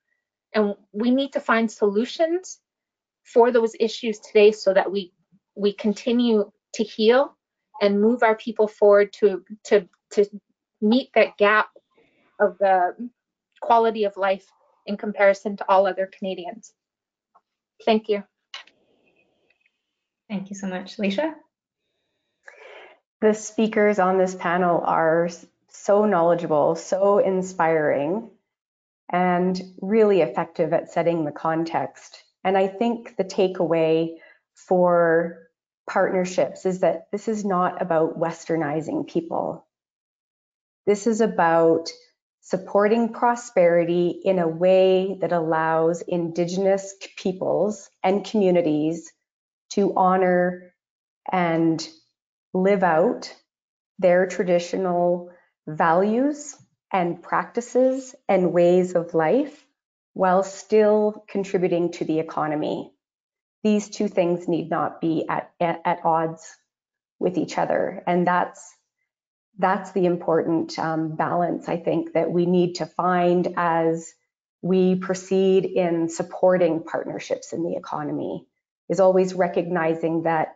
And 0.54 0.76
we 0.92 1.12
need 1.12 1.34
to 1.34 1.40
find 1.40 1.70
solutions 1.70 2.60
for 3.24 3.52
those 3.52 3.76
issues 3.80 4.20
today 4.20 4.52
so 4.52 4.74
that 4.74 4.92
we 4.92 5.12
we 5.56 5.74
continue 5.74 6.52
to 6.74 6.84
heal 6.84 7.36
and 7.82 8.02
move 8.02 8.24
our 8.24 8.36
people 8.36 8.68
forward 8.68 9.12
to 9.14 9.44
to 9.66 9.88
to 10.12 10.26
meet 10.82 11.10
that 11.16 11.38
gap 11.38 11.70
of 12.40 12.58
the 12.60 12.96
quality 13.62 14.04
of 14.04 14.16
life 14.18 14.46
in 14.86 14.98
comparison 14.98 15.58
to 15.58 15.66
all 15.70 15.88
other 15.88 16.10
Canadians. 16.18 16.74
Thank 17.84 18.08
you. 18.10 18.24
Thank 20.30 20.50
you 20.50 20.56
so 20.56 20.68
much. 20.68 20.98
Leisha? 20.98 21.34
The 23.22 23.34
speakers 23.34 24.00
on 24.00 24.18
this 24.18 24.36
panel 24.36 24.82
are 24.82 25.30
so 25.70 26.06
knowledgeable, 26.06 26.76
so 26.76 27.20
inspiring, 27.20 28.30
and 29.10 29.62
really 29.82 30.22
effective 30.22 30.74
at 30.74 30.92
setting 30.92 31.26
the 31.26 31.32
context. 31.32 32.24
And 32.44 32.58
I 32.58 32.68
think 32.68 33.16
the 33.18 33.24
takeaway 33.24 34.16
for 34.56 35.48
partnerships 35.88 36.66
is 36.66 36.80
that 36.80 37.08
this 37.12 37.28
is 37.28 37.46
not 37.46 37.82
about 37.82 38.20
westernizing 38.20 39.08
people. 39.08 39.68
This 40.86 41.08
is 41.08 41.22
about 41.22 41.90
supporting 42.42 43.12
prosperity 43.14 44.22
in 44.24 44.40
a 44.40 44.48
way 44.48 45.18
that 45.22 45.32
allows 45.32 46.02
Indigenous 46.02 46.96
peoples 47.18 47.90
and 48.04 48.24
communities 48.24 49.12
to 49.72 49.94
honor 49.96 50.74
and 51.32 51.88
live 52.54 52.84
out 52.84 53.34
their 53.98 54.28
traditional 54.28 55.32
values 55.68 56.56
and 56.96 57.22
practices 57.22 58.16
and 58.30 58.54
ways 58.54 58.96
of 58.96 59.14
life 59.14 59.66
while 60.14 60.44
still 60.44 61.26
contributing 61.28 61.92
to 61.92 62.06
the 62.06 62.20
economy. 62.20 62.90
These 63.66 63.90
two 63.90 64.08
things 64.08 64.48
need 64.48 64.70
not 64.70 65.02
be 65.02 65.26
at, 65.28 65.52
at, 65.60 66.00
odds 66.06 66.50
with 67.20 67.38
each 67.38 67.58
other. 67.58 68.02
And 68.08 68.26
that's 68.26 68.74
that's 69.58 69.92
the 69.92 70.06
important 70.06 70.80
um, 70.80 71.18
balance 71.18 71.68
I 71.68 71.78
think 71.78 72.14
that 72.14 72.32
we 72.32 72.46
need 72.46 72.76
to 72.76 72.86
find 72.86 73.54
as 73.58 74.14
we 74.62 74.96
proceed 74.96 75.66
in 75.66 76.08
supporting 76.08 76.84
partnerships 76.84 77.52
in 77.52 77.64
the 77.64 77.76
economy 77.76 78.48
is 78.88 79.02
always 79.02 79.34
recognizing 79.34 80.24
that 80.24 80.54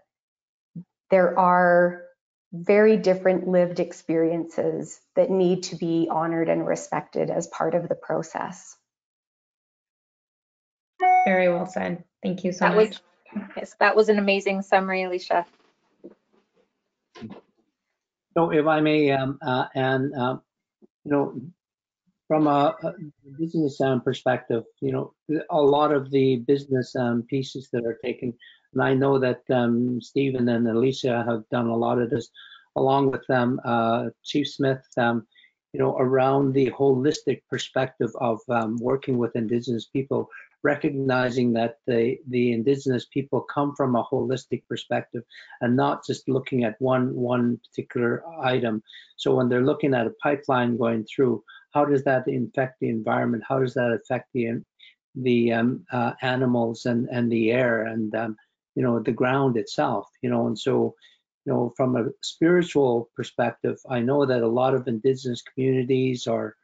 there 1.12 1.38
are 1.38 2.04
very 2.52 2.98
different 2.98 3.48
lived 3.48 3.80
experiences 3.80 5.00
that 5.16 5.30
need 5.30 5.64
to 5.64 5.76
be 5.76 6.08
honored 6.10 6.50
and 6.50 6.66
respected 6.66 7.30
as 7.30 7.48
part 7.48 7.76
of 7.76 7.88
the 7.88 7.96
process. 7.96 8.76
Very 11.26 11.50
well 11.50 11.68
said. 11.68 12.04
Thank 12.24 12.44
you 12.44 12.52
so 12.52 12.66
That 12.66 12.76
much. 12.76 12.90
was 12.90 13.02
yes, 13.56 13.76
that 13.80 13.96
was 13.96 14.10
an 14.10 14.18
amazing 14.18 14.64
summary, 14.64 15.04
Alicia. 15.04 15.46
So 18.38 18.52
if 18.52 18.66
I 18.66 18.80
may, 18.80 19.12
um, 19.12 19.38
uh, 19.42 19.66
and, 19.76 20.14
um, 20.16 20.42
you 21.04 21.12
know, 21.12 21.42
from 22.28 22.48
a, 22.48 22.76
a 22.84 22.94
business 23.40 23.82
um, 23.82 24.02
perspective, 24.02 24.64
you 24.82 24.92
know, 24.92 25.14
a 25.50 25.62
lot 25.62 25.92
of 25.92 26.12
the 26.12 26.38
business 26.38 26.96
um, 26.96 27.24
pieces 27.24 27.70
that 27.74 27.86
are 27.86 27.98
taken, 28.04 28.34
and 28.74 28.84
I 28.84 28.94
know 28.94 29.18
that 29.20 29.42
um, 29.50 30.00
Stephen 30.02 30.48
and 30.50 30.68
Alicia 30.68 31.24
have 31.28 31.44
done 31.50 31.68
a 31.68 31.76
lot 31.76 32.00
of 32.00 32.10
this, 32.10 32.30
along 32.76 33.12
with 33.12 33.26
them, 33.28 33.60
uh, 33.66 34.10
Chief 34.24 34.48
Smith, 34.48 34.86
um, 34.98 35.26
you 35.74 35.80
know, 35.80 35.98
around 35.98 36.54
the 36.54 36.70
holistic 36.72 37.42
perspective 37.50 38.12
of 38.20 38.40
um, 38.50 38.78
working 38.80 39.18
with 39.18 39.36
Indigenous 39.36 39.88
people, 39.88 40.30
recognizing 40.64 41.54
that 41.54 41.78
the, 41.88 42.18
the 42.28 42.52
Indigenous 42.52 43.06
people 43.06 43.42
come 43.42 43.74
from 43.76 43.96
a 43.96 44.04
holistic 44.04 44.64
perspective 44.68 45.24
and 45.62 45.76
not 45.76 46.06
just 46.06 46.28
looking 46.30 46.64
at 46.64 46.80
one, 46.80 47.16
one 47.16 47.60
particular 47.70 48.24
item. 48.42 48.84
So 49.16 49.36
when 49.36 49.50
they're 49.50 49.66
looking 49.66 49.94
at 49.94 50.08
a 50.08 50.16
pipeline 50.22 50.78
going 50.78 51.06
through, 51.06 51.44
how 51.72 51.86
does 51.86 52.04
that 52.04 52.28
affect 52.28 52.80
the 52.80 52.90
environment? 52.90 53.44
How 53.48 53.60
does 53.60 53.74
that 53.76 53.92
affect 53.92 54.30
the, 54.34 54.64
the 55.16 55.54
um, 55.54 55.86
uh, 55.92 56.14
animals 56.22 56.86
and, 56.86 57.08
and 57.12 57.32
the 57.32 57.52
air 57.52 57.86
and, 57.86 58.14
um, 58.16 58.36
you 58.80 58.86
know, 58.86 58.98
the 58.98 59.12
ground 59.12 59.58
itself, 59.58 60.08
you 60.22 60.30
know, 60.30 60.48
and 60.48 60.58
so, 60.58 60.96
you 61.46 61.52
know, 61.52 61.74
from 61.76 61.98
a 61.98 62.06
spiritual 62.24 63.10
perspective, 63.14 63.78
I 63.90 64.00
know 64.00 64.26
that 64.26 64.42
a 64.42 64.48
lot 64.48 64.74
of 64.74 64.88
indigenous 64.88 65.42
communities 65.42 66.28
are, 66.28 66.56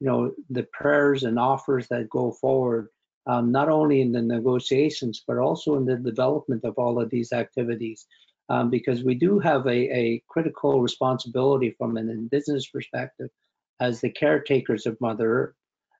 you 0.00 0.08
know, 0.08 0.32
the 0.56 0.66
prayers 0.72 1.22
and 1.22 1.38
offers 1.38 1.86
that 1.86 2.10
go 2.10 2.32
forward, 2.32 2.88
um, 3.28 3.52
not 3.52 3.68
only 3.68 4.00
in 4.00 4.10
the 4.10 4.20
negotiations, 4.20 5.22
but 5.24 5.38
also 5.38 5.76
in 5.76 5.84
the 5.84 5.94
development 5.94 6.64
of 6.64 6.74
all 6.76 7.00
of 7.00 7.08
these 7.08 7.32
activities. 7.32 8.04
Um, 8.48 8.68
because 8.68 9.04
we 9.04 9.14
do 9.14 9.38
have 9.38 9.64
a, 9.68 9.80
a 9.96 10.22
critical 10.26 10.82
responsibility 10.82 11.76
from 11.78 11.96
an 11.96 12.10
indigenous 12.10 12.66
perspective 12.66 13.30
as 13.78 14.00
the 14.00 14.10
caretakers 14.10 14.86
of 14.86 15.00
Mother 15.00 15.28
Earth. 15.40 15.54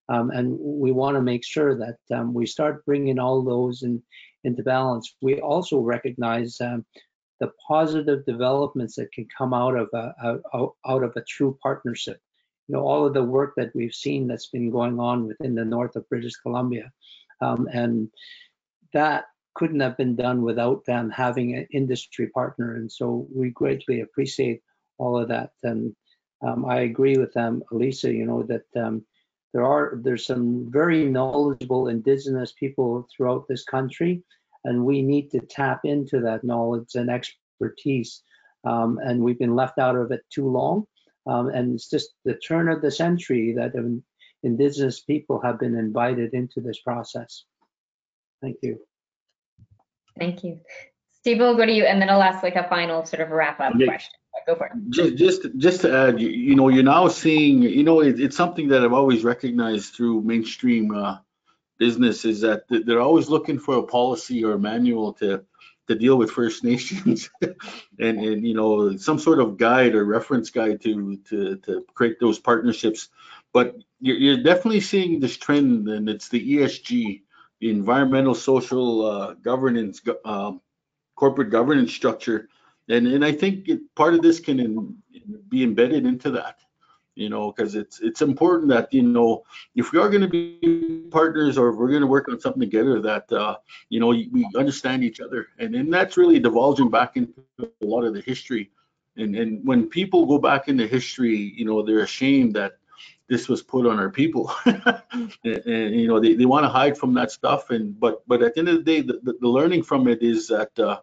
Um, 0.09 0.33
and 0.33 0.59
we 0.59 0.91
want 0.91 1.14
to 1.14 1.23
make 1.23 1.45
sure 1.45 1.77
that 1.77 1.99
um, 2.12 2.35
we 2.35 2.45
start 2.45 2.85
bringing 2.85 3.21
all 3.21 3.45
those 3.45 3.85
in, 3.85 4.03
into 4.45 4.62
balance. 4.62 5.14
We 5.20 5.41
also 5.41 5.78
recognize 5.80 6.61
um, 6.61 6.84
the 7.41 7.53
positive 7.66 8.24
developments 8.26 8.97
that 8.97 9.12
can 9.12 9.26
come 9.36 9.55
out 9.55 9.76
of 9.76 9.88
a, 9.93 10.38
out 10.55 11.03
of 11.03 11.16
a 11.16 11.22
true 11.22 11.59
partnership. 11.62 12.20
You 12.68 12.76
know, 12.76 12.82
all 12.82 13.07
of 13.07 13.14
the 13.14 13.24
work 13.24 13.55
that 13.57 13.74
we've 13.74 13.95
seen 13.95 14.28
that's 14.28 14.49
been 14.49 14.70
going 14.70 15.01
on 15.01 15.26
within 15.26 15.55
the 15.55 15.64
north 15.64 15.97
of 15.97 16.09
British 16.09 16.36
Columbia, 16.36 16.93
um, 17.41 17.68
and 17.72 18.09
that 18.93 19.24
couldn't 19.55 19.80
have 19.80 19.97
been 19.97 20.14
done 20.14 20.43
without 20.43 20.84
them 20.84 21.11
having 21.11 21.57
an 21.57 21.66
industry 21.72 22.28
partner. 22.28 22.76
And 22.76 22.91
so 22.91 23.26
we 23.34 23.51
greatly 23.51 24.03
appreciate 24.03 24.62
all 24.99 25.18
of 25.18 25.28
that. 25.28 25.51
And 25.62 25.97
um, 26.43 26.64
I 26.64 26.80
agree 26.80 27.16
with 27.16 27.32
them, 27.32 27.62
Elisa. 27.72 28.12
You 28.12 28.26
know 28.26 28.43
that 28.45 28.66
um, 28.76 29.05
there 29.53 29.65
are 29.65 30.01
there's 30.03 30.27
some 30.27 30.71
very 30.71 31.05
knowledgeable 31.05 31.89
Indigenous 31.89 32.53
people 32.53 33.07
throughout 33.17 33.47
this 33.49 33.65
country 33.65 34.23
and 34.65 34.85
we 34.85 35.03
need 35.03 35.31
to 35.31 35.41
tap 35.41 35.81
into 35.85 36.21
that 36.21 36.45
knowledge 36.45 36.95
and 36.95 37.11
expertise. 37.11 38.23
Um, 38.65 38.99
and 39.03 39.23
we've 39.23 39.39
been 39.39 39.57
left 39.57 39.79
out 39.79 39.97
of 39.97 40.11
it 40.11 40.21
too 40.31 40.49
long. 40.49 40.85
Um, 41.27 41.49
and 41.49 41.75
it's 41.75 41.89
just 41.89 42.11
the 42.25 42.35
turn 42.35 42.69
of 42.69 42.83
the 42.83 42.91
century 42.91 43.55
that 43.57 43.73
indigenous 44.43 45.01
people 45.01 45.41
have 45.41 45.59
been 45.59 45.77
invited 45.77 46.35
into 46.35 46.61
this 46.61 46.81
process. 46.81 47.45
Thank 48.43 48.57
you. 48.63 48.79
Thank 50.19 50.45
you. 50.45 50.61
Steve, 51.13 51.39
we'll 51.39 51.57
go 51.57 51.67
to 51.67 51.73
you, 51.73 51.85
and 51.85 52.01
then 52.01 52.09
I'll 52.09 52.23
ask 52.23 52.43
like 52.43 52.57
a 52.57 52.69
final 52.69 53.05
sort 53.05 53.21
of 53.21 53.31
wrap 53.31 53.61
up 53.61 53.75
Okay. 53.75 53.85
question. 53.85 54.20
Go 54.47 54.55
for 54.55 54.66
it. 54.66 54.72
Just, 55.16 55.49
just, 55.57 55.80
to 55.82 55.95
add, 55.95 56.20
you, 56.20 56.28
you 56.28 56.55
know, 56.55 56.68
you're 56.68 56.82
now 56.82 57.09
seeing, 57.09 57.62
you 57.62 57.84
know, 57.84 58.01
it, 58.01 58.20
it's 58.20 58.36
something 58.36 58.68
that 58.68 58.82
I've 58.84 58.93
always 58.93 59.24
recognized 59.24 59.95
through 59.95 60.22
mainstream 60.22 60.95
uh, 60.95 61.18
business 61.78 62.24
is 62.24 62.43
that 62.43 62.68
th- 62.68 62.84
they're 62.86 63.01
always 63.01 63.28
looking 63.28 63.59
for 63.59 63.78
a 63.78 63.82
policy 63.82 64.45
or 64.45 64.53
a 64.53 64.59
manual 64.59 65.14
to 65.14 65.45
to 65.88 65.95
deal 65.97 66.16
with 66.16 66.30
First 66.30 66.62
Nations, 66.72 67.30
and 67.99 68.18
and 68.20 68.47
you 68.47 68.55
know 68.55 68.97
some 68.97 69.18
sort 69.18 69.41
of 69.41 69.57
guide 69.57 69.97
or 69.97 70.05
reference 70.05 70.51
guide 70.51 70.80
to 70.82 71.16
to 71.28 71.57
to 71.57 71.84
create 71.95 72.20
those 72.20 72.38
partnerships. 72.38 73.09
But 73.53 73.74
you're, 73.99 74.16
you're 74.16 74.43
definitely 74.45 74.80
seeing 74.82 75.18
this 75.18 75.36
trend, 75.36 75.88
and 75.88 76.09
it's 76.09 76.28
the 76.28 76.57
ESG, 76.57 77.22
the 77.61 77.70
environmental, 77.70 78.34
social, 78.36 79.05
uh, 79.05 79.34
governance, 79.34 79.99
go- 79.99 80.20
um, 80.24 80.61
corporate 81.16 81.51
governance 81.51 81.93
structure, 81.93 82.49
and 82.91 83.07
and 83.07 83.24
I 83.24 83.32
think 83.32 83.68
it, 83.68 83.80
part 83.95 84.14
of 84.14 84.22
this 84.22 84.41
can 84.41 84.61
in, 84.61 84.97
be 85.49 85.62
embedded 85.62 86.07
into 86.07 86.30
that 86.32 86.61
you 87.20 87.28
know, 87.28 87.53
because 87.53 87.74
it's 87.74 88.01
it's 88.01 88.22
important 88.22 88.70
that 88.70 88.93
you 88.95 89.03
know 89.03 89.45
if 89.74 89.93
we 89.93 89.99
are 89.99 90.09
going 90.09 90.22
to 90.22 90.28
be 90.28 91.05
partners 91.11 91.59
or 91.59 91.68
if 91.68 91.76
we're 91.76 91.91
going 91.91 92.01
to 92.01 92.07
work 92.07 92.28
on 92.28 92.41
something 92.41 92.61
together, 92.61 92.99
that 93.01 93.30
uh, 93.30 93.57
you 93.91 94.01
know 94.01 94.09
we 94.09 94.49
understand 94.57 95.05
each 95.05 95.20
other, 95.20 95.49
and 95.59 95.74
and 95.74 95.93
that's 95.93 96.16
really 96.16 96.38
divulging 96.38 96.88
back 96.88 97.16
into 97.16 97.34
a 97.59 97.84
lot 97.84 98.05
of 98.05 98.14
the 98.14 98.22
history. 98.22 98.70
And 99.16 99.36
and 99.36 99.66
when 99.66 99.86
people 99.86 100.24
go 100.24 100.38
back 100.38 100.68
into 100.68 100.86
history, 100.86 101.36
you 101.36 101.66
know, 101.66 101.82
they're 101.82 102.05
ashamed 102.05 102.55
that 102.55 102.78
this 103.28 103.49
was 103.49 103.62
put 103.62 103.86
on 103.86 103.99
our 103.99 104.11
people. 104.11 104.53
and, 104.64 105.32
and, 105.45 105.95
you 105.95 106.09
know, 106.09 106.18
they, 106.18 106.34
they 106.34 106.47
want 106.47 106.64
to 106.64 106.68
hide 106.68 106.99
from 106.99 107.14
that 107.14 107.30
stuff. 107.30 107.70
And 107.70 107.99
but 108.01 108.26
but 108.26 108.43
at 108.43 108.55
the 108.55 108.61
end 108.61 108.68
of 108.70 108.76
the 108.76 108.82
day, 108.82 109.01
the, 109.03 109.20
the, 109.22 109.34
the 109.41 109.49
learning 109.49 109.82
from 109.82 110.09
it 110.09 110.22
is 110.22 110.49
that 110.49 110.78
uh, 110.78 111.01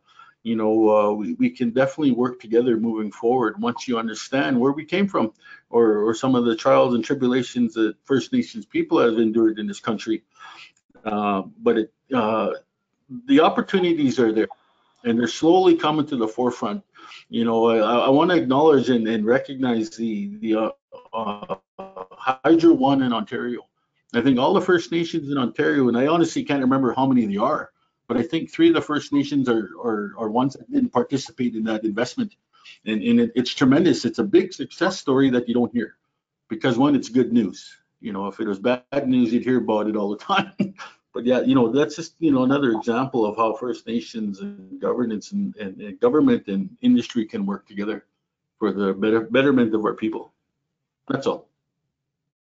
you 0.48 0.56
know 0.56 0.90
uh, 0.96 1.12
we, 1.12 1.34
we 1.34 1.50
can 1.50 1.72
definitely 1.72 2.12
work 2.12 2.40
together 2.40 2.78
moving 2.78 3.12
forward 3.12 3.62
once 3.62 3.88
you 3.88 4.00
understand 4.00 4.58
where 4.58 4.72
we 4.72 4.86
came 4.86 5.08
from 5.08 5.34
or 5.70 5.86
or 6.06 6.14
some 6.14 6.36
of 6.36 6.46
the 6.46 6.56
trials 6.56 6.94
and 6.96 7.04
tribulations 7.04 7.74
that 7.74 7.96
First 8.06 8.32
Nations 8.32 8.66
people 8.66 8.98
have 9.00 9.18
endured 9.20 9.60
in 9.60 9.68
this 9.68 9.82
country. 9.82 10.24
Uh, 11.04 11.44
but 11.60 11.78
it, 11.78 11.94
uh, 12.14 12.52
the 13.26 13.42
opportunities 13.42 14.20
are 14.20 14.32
there, 14.32 14.48
and 15.04 15.20
they're 15.20 15.28
slowly 15.28 15.76
coming 15.76 16.06
to 16.08 16.16
the 16.16 16.28
forefront. 16.28 16.82
You 17.30 17.44
know, 17.44 17.60
I, 17.70 18.08
I 18.08 18.10
want 18.10 18.32
to 18.32 18.38
acknowledge 18.38 18.90
and, 18.90 19.06
and 19.08 19.26
recognize 19.26 19.90
the 19.98 20.38
the 20.40 20.56
uh, 20.56 20.70
uh, 21.14 21.56
Hydro 22.12 22.74
One 22.74 23.02
in 23.02 23.12
Ontario. 23.12 23.68
I 24.14 24.22
think 24.22 24.40
all 24.40 24.54
the 24.54 24.62
First 24.62 24.94
Nations 24.94 25.30
in 25.30 25.38
Ontario, 25.38 25.90
and 25.90 25.98
I 25.98 26.08
honestly 26.08 26.44
can't 26.46 26.62
remember 26.62 26.94
how 26.94 27.06
many 27.06 27.26
there 27.26 27.44
are, 27.44 27.72
but 28.08 28.18
I 28.18 28.24
think 28.24 28.50
three 28.50 28.70
of 28.70 28.76
the 28.76 28.82
First 28.82 29.12
Nations 29.12 29.50
are 29.50 29.70
are, 29.84 30.14
are 30.18 30.30
ones 30.30 30.54
that 30.54 30.72
didn't 30.72 30.92
participate 30.92 31.56
in 31.56 31.64
that 31.66 31.84
investment, 31.84 32.36
and, 32.86 33.02
and 33.02 33.20
it, 33.20 33.32
it's 33.36 33.54
tremendous. 33.54 34.06
It's 34.06 34.20
a 34.20 34.24
big 34.24 34.54
success 34.54 35.00
story 35.00 35.30
that 35.32 35.48
you 35.48 35.54
don't 35.54 35.74
hear, 35.74 35.98
because 36.50 36.78
one, 36.78 36.96
it's 36.96 37.10
good 37.10 37.34
news. 37.34 37.76
You 38.00 38.14
know, 38.14 38.28
if 38.28 38.40
it 38.40 38.48
was 38.48 38.60
bad 38.60 39.08
news, 39.08 39.34
you'd 39.34 39.44
hear 39.44 39.58
about 39.58 39.88
it 39.88 39.96
all 39.96 40.10
the 40.10 40.18
time. 40.34 40.54
but 41.14 41.26
yeah, 41.26 41.42
you 41.42 41.56
know, 41.56 41.72
that's 41.72 41.96
just 41.96 42.16
you 42.20 42.32
know 42.32 42.44
another 42.44 42.72
example 42.72 43.26
of 43.26 43.38
how 43.38 43.54
First 43.54 43.88
Nations 43.88 44.40
and 44.40 44.80
governance 44.80 45.32
and, 45.32 45.56
and, 45.58 45.82
and 45.82 46.00
government 46.00 46.48
and 46.48 46.70
industry 46.82 47.26
can 47.26 47.46
work 47.46 47.68
together 47.68 48.06
for 48.60 48.72
the 48.72 48.94
better 48.94 49.22
betterment 49.22 49.74
of 49.76 49.84
our 49.86 49.94
people. 49.94 50.32
That's 51.08 51.28
all. 51.28 51.48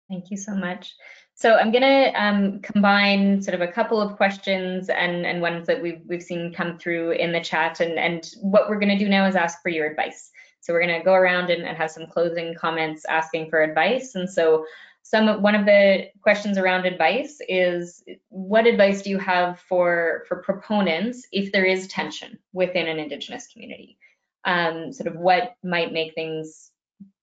Thank 0.09 0.30
you 0.32 0.38
so 0.38 0.55
much. 0.55 0.95
So 1.43 1.55
I'm 1.55 1.73
going 1.73 1.81
to 1.81 2.23
um, 2.23 2.59
combine 2.61 3.41
sort 3.41 3.53
of 3.53 3.59
a 3.59 3.67
couple 3.67 3.99
of 3.99 4.15
questions 4.15 4.87
and, 4.87 5.25
and 5.25 5.41
ones 5.41 5.67
that 5.67 5.81
we've, 5.81 5.99
we've 6.07 6.23
seen 6.23 6.53
come 6.53 6.77
through 6.77 7.11
in 7.11 7.33
the 7.33 7.41
chat. 7.41 7.81
And, 7.81 7.99
and 7.99 8.33
what 8.39 8.69
we're 8.69 8.79
going 8.79 8.97
to 8.97 9.03
do 9.03 9.09
now 9.09 9.27
is 9.27 9.35
ask 9.35 9.61
for 9.61 9.67
your 9.67 9.85
advice. 9.85 10.31
So 10.61 10.71
we're 10.71 10.85
going 10.87 10.97
to 10.97 11.03
go 11.03 11.11
around 11.11 11.49
and, 11.49 11.63
and 11.63 11.75
have 11.75 11.91
some 11.91 12.07
closing 12.07 12.55
comments 12.55 13.03
asking 13.09 13.49
for 13.49 13.61
advice. 13.61 14.15
And 14.15 14.29
so 14.29 14.65
some 15.01 15.41
one 15.41 15.53
of 15.53 15.65
the 15.65 16.07
questions 16.21 16.57
around 16.57 16.85
advice 16.85 17.39
is 17.49 18.05
what 18.29 18.65
advice 18.65 19.01
do 19.01 19.09
you 19.09 19.19
have 19.19 19.59
for 19.67 20.23
for 20.29 20.37
proponents 20.43 21.27
if 21.33 21.51
there 21.51 21.65
is 21.65 21.89
tension 21.89 22.39
within 22.53 22.87
an 22.87 22.99
indigenous 22.99 23.47
community 23.47 23.97
um, 24.45 24.93
sort 24.93 25.07
of 25.07 25.17
what 25.17 25.57
might 25.61 25.91
make 25.91 26.13
things 26.13 26.71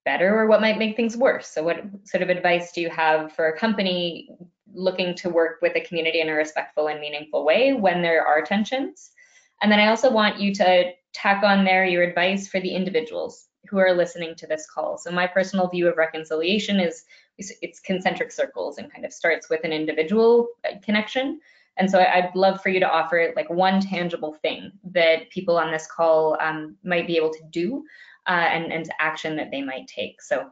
better 0.05 0.39
or 0.39 0.47
what 0.47 0.61
might 0.61 0.79
make 0.79 0.97
things 0.97 1.17
worse? 1.17 1.49
So 1.49 1.63
what 1.63 1.83
sort 2.05 2.23
of 2.23 2.31
advice 2.31 2.73
do 2.73 2.81
you 2.81 2.91
have 2.91 3.33
for 3.33 3.49
a 3.49 3.59
company 3.59 4.31
looking 4.73 5.15
to 5.17 5.29
work 5.29 5.59
with 5.63 5.77
a 5.77 5.81
community 5.81 6.21
in 6.21 6.29
a 6.29 6.35
respectful 6.35 6.89
and 6.89 7.01
meaningful 7.01 7.45
way 7.45 7.73
when 7.73 8.03
there 8.03 8.27
are 8.27 8.43
tensions? 8.43 9.11
And 9.63 9.71
then 9.71 9.81
i 9.81 9.89
also 9.89 10.11
want 10.11 10.41
you 10.41 10.55
to 10.55 10.93
tack 11.13 11.43
on 11.43 11.65
there 11.65 11.85
your 11.85 12.03
advice 12.03 12.49
for 12.49 12.61
the 12.61 12.75
individuals 12.75 13.49
who 13.69 13.79
are 13.79 13.93
listening 13.93 14.35
to 14.37 14.47
this 14.47 14.67
call. 14.67 14.97
So 14.97 15.11
my 15.11 15.27
personal 15.27 15.69
view 15.69 15.89
of 15.89 15.97
reconciliation 15.97 16.81
is 16.81 17.05
it's 17.39 17.81
concentric 17.81 18.33
circles 18.33 18.79
and 18.79 18.93
kind 18.93 19.05
of 19.05 19.13
starts 19.13 19.49
with 19.49 19.61
an 19.65 19.73
individual 19.73 20.49
connection. 20.83 21.41
And 21.79 21.91
so 21.91 21.99
I'd 21.99 22.35
love 22.35 22.63
for 22.63 22.69
you 22.69 22.81
to 22.81 22.91
offer 22.91 23.33
like 23.37 23.49
one 23.49 23.81
tangible 23.81 24.35
thing 24.35 24.73
that 24.93 25.31
people 25.31 25.57
on 25.57 25.71
this 25.71 25.87
call 25.87 26.37
um, 26.41 26.77
might 26.85 27.07
be 27.07 27.17
able 27.17 27.33
to 27.33 27.43
do 27.51 27.85
uh, 28.31 28.49
and, 28.55 28.73
and 28.73 28.89
action 28.99 29.37
that 29.37 29.51
they 29.51 29.63
might 29.63 29.87
take. 29.89 30.23
So 30.23 30.51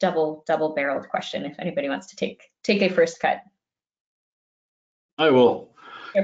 double 0.00 0.44
double 0.46 0.74
barreled 0.74 1.08
question 1.08 1.44
if 1.44 1.56
anybody 1.58 1.88
wants 1.88 2.08
to 2.08 2.16
take 2.16 2.50
take 2.62 2.82
a 2.82 2.88
first 2.88 3.20
cut. 3.20 3.42
I 5.18 5.30
will. 5.30 5.74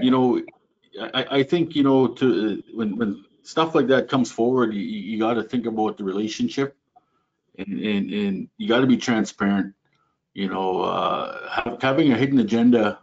You 0.01 0.11
know, 0.11 0.43
I, 1.13 1.27
I 1.39 1.43
think, 1.43 1.77
you 1.77 1.83
know, 1.83 2.09
to 2.09 2.63
when, 2.75 2.97
when 2.97 3.25
stuff 3.43 3.75
like 3.75 3.89
that 3.89 4.09
comes 4.09 4.33
forward, 4.33 4.73
you, 4.73 4.81
you 4.81 5.19
got 5.19 5.35
to 5.35 5.43
think 5.43 5.67
about 5.67 5.99
the 5.99 6.05
relationship 6.05 6.77
and, 7.59 7.79
and, 7.79 8.11
and 8.11 8.49
you 8.57 8.67
got 8.67 8.81
to 8.81 8.87
be 8.87 8.97
transparent 8.97 9.75
you 10.35 10.49
know, 10.49 10.81
uh, 10.83 11.79
having 11.81 12.13
a 12.13 12.17
hidden 12.17 12.41
agenda, 12.41 12.99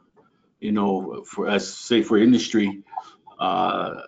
you 0.60 0.74
know, 0.74 1.24
for 1.26 1.48
as 1.48 1.74
say 1.74 2.04
for 2.04 2.18
industry, 2.18 2.84
uh, 3.40 4.02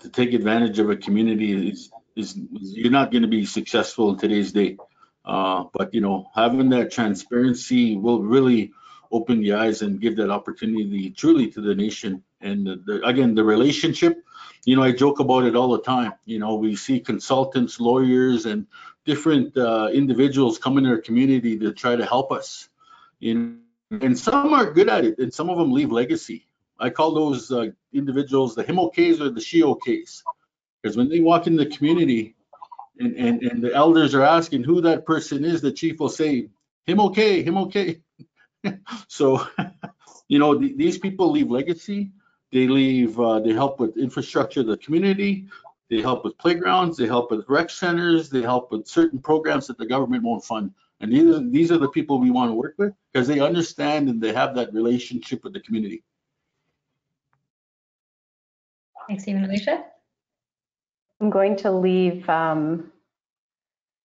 to 0.00 0.08
take 0.10 0.34
advantage 0.34 0.80
of 0.80 0.90
a 0.90 0.96
community 0.96 1.70
is, 1.70 1.90
is, 2.16 2.38
you're 2.52 2.90
not 2.90 3.12
going 3.12 3.22
to 3.22 3.28
be 3.28 3.44
successful 3.44 4.10
in 4.10 4.18
today's 4.18 4.52
day. 4.52 4.76
Uh, 5.24 5.64
but 5.72 5.92
you 5.92 6.00
know, 6.00 6.30
having 6.34 6.70
that 6.70 6.90
transparency 6.90 7.96
will 7.96 8.22
really 8.22 8.72
open 9.12 9.40
the 9.40 9.52
eyes 9.52 9.82
and 9.82 10.00
give 10.00 10.16
that 10.16 10.30
opportunity 10.30 11.10
truly 11.10 11.50
to 11.50 11.60
the 11.60 11.74
nation. 11.74 12.22
And 12.40 12.66
the, 12.66 12.82
the, 12.84 13.06
again, 13.06 13.34
the 13.34 13.44
relationship, 13.44 14.22
you 14.64 14.76
know, 14.76 14.82
I 14.82 14.92
joke 14.92 15.20
about 15.20 15.44
it 15.44 15.56
all 15.56 15.70
the 15.70 15.82
time. 15.82 16.14
You 16.24 16.38
know, 16.38 16.56
we 16.56 16.76
see 16.76 17.00
consultants, 17.00 17.80
lawyers, 17.80 18.46
and 18.46 18.66
different 19.04 19.56
uh, 19.56 19.90
individuals 19.92 20.58
come 20.58 20.78
in 20.78 20.86
our 20.86 20.98
community 20.98 21.58
to 21.58 21.72
try 21.72 21.96
to 21.96 22.04
help 22.04 22.32
us. 22.32 22.68
In, 23.20 23.60
and 23.90 24.18
some 24.18 24.52
are 24.52 24.72
good 24.72 24.88
at 24.88 25.04
it, 25.04 25.18
and 25.18 25.32
some 25.32 25.50
of 25.50 25.58
them 25.58 25.72
leave 25.72 25.92
legacy. 25.92 26.46
I 26.78 26.90
call 26.90 27.14
those 27.14 27.50
uh, 27.50 27.68
individuals 27.92 28.54
the 28.54 28.62
him 28.62 28.76
okays 28.76 29.20
or 29.20 29.30
the 29.30 29.40
she 29.40 29.62
okays. 29.62 30.22
Because 30.86 30.96
when 30.96 31.08
they 31.08 31.18
walk 31.18 31.48
in 31.48 31.56
the 31.56 31.66
community 31.66 32.36
and, 33.00 33.16
and, 33.16 33.42
and 33.42 33.60
the 33.60 33.74
elders 33.74 34.14
are 34.14 34.22
asking 34.22 34.62
who 34.62 34.80
that 34.82 35.04
person 35.04 35.44
is, 35.44 35.60
the 35.60 35.72
chief 35.72 35.98
will 35.98 36.08
say, 36.08 36.48
him 36.86 37.00
okay, 37.00 37.42
him 37.42 37.58
okay. 37.58 38.02
so, 39.08 39.44
you 40.28 40.38
know, 40.38 40.56
th 40.56 40.76
these 40.76 40.96
people 40.96 41.32
leave 41.32 41.50
legacy. 41.50 42.12
They 42.52 42.68
leave, 42.68 43.18
uh, 43.18 43.40
they 43.40 43.52
help 43.52 43.80
with 43.80 43.96
infrastructure 43.96 44.60
of 44.60 44.68
the 44.68 44.76
community. 44.76 45.48
They 45.90 46.02
help 46.02 46.22
with 46.22 46.38
playgrounds, 46.38 46.96
they 46.96 47.08
help 47.08 47.32
with 47.32 47.44
rec 47.48 47.68
centers, 47.68 48.30
they 48.30 48.42
help 48.42 48.70
with 48.70 48.86
certain 48.86 49.18
programs 49.18 49.66
that 49.66 49.78
the 49.78 49.86
government 49.86 50.22
won't 50.22 50.44
fund. 50.44 50.70
And 51.00 51.12
these 51.12 51.28
are, 51.34 51.40
these 51.40 51.72
are 51.72 51.78
the 51.78 51.90
people 51.90 52.20
we 52.20 52.30
want 52.30 52.50
to 52.50 52.54
work 52.54 52.76
with 52.78 52.92
because 53.12 53.26
they 53.26 53.40
understand 53.40 54.08
and 54.08 54.22
they 54.22 54.32
have 54.32 54.54
that 54.54 54.72
relationship 54.72 55.42
with 55.42 55.52
the 55.52 55.62
community. 55.66 56.04
Thanks, 59.08 59.24
Stephen. 59.24 59.44
Alicia? 59.44 59.95
I'm 61.20 61.30
going 61.30 61.56
to 61.58 61.70
leave 61.70 62.28
um, 62.28 62.92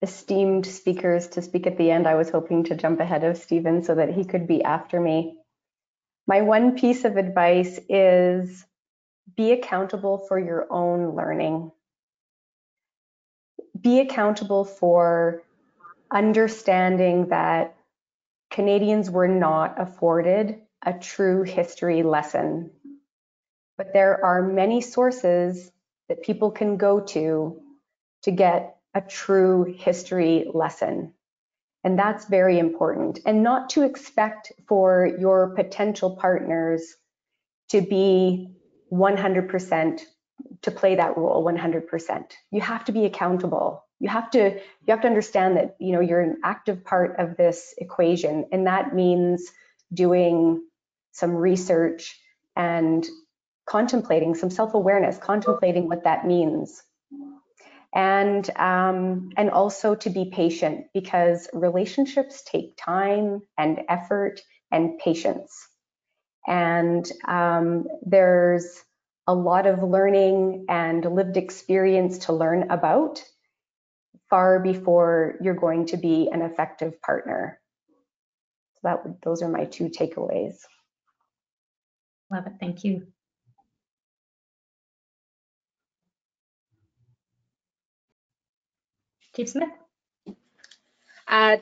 esteemed 0.03 0.67
speakers 0.67 1.29
to 1.29 1.43
speak 1.43 1.67
at 1.67 1.77
the 1.77 1.91
end. 1.91 2.07
I 2.07 2.15
was 2.15 2.31
hoping 2.31 2.65
to 2.65 2.77
jump 2.77 3.01
ahead 3.01 3.25
of 3.25 3.37
Stephen 3.37 3.83
so 3.83 3.97
that 3.97 4.11
he 4.11 4.25
could 4.25 4.47
be 4.47 4.63
after 4.63 5.01
me. 5.01 5.39
My 6.27 6.43
one 6.43 6.77
piece 6.77 7.05
of 7.05 7.17
advice 7.17 7.81
is 7.89 8.65
be 9.37 9.53
accountable 9.53 10.19
for 10.29 10.39
your 10.39 10.67
own 10.71 11.17
learning. 11.17 11.73
Be 13.81 14.01
accountable 14.01 14.65
for 14.65 15.43
understanding 16.13 17.29
that 17.29 17.75
Canadians 18.51 19.11
were 19.11 19.29
not 19.29 19.81
afforded 19.81 20.61
a 20.85 20.93
true 20.93 21.43
history 21.43 22.03
lesson. 22.03 22.71
But 23.77 23.93
there 23.93 24.25
are 24.25 24.43
many 24.43 24.81
sources 24.81 25.73
that 26.09 26.23
people 26.23 26.51
can 26.51 26.77
go 26.77 27.01
to 27.01 27.61
to 28.23 28.31
get 28.31 28.77
a 28.95 29.01
true 29.01 29.65
history 29.65 30.47
lesson. 30.53 31.15
And 31.85 31.99
that's 31.99 32.27
very 32.27 32.59
important. 32.59 33.21
And 33.27 33.43
not 33.43 33.71
to 33.71 33.83
expect 33.83 34.53
for 34.69 35.09
your 35.19 35.55
potential 35.55 36.17
partners 36.17 36.95
to 37.71 37.81
be 37.81 38.55
100% 38.93 40.01
to 40.63 40.71
play 40.71 40.97
that 40.97 41.17
role 41.17 41.45
100%. 41.45 42.25
You 42.51 42.61
have 42.61 42.85
to 42.85 42.93
be 42.93 43.05
accountable. 43.05 43.85
You 43.99 44.09
have 44.09 44.31
to 44.33 44.51
you 44.51 44.89
have 44.89 45.03
to 45.03 45.07
understand 45.07 45.57
that 45.57 45.77
you 45.79 45.93
know 45.93 46.01
you're 46.01 46.21
an 46.21 46.39
active 46.43 46.85
part 46.85 47.21
of 47.21 47.37
this 47.37 47.73
equation 47.79 48.47
and 48.51 48.67
that 48.67 48.95
means 48.95 49.49
doing 49.95 50.61
some 51.13 51.37
research 51.37 52.19
and 52.57 53.07
contemplating 53.73 54.35
some 54.35 54.51
self-awareness, 54.51 55.19
contemplating 55.19 55.89
what 55.89 56.05
that 56.05 56.27
means. 56.27 56.83
And 57.95 58.49
um, 58.57 59.31
and 59.37 59.51
also 59.51 59.95
to 59.97 60.11
be 60.11 60.31
patient 60.33 60.87
because 60.95 61.49
relationships 61.53 62.43
take 62.45 62.77
time 62.79 63.43
and 63.59 63.81
effort 63.89 64.41
and 64.71 64.99
patience 64.99 65.69
and 66.47 67.11
um, 67.29 67.87
there's 68.05 68.83
a 69.27 69.35
lot 69.35 69.67
of 69.67 69.83
learning 69.83 70.67
and 70.69 71.05
lived 71.05 71.37
experience 71.37 72.19
to 72.27 72.33
learn 72.33 72.71
about 72.71 73.23
far 74.31 74.59
before 74.61 75.37
you're 75.43 75.55
going 75.55 75.87
to 75.87 75.97
be 75.97 76.29
an 76.33 76.43
effective 76.43 77.01
partner. 77.03 77.61
So 78.75 78.81
that 78.85 79.23
those 79.23 79.43
are 79.43 79.49
my 79.49 79.67
two 79.67 79.89
takeaways. 79.89 80.57
Love 82.31 82.47
it. 82.47 82.55
Thank 82.59 82.85
you. 82.85 83.07
Chief 89.35 89.49
Smith. 89.49 89.69
Uh, 91.29 91.57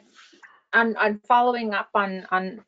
on, 0.72 0.96
on 0.96 1.20
following 1.26 1.74
up 1.74 1.88
on, 1.94 2.26
on 2.30 2.64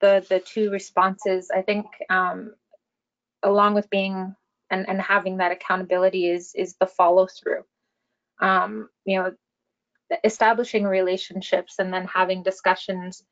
the, 0.00 0.24
the 0.28 0.40
two 0.40 0.70
responses, 0.70 1.50
I 1.54 1.62
think, 1.62 1.86
um, 2.08 2.54
along 3.42 3.74
with 3.74 3.90
being 3.90 4.34
and, 4.70 4.88
and 4.88 5.00
having 5.00 5.38
that 5.38 5.52
accountability 5.52 6.28
is, 6.28 6.52
is 6.54 6.76
the 6.78 6.86
follow 6.86 7.26
through. 7.26 7.64
Um, 8.40 8.88
you 9.04 9.18
know, 9.18 9.32
establishing 10.24 10.84
relationships 10.84 11.74
and 11.78 11.92
then 11.92 12.06
having 12.06 12.42
discussions. 12.42 13.22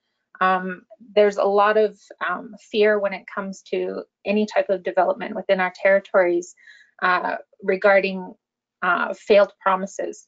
Um, 0.40 0.82
there's 1.14 1.36
a 1.36 1.44
lot 1.44 1.76
of 1.76 1.98
um, 2.28 2.54
fear 2.70 2.98
when 2.98 3.12
it 3.12 3.24
comes 3.32 3.62
to 3.70 4.02
any 4.24 4.46
type 4.46 4.68
of 4.68 4.82
development 4.82 5.34
within 5.34 5.60
our 5.60 5.72
territories 5.74 6.54
uh, 7.02 7.36
regarding 7.62 8.34
uh, 8.82 9.14
failed 9.14 9.52
promises. 9.60 10.26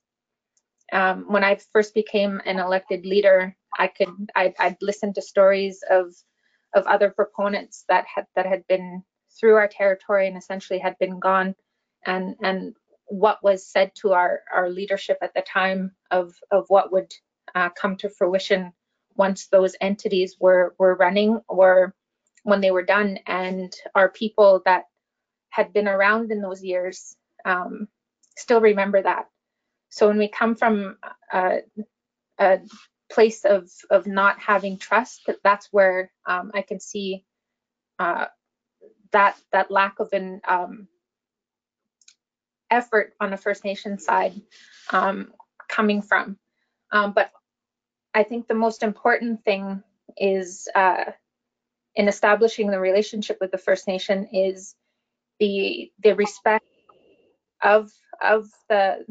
Um, 0.92 1.26
when 1.28 1.44
I 1.44 1.58
first 1.72 1.94
became 1.94 2.40
an 2.44 2.58
elected 2.58 3.06
leader, 3.06 3.56
I 3.78 3.88
could 3.88 4.10
I'd, 4.34 4.54
I'd 4.58 4.76
listen 4.82 5.12
to 5.14 5.22
stories 5.22 5.82
of 5.88 6.14
of 6.74 6.86
other 6.86 7.10
proponents 7.10 7.84
that 7.88 8.06
had 8.12 8.26
that 8.36 8.46
had 8.46 8.66
been 8.68 9.02
through 9.38 9.56
our 9.56 9.68
territory 9.68 10.28
and 10.28 10.36
essentially 10.36 10.78
had 10.78 10.98
been 10.98 11.20
gone, 11.20 11.54
and 12.06 12.36
and 12.42 12.74
what 13.06 13.42
was 13.42 13.66
said 13.66 13.92
to 13.96 14.12
our 14.12 14.42
our 14.52 14.70
leadership 14.70 15.18
at 15.22 15.34
the 15.34 15.42
time 15.42 15.92
of 16.10 16.34
of 16.50 16.66
what 16.68 16.92
would 16.92 17.12
uh, 17.54 17.70
come 17.70 17.96
to 17.98 18.08
fruition 18.10 18.72
once 19.16 19.48
those 19.48 19.76
entities 19.80 20.36
were 20.40 20.74
were 20.78 20.96
running 20.96 21.40
or 21.48 21.94
when 22.44 22.60
they 22.60 22.70
were 22.70 22.84
done, 22.84 23.18
and 23.26 23.74
our 23.94 24.08
people 24.08 24.62
that 24.64 24.84
had 25.50 25.72
been 25.72 25.88
around 25.88 26.32
in 26.32 26.40
those 26.42 26.62
years 26.62 27.16
um, 27.44 27.88
still 28.36 28.60
remember 28.60 29.02
that. 29.02 29.26
So 29.90 30.08
when 30.08 30.18
we 30.18 30.28
come 30.28 30.54
from 30.54 30.96
a, 31.32 31.58
a 32.38 32.60
place 33.10 33.44
of 33.44 33.68
of 33.90 34.06
not 34.06 34.38
having 34.38 34.78
trust, 34.78 35.28
that's 35.44 35.68
where 35.72 36.10
um, 36.26 36.52
I 36.54 36.62
can 36.62 36.80
see 36.80 37.24
uh, 37.98 38.26
that 39.12 39.36
that 39.52 39.70
lack 39.70 39.98
of 39.98 40.12
an 40.12 40.40
um, 40.46 40.88
effort 42.70 43.14
on 43.20 43.30
the 43.30 43.36
First 43.36 43.64
Nation 43.64 43.98
side 43.98 44.40
um, 44.92 45.32
coming 45.68 46.02
from. 46.02 46.38
Um, 46.92 47.12
but 47.12 47.30
I 48.14 48.22
think 48.22 48.46
the 48.46 48.54
most 48.54 48.82
important 48.82 49.44
thing 49.44 49.82
is 50.16 50.68
uh, 50.74 51.04
in 51.94 52.08
establishing 52.08 52.70
the 52.70 52.80
relationship 52.80 53.38
with 53.40 53.50
the 53.50 53.58
First 53.58 53.88
Nation 53.88 54.28
is 54.32 54.74
the 55.40 55.90
the 56.02 56.14
respect 56.14 56.64
of 57.62 57.90
of 58.22 58.48
the 58.68 59.04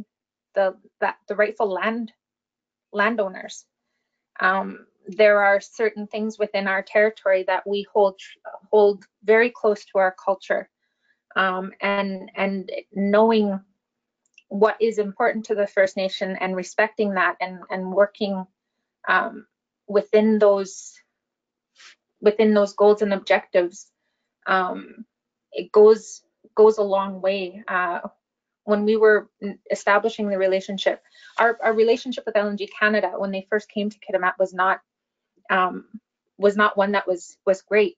the 0.55 0.75
that 1.01 1.17
the 1.27 1.35
rightful 1.35 1.69
land 1.71 2.11
landowners. 2.91 3.65
Um, 4.39 4.85
there 5.07 5.41
are 5.43 5.59
certain 5.59 6.07
things 6.07 6.37
within 6.37 6.67
our 6.67 6.83
territory 6.83 7.43
that 7.47 7.67
we 7.67 7.85
hold 7.93 8.19
hold 8.71 9.03
very 9.23 9.49
close 9.49 9.85
to 9.85 9.97
our 9.97 10.15
culture, 10.23 10.69
um, 11.35 11.71
and 11.81 12.31
and 12.35 12.71
knowing 12.93 13.59
what 14.49 14.77
is 14.81 14.97
important 14.97 15.45
to 15.45 15.55
the 15.55 15.67
First 15.67 15.97
Nation 15.97 16.37
and 16.39 16.55
respecting 16.55 17.13
that 17.15 17.37
and 17.41 17.59
and 17.69 17.91
working 17.91 18.45
um, 19.07 19.45
within 19.87 20.39
those 20.39 20.93
within 22.21 22.53
those 22.53 22.73
goals 22.73 23.01
and 23.01 23.13
objectives, 23.13 23.91
um, 24.47 25.05
it 25.51 25.71
goes 25.71 26.21
goes 26.55 26.77
a 26.77 26.83
long 26.83 27.21
way. 27.21 27.63
Uh, 27.67 27.99
when 28.69 28.85
we 28.85 28.95
were 28.97 29.29
establishing 29.71 30.29
the 30.29 30.37
relationship, 30.37 31.01
our, 31.39 31.57
our 31.63 31.73
relationship 31.73 32.23
with 32.25 32.35
LNG 32.35 32.69
Canada 32.79 33.13
when 33.17 33.31
they 33.31 33.47
first 33.49 33.67
came 33.67 33.89
to 33.89 33.97
Kitimat 33.99 34.33
was 34.37 34.53
not 34.53 34.79
um, 35.49 35.85
was 36.37 36.55
not 36.55 36.77
one 36.77 36.91
that 36.91 37.07
was 37.07 37.35
was 37.47 37.63
great, 37.63 37.97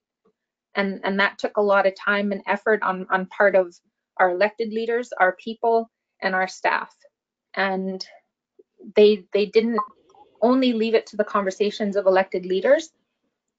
and 0.74 1.00
and 1.04 1.20
that 1.20 1.38
took 1.38 1.58
a 1.58 1.62
lot 1.62 1.86
of 1.86 1.94
time 1.94 2.32
and 2.32 2.42
effort 2.46 2.82
on 2.82 3.06
on 3.10 3.26
part 3.26 3.54
of 3.54 3.74
our 4.16 4.30
elected 4.30 4.72
leaders, 4.72 5.12
our 5.20 5.32
people, 5.36 5.90
and 6.22 6.34
our 6.34 6.48
staff, 6.48 6.94
and 7.54 8.06
they 8.96 9.26
they 9.34 9.44
didn't 9.44 9.78
only 10.40 10.72
leave 10.72 10.94
it 10.94 11.06
to 11.08 11.16
the 11.18 11.24
conversations 11.24 11.96
of 11.96 12.06
elected 12.06 12.46
leaders. 12.46 12.90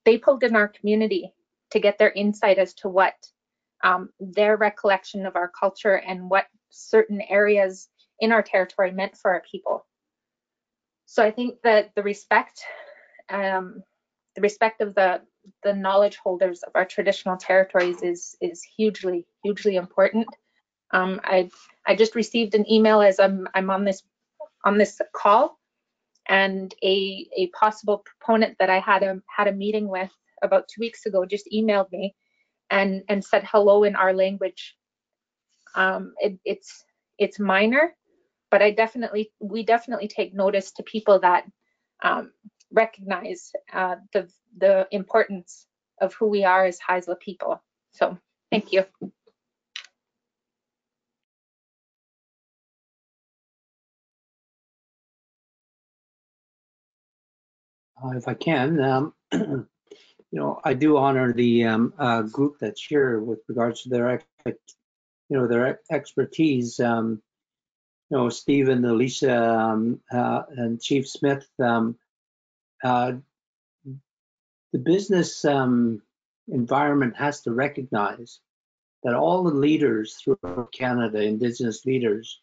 They 0.04 0.18
pulled 0.18 0.44
in 0.44 0.56
our 0.56 0.68
community 0.68 1.32
to 1.72 1.80
get 1.80 2.00
their 2.00 2.12
insight 2.12 2.58
as 2.58 2.74
to 2.76 2.90
what 2.90 3.14
um, 3.84 4.10
their 4.20 4.58
recollection 4.58 5.26
of 5.26 5.36
our 5.36 5.50
culture 5.50 5.96
and 5.96 6.30
what 6.30 6.46
certain 6.70 7.22
areas 7.30 7.90
in 8.20 8.32
our 8.32 8.42
territory 8.42 8.92
meant 8.92 9.18
for 9.18 9.32
our 9.32 9.44
people. 9.50 9.86
So 11.06 11.24
I 11.24 11.32
think 11.32 11.62
that 11.64 11.92
the 11.96 12.02
respect, 12.02 12.64
um, 13.30 13.84
the 14.36 14.42
respect 14.42 14.82
of 14.82 14.96
the 14.96 15.22
the 15.62 15.74
knowledge 15.74 16.16
holders 16.16 16.64
of 16.64 16.72
our 16.74 16.86
traditional 16.86 17.36
territories 17.36 18.02
is 18.02 18.36
is 18.42 18.64
hugely 18.64 19.26
hugely 19.44 19.76
important. 19.76 20.28
Um, 20.92 21.20
I 21.24 21.50
I 21.86 21.96
just 21.96 22.16
received 22.16 22.56
an 22.56 22.70
email 22.72 23.02
as 23.02 23.20
I'm 23.20 23.48
I'm 23.54 23.70
on 23.70 23.84
this 23.84 24.02
on 24.64 24.78
this 24.78 25.02
call, 25.14 25.60
and 26.28 26.74
a 26.82 27.28
a 27.36 27.48
possible 27.48 28.04
proponent 28.06 28.56
that 28.60 28.70
I 28.70 28.80
had 28.80 29.04
a 29.04 29.22
had 29.28 29.48
a 29.48 29.54
meeting 29.54 29.90
with 29.90 30.12
about 30.42 30.68
two 30.68 30.80
weeks 30.80 31.06
ago 31.06 31.26
just 31.26 31.48
emailed 31.54 31.92
me 31.92 32.16
and 32.70 33.04
and 33.10 33.24
said 33.24 33.44
hello 33.50 33.84
in 33.84 33.96
our 33.96 34.14
language 34.14 34.76
um, 35.76 36.14
it, 36.20 36.38
it's 36.46 36.84
it's 37.18 37.40
minor, 37.40 37.96
but 38.52 38.62
I 38.62 38.72
definitely 38.72 39.32
we 39.40 39.64
definitely 39.64 40.08
take 40.08 40.34
notice 40.34 40.72
to 40.74 40.84
people 40.84 41.20
that 41.20 41.46
um, 42.04 42.32
recognize 42.72 43.52
uh, 43.72 43.96
the 44.14 44.30
the 44.58 44.88
importance 44.92 45.68
of 46.02 46.14
who 46.16 46.28
we 46.28 46.44
are 46.44 46.66
as 46.66 46.80
Haisla 46.80 47.20
people. 47.20 47.62
So 47.92 48.18
thank 48.52 48.72
you. 48.72 48.86
Uh, 58.04 58.18
if 58.18 58.28
I 58.28 58.34
can, 58.34 58.80
um, 58.82 59.14
you 60.34 60.40
know, 60.40 60.60
I 60.64 60.74
do 60.74 60.98
honor 60.98 61.32
the 61.32 61.66
um, 61.66 61.94
uh, 62.00 62.24
group 62.24 62.58
that's 62.60 62.84
here 62.84 63.20
with 63.20 63.42
regards 63.48 63.84
to 63.84 63.90
their 63.90 64.20
you 64.48 64.58
know, 65.30 65.46
their 65.46 65.80
expertise. 65.92 66.80
Um, 66.80 67.22
you 68.10 68.18
know, 68.18 68.30
Stephen, 68.30 68.84
Alicia, 68.84 69.44
um, 69.44 70.00
uh, 70.12 70.42
and 70.58 70.82
Chief 70.82 71.08
Smith, 71.08 71.48
um, 71.60 72.00
uh, 72.84 73.14
the 74.72 74.80
business 74.80 75.46
um, 75.46 76.02
environment 76.48 77.16
has 77.16 77.42
to 77.42 77.52
recognize 77.52 78.40
that 79.04 79.14
all 79.14 79.44
the 79.44 79.54
leaders 79.54 80.16
throughout 80.16 80.72
Canada, 80.72 81.22
Indigenous 81.22 81.86
leaders, 81.86 82.42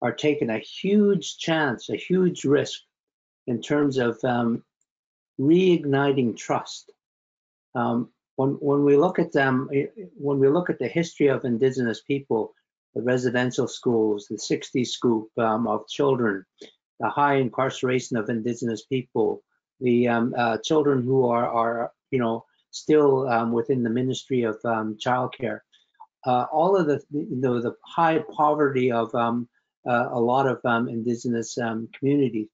are 0.00 0.12
taking 0.12 0.50
a 0.50 0.58
huge 0.58 1.36
chance, 1.38 1.90
a 1.90 1.96
huge 1.96 2.44
risk 2.44 2.80
in 3.48 3.60
terms 3.60 3.98
of 3.98 4.22
um, 4.22 4.62
reigniting 5.40 6.36
trust. 6.36 6.92
Um, 7.74 8.10
when 8.36 8.50
when 8.60 8.84
we 8.84 8.96
look 8.96 9.18
at 9.18 9.32
them, 9.32 9.68
eh, 9.72 9.86
when 10.16 10.38
we 10.38 10.48
look 10.48 10.70
at 10.70 10.78
the 10.78 10.88
history 10.88 11.28
of 11.28 11.44
Indigenous 11.44 12.02
people, 12.02 12.54
the 12.94 13.02
residential 13.02 13.68
schools, 13.68 14.26
the 14.28 14.38
60 14.38 14.84
scoop 14.84 15.28
um, 15.38 15.66
of 15.66 15.86
children, 15.88 16.44
the 17.00 17.08
high 17.08 17.34
incarceration 17.34 18.16
of 18.16 18.28
Indigenous 18.28 18.84
people, 18.86 19.42
the 19.80 20.08
um, 20.08 20.34
uh, 20.36 20.58
children 20.58 21.02
who 21.02 21.26
are 21.26 21.48
are 21.48 21.92
you 22.10 22.18
know 22.18 22.44
still 22.70 23.28
um, 23.28 23.52
within 23.52 23.82
the 23.82 23.90
Ministry 23.90 24.42
of 24.42 24.58
um, 24.64 24.96
Childcare, 25.04 25.60
uh, 26.26 26.46
all 26.52 26.76
of 26.76 26.86
the 26.86 27.00
you 27.10 27.36
know 27.36 27.60
the 27.60 27.74
high 27.84 28.18
poverty 28.36 28.90
of 28.90 29.14
um, 29.14 29.48
uh, 29.86 30.08
a 30.10 30.20
lot 30.20 30.46
of 30.46 30.60
um, 30.64 30.88
Indigenous 30.88 31.56
communities, 31.98 32.48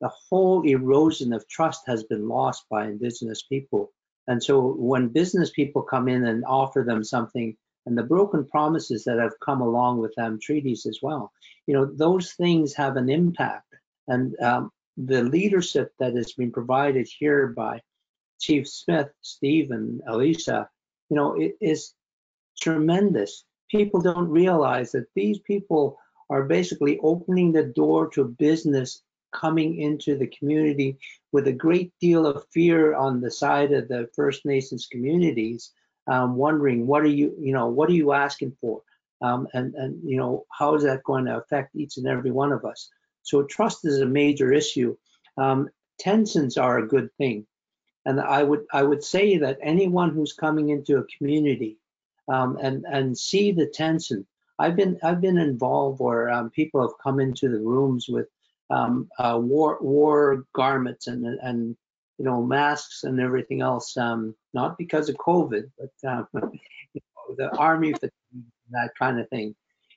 the 0.00 0.10
whole 0.28 0.62
erosion 0.62 1.32
of 1.32 1.48
trust 1.48 1.82
has 1.86 2.04
been 2.04 2.28
lost 2.28 2.64
by 2.70 2.86
Indigenous 2.86 3.42
people 3.42 3.92
and 4.28 4.42
so 4.42 4.74
when 4.78 5.08
business 5.08 5.50
people 5.50 5.82
come 5.82 6.08
in 6.08 6.26
and 6.26 6.44
offer 6.46 6.82
them 6.82 7.04
something, 7.04 7.56
and 7.86 7.96
the 7.96 8.02
broken 8.02 8.44
promises 8.44 9.04
that 9.04 9.18
have 9.18 9.38
come 9.40 9.60
along 9.60 9.98
with 9.98 10.14
them 10.16 10.38
treaties 10.40 10.86
as 10.86 10.98
well, 11.00 11.32
you 11.66 11.74
know, 11.74 11.84
those 11.84 12.32
things 12.32 12.74
have 12.74 12.96
an 12.96 13.08
impact. 13.08 13.74
And 14.08 14.38
um, 14.40 14.72
the 14.96 15.22
leadership 15.22 15.92
that 16.00 16.14
has 16.16 16.32
been 16.32 16.50
provided 16.50 17.08
here 17.18 17.48
by 17.48 17.80
Chief 18.40 18.68
Smith, 18.68 19.08
Steve, 19.22 19.70
and 19.70 20.02
Elisa, 20.08 20.68
you 21.08 21.16
know, 21.16 21.34
it 21.34 21.56
is 21.60 21.94
tremendous. 22.60 23.44
People 23.70 24.00
don't 24.00 24.28
realize 24.28 24.92
that 24.92 25.06
these 25.14 25.38
people 25.38 25.98
are 26.28 26.44
basically 26.44 26.98
opening 27.02 27.52
the 27.52 27.64
door 27.64 28.08
to 28.10 28.24
business 28.24 29.02
coming 29.40 29.80
into 29.80 30.16
the 30.16 30.26
community 30.26 30.98
with 31.32 31.46
a 31.46 31.52
great 31.52 31.92
deal 32.00 32.26
of 32.26 32.46
fear 32.52 32.94
on 32.94 33.20
the 33.20 33.30
side 33.30 33.72
of 33.72 33.88
the 33.88 34.08
First 34.16 34.44
Nations 34.44 34.88
communities, 34.90 35.72
um, 36.08 36.36
wondering 36.36 36.86
what 36.86 37.02
are 37.02 37.14
you, 37.20 37.34
you 37.38 37.52
know, 37.52 37.66
what 37.66 37.90
are 37.90 38.00
you 38.02 38.12
asking 38.12 38.56
for, 38.60 38.82
um, 39.22 39.46
and 39.54 39.74
and 39.74 40.00
you 40.08 40.16
know 40.16 40.46
how 40.50 40.74
is 40.74 40.84
that 40.84 41.04
going 41.04 41.26
to 41.26 41.36
affect 41.36 41.76
each 41.76 41.96
and 41.98 42.06
every 42.06 42.30
one 42.30 42.52
of 42.52 42.64
us. 42.64 42.88
So 43.22 43.42
trust 43.42 43.84
is 43.84 44.00
a 44.00 44.06
major 44.06 44.52
issue. 44.52 44.96
Um, 45.36 45.68
tensions 45.98 46.56
are 46.56 46.78
a 46.78 46.86
good 46.86 47.10
thing. 47.18 47.46
And 48.04 48.20
I 48.20 48.42
would 48.42 48.64
I 48.72 48.82
would 48.82 49.02
say 49.02 49.38
that 49.38 49.58
anyone 49.60 50.10
who's 50.10 50.32
coming 50.32 50.68
into 50.70 50.98
a 50.98 51.06
community 51.18 51.78
um, 52.28 52.56
and 52.62 52.84
and 52.88 53.18
see 53.18 53.52
the 53.52 53.66
tension. 53.66 54.26
I've 54.58 54.76
been 54.76 54.98
I've 55.02 55.20
been 55.20 55.38
involved 55.38 56.00
where 56.00 56.30
um, 56.30 56.50
people 56.50 56.80
have 56.80 56.98
come 57.02 57.20
into 57.20 57.48
the 57.48 57.60
rooms 57.60 58.06
with 58.08 58.28
um, 58.70 59.08
uh, 59.18 59.38
war 59.40 59.78
war 59.80 60.44
garments 60.54 61.06
and 61.06 61.24
and 61.24 61.76
you 62.18 62.24
know 62.24 62.42
masks 62.42 63.04
and 63.04 63.20
everything 63.20 63.60
else. 63.60 63.96
Um, 63.96 64.34
not 64.54 64.78
because 64.78 65.08
of 65.08 65.16
COVID, 65.16 65.70
but 65.78 66.10
um, 66.10 66.28
you 66.94 67.00
know, 67.00 67.34
the 67.36 67.56
army 67.56 67.94
that 68.70 68.90
kind 68.98 69.20
of 69.20 69.28
thing. 69.28 69.54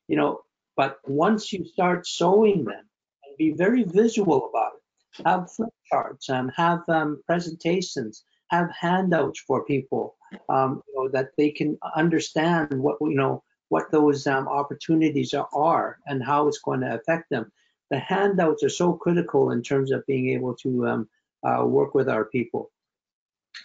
You 0.08 0.18
know, 0.18 0.42
but 0.76 1.00
once 1.06 1.54
you 1.54 1.66
start 1.66 2.06
showing 2.08 2.66
them 2.66 2.86
and 3.24 3.38
be 3.38 3.52
very 3.52 3.84
visual 3.84 4.50
about 4.50 4.74
it, 4.76 5.26
have 5.26 5.52
flip 5.52 5.70
charts 5.90 6.30
and 6.30 6.52
have 6.56 6.82
um, 6.88 7.22
presentations, 7.26 8.24
have 8.50 8.70
handouts 8.72 9.40
for 9.42 9.66
people 9.66 10.16
um, 10.50 10.82
you 10.88 10.96
know, 10.96 11.10
that 11.10 11.30
they 11.38 11.52
can 11.52 11.78
understand 11.96 12.82
what 12.82 12.98
you 13.02 13.16
know 13.16 13.44
what 13.70 13.92
those 13.92 14.26
um, 14.28 14.48
opportunities 14.48 15.34
are, 15.34 15.48
are 15.54 16.00
and 16.08 16.24
how 16.24 16.48
it's 16.48 16.60
going 16.60 16.82
to 16.82 16.96
affect 16.96 17.30
them. 17.30 17.52
The 17.90 18.00
handouts 18.00 18.64
are 18.64 18.70
so 18.70 18.94
critical 18.94 19.52
in 19.52 19.64
terms 19.64 19.92
of 19.92 20.06
being 20.06 20.30
able 20.30 20.56
to 20.58 20.88
um, 20.88 21.10
uh, 21.44 21.66
work 21.66 21.96
with 21.96 22.08
our 22.10 22.26
people. 22.26 22.72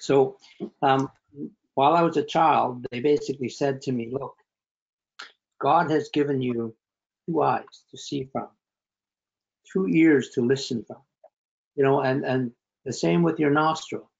So 0.00 0.38
um, 0.82 1.10
while 1.74 1.94
I 1.94 2.02
was 2.02 2.16
a 2.16 2.24
child, 2.24 2.86
they 2.90 3.00
basically 3.00 3.48
said 3.48 3.82
to 3.82 3.92
me, 3.92 4.08
look, 4.10 4.36
God 5.60 5.90
has 5.90 6.08
given 6.10 6.40
you 6.40 6.74
two 7.26 7.42
eyes 7.42 7.84
to 7.90 7.98
see 7.98 8.28
from, 8.32 8.48
two 9.72 9.88
ears 9.88 10.30
to 10.30 10.42
listen 10.42 10.84
from, 10.84 11.02
you 11.74 11.82
know, 11.84 12.00
and, 12.00 12.24
and 12.24 12.52
the 12.84 12.92
same 12.92 13.22
with 13.22 13.38
your 13.38 13.50
nostril, 13.50 14.10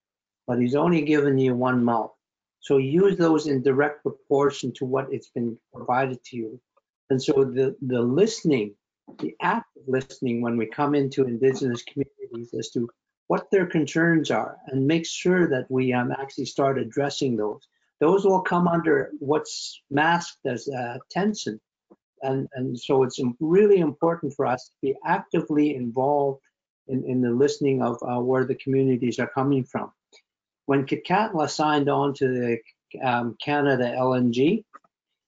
but 0.47 0.59
he's 0.59 0.75
only 0.75 1.03
given 1.03 1.39
you 1.39 1.55
one 1.55 1.85
mouth. 1.85 2.13
So 2.61 2.79
use 2.79 3.17
those 3.19 3.47
in 3.47 3.63
direct 3.63 4.03
proportion 4.03 4.73
to 4.75 4.87
what 4.87 5.13
it's 5.13 5.29
been 5.29 5.59
provided 5.73 6.25
to 6.25 6.37
you. 6.37 6.61
And 7.11 7.23
so 7.23 7.45
the, 7.45 7.77
the 7.83 8.01
listening, 8.01 8.75
the 9.21 9.35
act 9.41 9.77
of 9.77 9.83
listening 9.87 10.41
when 10.41 10.57
we 10.57 10.67
come 10.67 10.95
into 10.95 11.25
indigenous 11.25 11.83
communities 11.83 12.55
as 12.59 12.71
to 12.71 12.89
what 13.27 13.51
their 13.51 13.67
concerns 13.67 14.31
are 14.31 14.57
and 14.67 14.87
make 14.87 15.07
sure 15.07 15.49
that 15.49 15.67
we 15.71 15.93
um, 15.93 16.13
actually 16.13 16.45
start 16.45 16.79
addressing 16.79 17.37
those. 17.37 17.67
Those 18.01 18.25
will 18.25 18.43
come 18.43 18.69
under 18.69 19.11
what's 19.19 19.81
masked 19.91 20.45
as 20.45 20.69
uh, 20.69 20.99
tension. 21.11 21.61
And, 22.23 22.49
and 22.55 22.79
so 22.79 23.03
it's 23.03 23.21
really 23.41 23.79
important 23.79 24.35
for 24.35 24.47
us 24.47 24.65
to 24.65 24.75
be 24.83 24.95
actively 25.05 25.75
involved 25.75 26.43
in, 26.89 27.05
in 27.05 27.21
the 27.21 27.31
listening 27.31 27.83
of 27.83 27.99
uh, 28.03 28.21
where 28.21 28.45
the 28.45 28.57
communities 28.57 29.19
are 29.19 29.31
coming 29.35 29.65
from 29.65 29.93
when 30.67 30.87
Kitkatla 30.87 31.51
signed 31.51 31.89
on 31.89 32.15
to 32.15 32.29
the 32.29 32.59
um, 33.03 33.37
Canada 33.43 33.95
LNG, 33.97 34.65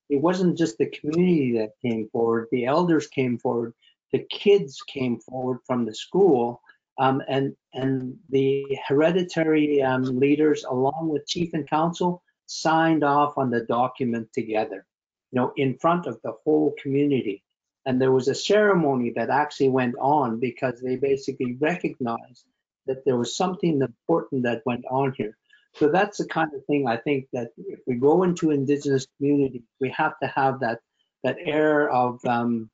it 0.09 0.20
wasn't 0.20 0.59
just 0.59 0.78
the 0.78 0.86
community 0.86 1.59
that 1.59 1.72
came 1.82 2.09
forward, 2.11 2.48
the 2.50 2.66
elders 2.66 3.07
came 3.09 3.38
forward, 3.38 3.74
the 4.12 4.24
kids 4.30 4.80
came 4.82 5.18
forward 5.18 5.59
from 5.66 5.84
the 5.84 5.94
school, 5.94 6.61
um, 6.98 7.22
and, 7.28 7.54
and 7.74 8.16
the 8.30 8.64
hereditary 8.86 9.82
um, 9.82 10.02
leaders, 10.04 10.64
along 10.64 11.09
with 11.09 11.26
chief 11.26 11.52
and 11.54 11.68
council, 11.68 12.22
signed 12.46 13.04
off 13.04 13.36
on 13.36 13.50
the 13.50 13.61
document 13.61 14.32
together, 14.32 14.86
you 15.32 15.40
know, 15.40 15.52
in 15.57 15.76
front 15.78 16.07
of 16.07 16.18
the 16.22 16.32
whole 16.44 16.74
community. 16.80 17.42
And 17.84 18.00
there 18.00 18.12
was 18.12 18.28
a 18.28 18.34
ceremony 18.34 19.12
that 19.16 19.30
actually 19.30 19.68
went 19.68 19.94
on 20.00 20.40
because 20.40 20.80
they 20.80 20.96
basically 20.96 21.57
recognized 21.61 22.44
that 22.86 23.04
there 23.04 23.16
was 23.16 23.36
something 23.36 23.80
important 23.80 24.44
that 24.44 24.62
went 24.64 24.84
on 24.90 25.12
here. 25.16 25.36
So 25.78 25.88
that's 25.88 26.18
the 26.18 26.26
kind 26.26 26.50
of 26.54 26.64
thing 26.64 26.88
I 26.88 26.96
think 26.96 27.26
that 27.32 27.48
if 27.58 27.80
we 27.86 27.96
go 27.96 28.22
into 28.22 28.50
indigenous 28.50 29.06
communities, 29.16 29.62
we 29.80 29.90
have 29.90 30.18
to 30.22 30.28
have 30.28 30.60
that 30.60 30.80
that 31.22 31.36
air 31.44 31.90
of 31.90 32.24
um, 32.24 32.70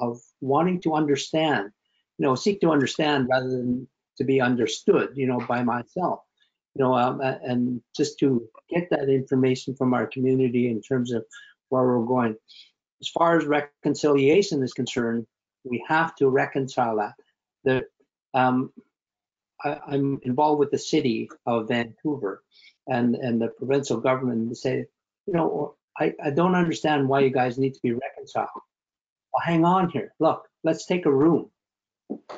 of, 0.00 0.10
of 0.10 0.20
wanting 0.40 0.80
to 0.82 0.94
understand, 0.94 1.70
you 2.18 2.26
know, 2.26 2.34
seek 2.34 2.60
to 2.60 2.70
understand 2.72 3.28
rather 3.30 3.50
than 3.50 3.86
to 4.18 4.24
be 4.24 4.40
understood, 4.40 5.10
you 5.14 5.26
know, 5.26 5.40
by 5.48 5.62
myself, 5.62 6.20
you 6.74 6.82
know, 6.82 6.94
um, 6.94 7.20
and 7.20 7.80
just 7.96 8.18
to 8.20 8.48
get 8.68 8.88
that 8.90 9.08
information 9.08 9.74
from 9.76 9.94
our 9.94 10.06
community 10.06 10.68
in 10.68 10.82
terms 10.82 11.12
of 11.12 11.24
where 11.68 11.84
we're 11.84 12.04
going. 12.04 12.36
As 13.00 13.08
far 13.08 13.36
as 13.36 13.44
reconciliation 13.44 14.62
is 14.62 14.72
concerned, 14.72 15.26
we 15.64 15.84
have 15.86 16.14
to 16.16 16.28
reconcile 16.28 16.96
that. 16.96 17.14
The 17.64 17.84
um, 18.38 18.72
I, 19.64 19.94
am 19.94 20.20
involved 20.22 20.60
with 20.60 20.70
the 20.70 20.78
city 20.78 21.28
of 21.46 21.68
Vancouver 21.68 22.42
and, 22.86 23.14
and 23.14 23.40
the 23.40 23.48
provincial 23.48 23.98
government 23.98 24.50
to 24.50 24.54
say, 24.54 24.84
you 25.26 25.32
know, 25.32 25.74
I, 25.98 26.12
I 26.22 26.30
don't 26.30 26.54
understand 26.54 27.08
why 27.08 27.20
you 27.20 27.30
guys 27.30 27.58
need 27.58 27.74
to 27.74 27.82
be 27.82 27.92
reconciled. 27.92 28.48
Well, 29.32 29.42
hang 29.42 29.64
on 29.64 29.90
here. 29.90 30.12
Look, 30.20 30.46
let's 30.64 30.86
take 30.86 31.06
a 31.06 31.12
room. 31.12 31.50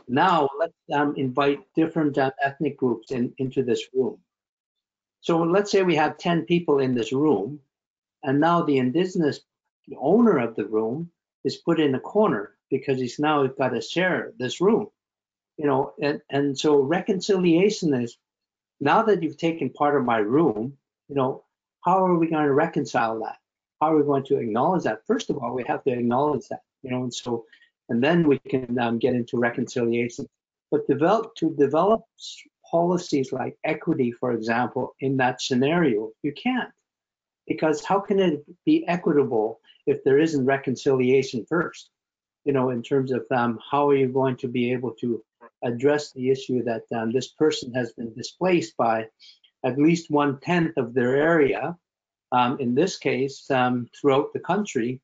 Now 0.09 0.49
let's 0.59 0.75
um, 0.95 1.15
invite 1.17 1.61
different 1.75 2.17
uh, 2.17 2.31
ethnic 2.43 2.77
groups 2.77 3.11
in, 3.11 3.33
into 3.39 3.63
this 3.63 3.85
room. 3.93 4.19
So 5.21 5.43
let's 5.43 5.73
say 5.73 5.83
we 5.83 5.97
have 5.97 6.19
10 6.19 6.45
people 6.45 6.79
in 6.79 6.95
this 6.95 7.13
room, 7.13 7.59
and 8.23 8.41
now 8.41 8.63
the 8.63 8.79
indigenous 8.79 9.41
the 9.89 9.97
owner 10.01 10.39
of 10.39 10.55
the 10.57 10.67
room 10.67 11.11
is 11.45 11.57
put 11.57 11.81
in 11.81 11.95
a 11.95 12.01
corner 12.01 12.57
because 12.71 12.99
he's 12.99 13.19
now 13.19 13.47
got 13.47 13.71
to 13.71 13.81
share 13.81 14.33
this 14.39 14.61
room 14.61 14.89
you 15.57 15.67
know, 15.67 15.93
and, 16.01 16.21
and 16.31 16.59
so 16.59 16.81
reconciliation 16.81 17.95
is 17.95 18.17
now 18.81 19.03
that 19.03 19.23
you've 19.23 19.39
taken 19.39 19.71
part 19.71 19.97
of 19.97 20.05
my 20.05 20.19
room, 20.19 20.77
you 21.09 21.15
know, 21.15 21.45
how 21.85 22.05
are 22.05 22.17
we 22.17 22.29
going 22.29 22.45
to 22.45 22.53
reconcile 22.53 23.21
that? 23.21 23.37
How 23.81 23.93
are 23.93 23.97
we 23.97 24.03
going 24.03 24.25
to 24.25 24.39
acknowledge 24.39 24.85
that? 24.85 25.07
First 25.07 25.31
of 25.31 25.39
all, 25.39 25.55
we 25.55 25.65
have 25.65 25.85
to 25.85 25.93
acknowledge 25.93 26.49
that, 26.49 26.61
you 26.83 26.91
know, 26.91 27.03
and 27.05 27.15
so, 27.15 27.45
and 27.89 28.03
then 28.03 28.27
we 28.27 28.39
can 28.39 28.79
um, 28.79 28.99
get 28.99 29.15
into 29.15 29.39
reconciliation. 29.39 30.27
But 30.71 30.89
develop 30.89 31.35
to 31.37 31.55
develop 31.55 32.05
policies 32.69 33.33
like 33.33 33.57
equity, 33.65 34.11
for 34.11 34.33
example, 34.33 34.95
in 35.01 35.17
that 35.19 35.41
scenario, 35.41 36.11
you 36.23 36.33
can't. 36.33 36.71
Because 37.47 37.85
how 37.85 38.01
can 38.01 38.19
it 38.19 38.45
be 38.65 38.85
equitable 38.89 39.61
if 39.87 40.03
there 40.03 40.19
isn't 40.19 40.45
reconciliation 40.45 41.47
first? 41.49 41.91
You 42.45 42.53
know, 42.53 42.71
in 42.71 42.83
terms 42.83 43.13
of 43.13 43.25
um, 43.31 43.61
how 43.71 43.89
are 43.89 43.97
you 43.97 44.09
going 44.09 44.37
to 44.39 44.49
be 44.49 44.73
able 44.73 44.93
to 45.01 45.23
address 45.63 46.13
the 46.13 46.31
issue 46.31 46.63
that 46.65 46.83
um, 46.95 47.13
this 47.13 47.29
person 47.29 47.73
has 47.75 47.93
been 47.93 48.13
displaced 48.15 48.77
by 48.77 49.09
at 49.65 49.79
least 49.79 50.11
one 50.11 50.39
tenth 50.41 50.77
of 50.77 50.95
their 50.95 51.17
area. 51.17 51.77
Um, 52.33 52.59
in 52.61 52.75
this 52.75 52.99
case, 52.99 53.51
um, 53.51 53.89
throughout 53.99 54.33
the 54.33 54.41
country, 54.41 55.01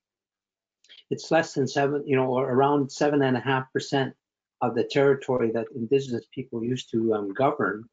it's 1.10 1.30
less 1.30 1.54
than 1.54 1.66
seven, 1.66 2.04
you 2.06 2.16
know, 2.16 2.26
or 2.26 2.50
around 2.50 2.90
seven 2.90 3.22
and 3.22 3.36
a 3.36 3.40
half 3.40 3.72
percent 3.72 4.14
of 4.60 4.74
the 4.74 4.84
territory 4.84 5.50
that 5.52 5.66
indigenous 5.74 6.24
people 6.32 6.64
used 6.64 6.90
to 6.90 7.14
um, 7.14 7.32
govern. 7.32 7.84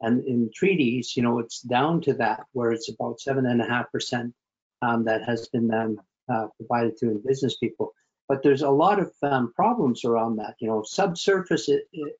And 0.00 0.24
in 0.26 0.50
treaties, 0.54 1.16
you 1.16 1.22
know, 1.22 1.38
it's 1.38 1.60
down 1.60 2.02
to 2.02 2.14
that, 2.14 2.44
where 2.52 2.72
it's 2.72 2.90
about 2.90 3.20
seven 3.20 3.46
and 3.46 3.62
a 3.62 3.66
half 3.66 3.90
percent 3.90 4.34
um, 4.82 5.04
that 5.04 5.24
has 5.24 5.48
been 5.48 5.72
um, 5.72 6.00
uh, 6.28 6.48
provided 6.58 6.96
to 6.98 7.10
indigenous 7.10 7.56
people 7.56 7.94
but 8.28 8.42
there's 8.42 8.62
a 8.62 8.70
lot 8.70 8.98
of 8.98 9.12
um, 9.22 9.52
problems 9.54 10.04
around 10.04 10.36
that, 10.36 10.56
you 10.60 10.68
know, 10.68 10.82
subsurface 10.82 11.68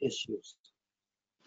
issues. 0.01 0.55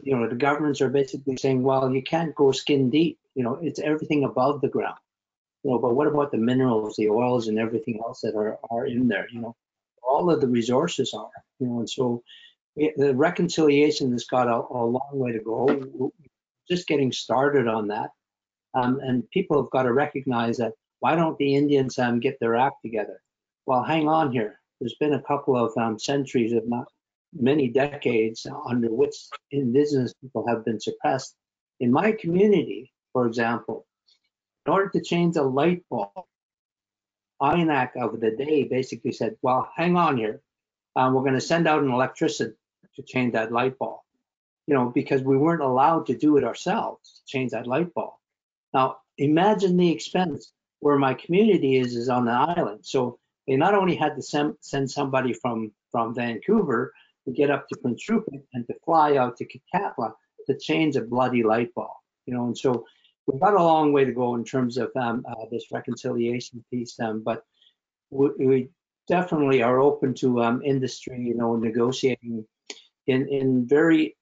You 0.02 0.18
know, 0.18 0.28
the 0.28 0.36
governments 0.36 0.82
are 0.82 0.90
basically 0.90 1.38
saying, 1.38 1.64
well, 1.64 1.92
you 1.92 2.02
can't 2.02 2.36
go 2.36 2.52
skin 2.52 2.90
deep, 2.90 3.20
you 3.36 3.44
know, 3.44 3.60
it's 3.62 3.80
everything 3.80 4.24
above 4.24 4.62
the 4.62 4.70
ground. 4.70 4.98
You 5.64 5.72
know, 5.72 5.80
but 5.80 5.96
what 5.96 6.08
about 6.08 6.32
the 6.32 6.38
minerals, 6.38 6.96
the 6.96 7.10
oils 7.10 7.48
and 7.48 7.60
everything 7.60 8.00
else 8.02 8.22
that 8.22 8.36
are, 8.36 8.58
are 8.70 8.86
in 8.86 9.08
there, 9.08 9.28
you 9.32 9.42
know, 9.42 9.56
all 10.02 10.32
of 10.32 10.42
the 10.42 10.48
resources 10.48 11.14
are, 11.14 11.30
you 11.60 11.68
know, 11.68 11.80
and 11.80 11.90
so 11.90 12.24
the 12.76 13.14
reconciliation 13.14 14.12
has 14.14 14.26
got 14.26 14.48
a, 14.48 14.56
a 14.56 14.84
long 14.86 15.10
way 15.12 15.34
to 15.34 15.40
go. 15.40 15.66
We're 15.66 16.10
just 16.70 16.88
getting 16.88 17.12
started 17.12 17.68
on 17.68 17.88
that. 17.88 18.12
Um, 18.74 19.00
and 19.02 19.30
people 19.32 19.62
have 19.62 19.72
got 19.72 19.84
to 19.84 19.94
recognize 19.94 20.58
that 20.58 20.74
why 21.00 21.16
don't 21.16 21.38
the 21.38 21.56
Indians 21.56 21.98
um, 21.98 22.20
get 22.20 22.40
their 22.40 22.56
act 22.56 22.78
together? 22.84 23.22
Well, 23.70 23.84
hang 23.84 24.08
on 24.08 24.32
here. 24.32 24.60
There's 24.80 24.96
been 24.96 25.14
a 25.14 25.22
couple 25.22 25.56
of 25.56 25.72
um, 25.78 26.00
centuries, 26.00 26.54
if 26.54 26.66
not 26.66 26.92
many 27.32 27.68
decades, 27.68 28.48
under 28.66 28.92
which 28.92 29.16
indigenous 29.52 30.12
people 30.20 30.44
have 30.48 30.66
been 30.66 30.80
suppressed. 30.80 31.36
In 31.80 31.92
my 31.92 32.14
community, 32.14 32.92
for 33.14 33.28
example, 33.28 33.86
in 34.66 34.72
order 34.72 34.90
to 34.90 35.02
change 35.02 35.36
a 35.36 35.44
light 35.44 35.84
bulb, 35.88 36.10
INAC 37.40 37.96
of 37.96 38.20
the 38.20 38.32
day 38.32 38.64
basically 38.64 39.12
said, 39.12 39.36
well, 39.44 39.70
hang 39.76 39.96
on 39.96 40.18
here. 40.18 40.42
Um, 40.96 41.14
we're 41.14 41.22
going 41.22 41.36
to 41.36 41.40
send 41.42 41.68
out 41.68 41.84
an 41.84 41.92
electrician 41.92 42.56
to 42.96 43.04
change 43.04 43.34
that 43.34 43.52
light 43.52 43.78
bulb, 43.78 44.00
you 44.66 44.74
know, 44.74 44.90
because 44.90 45.22
we 45.22 45.38
weren't 45.38 45.62
allowed 45.62 46.08
to 46.08 46.18
do 46.18 46.38
it 46.38 46.44
ourselves, 46.44 47.22
to 47.22 47.38
change 47.38 47.52
that 47.52 47.68
light 47.68 47.94
bulb. 47.94 48.14
Now, 48.74 48.98
imagine 49.20 49.78
the 49.78 49.92
expense 49.92 50.54
where 50.80 50.98
my 50.98 51.14
community 51.14 51.78
is, 51.78 51.96
is 51.96 52.10
on 52.10 52.26
the 52.26 52.32
island. 52.32 52.80
So 52.82 53.20
they 53.50 53.58
not 53.58 53.74
only 53.74 53.96
had 53.96 54.16
to 54.16 54.22
send, 54.22 54.54
send 54.62 54.90
somebody 54.90 55.34
from, 55.34 55.72
from 55.92 56.14
Vancouver, 56.14 56.94
to 57.26 57.32
get 57.34 57.50
up 57.50 57.68
to 57.68 57.80
Prince 57.80 58.08
Rupert 58.08 58.42
and 58.54 58.66
to 58.68 58.74
fly 58.86 59.18
out 59.18 59.38
to 59.38 59.46
Kitkatla 59.46 60.14
to 60.48 60.58
change 60.58 60.96
a 60.96 61.02
bloody 61.02 61.44
light 61.44 61.74
bulb. 61.74 61.90
You 62.26 62.36
know, 62.36 62.46
and 62.46 62.58
so 62.58 62.86
we've 63.26 63.42
got 63.42 63.56
a 63.56 63.64
long 63.64 63.92
way 63.92 64.06
to 64.06 64.12
go 64.12 64.36
in 64.36 64.44
terms 64.44 64.78
of 64.78 64.92
um, 64.96 65.26
uh, 65.28 65.46
this 65.52 65.66
reconciliation 65.72 66.64
piece, 66.72 67.00
um, 67.00 67.24
but 67.26 67.44
we, 68.12 68.30
we 68.38 68.70
definitely 69.08 69.64
are 69.64 69.80
open 69.80 70.14
to 70.16 70.44
um, 70.44 70.62
industry, 70.64 71.20
you 71.20 71.36
know, 71.36 71.56
negotiating 71.56 72.46
in 73.08 73.28
in 73.28 73.68
very 73.68 74.16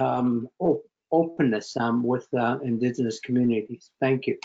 um, 0.00 0.48
op- 0.58 0.84
openness 1.12 1.76
um, 1.76 2.02
with 2.02 2.26
uh, 2.36 2.58
Indigenous 2.64 3.20
communities. 3.20 3.90
Thank 4.00 4.26
you. 4.26 4.36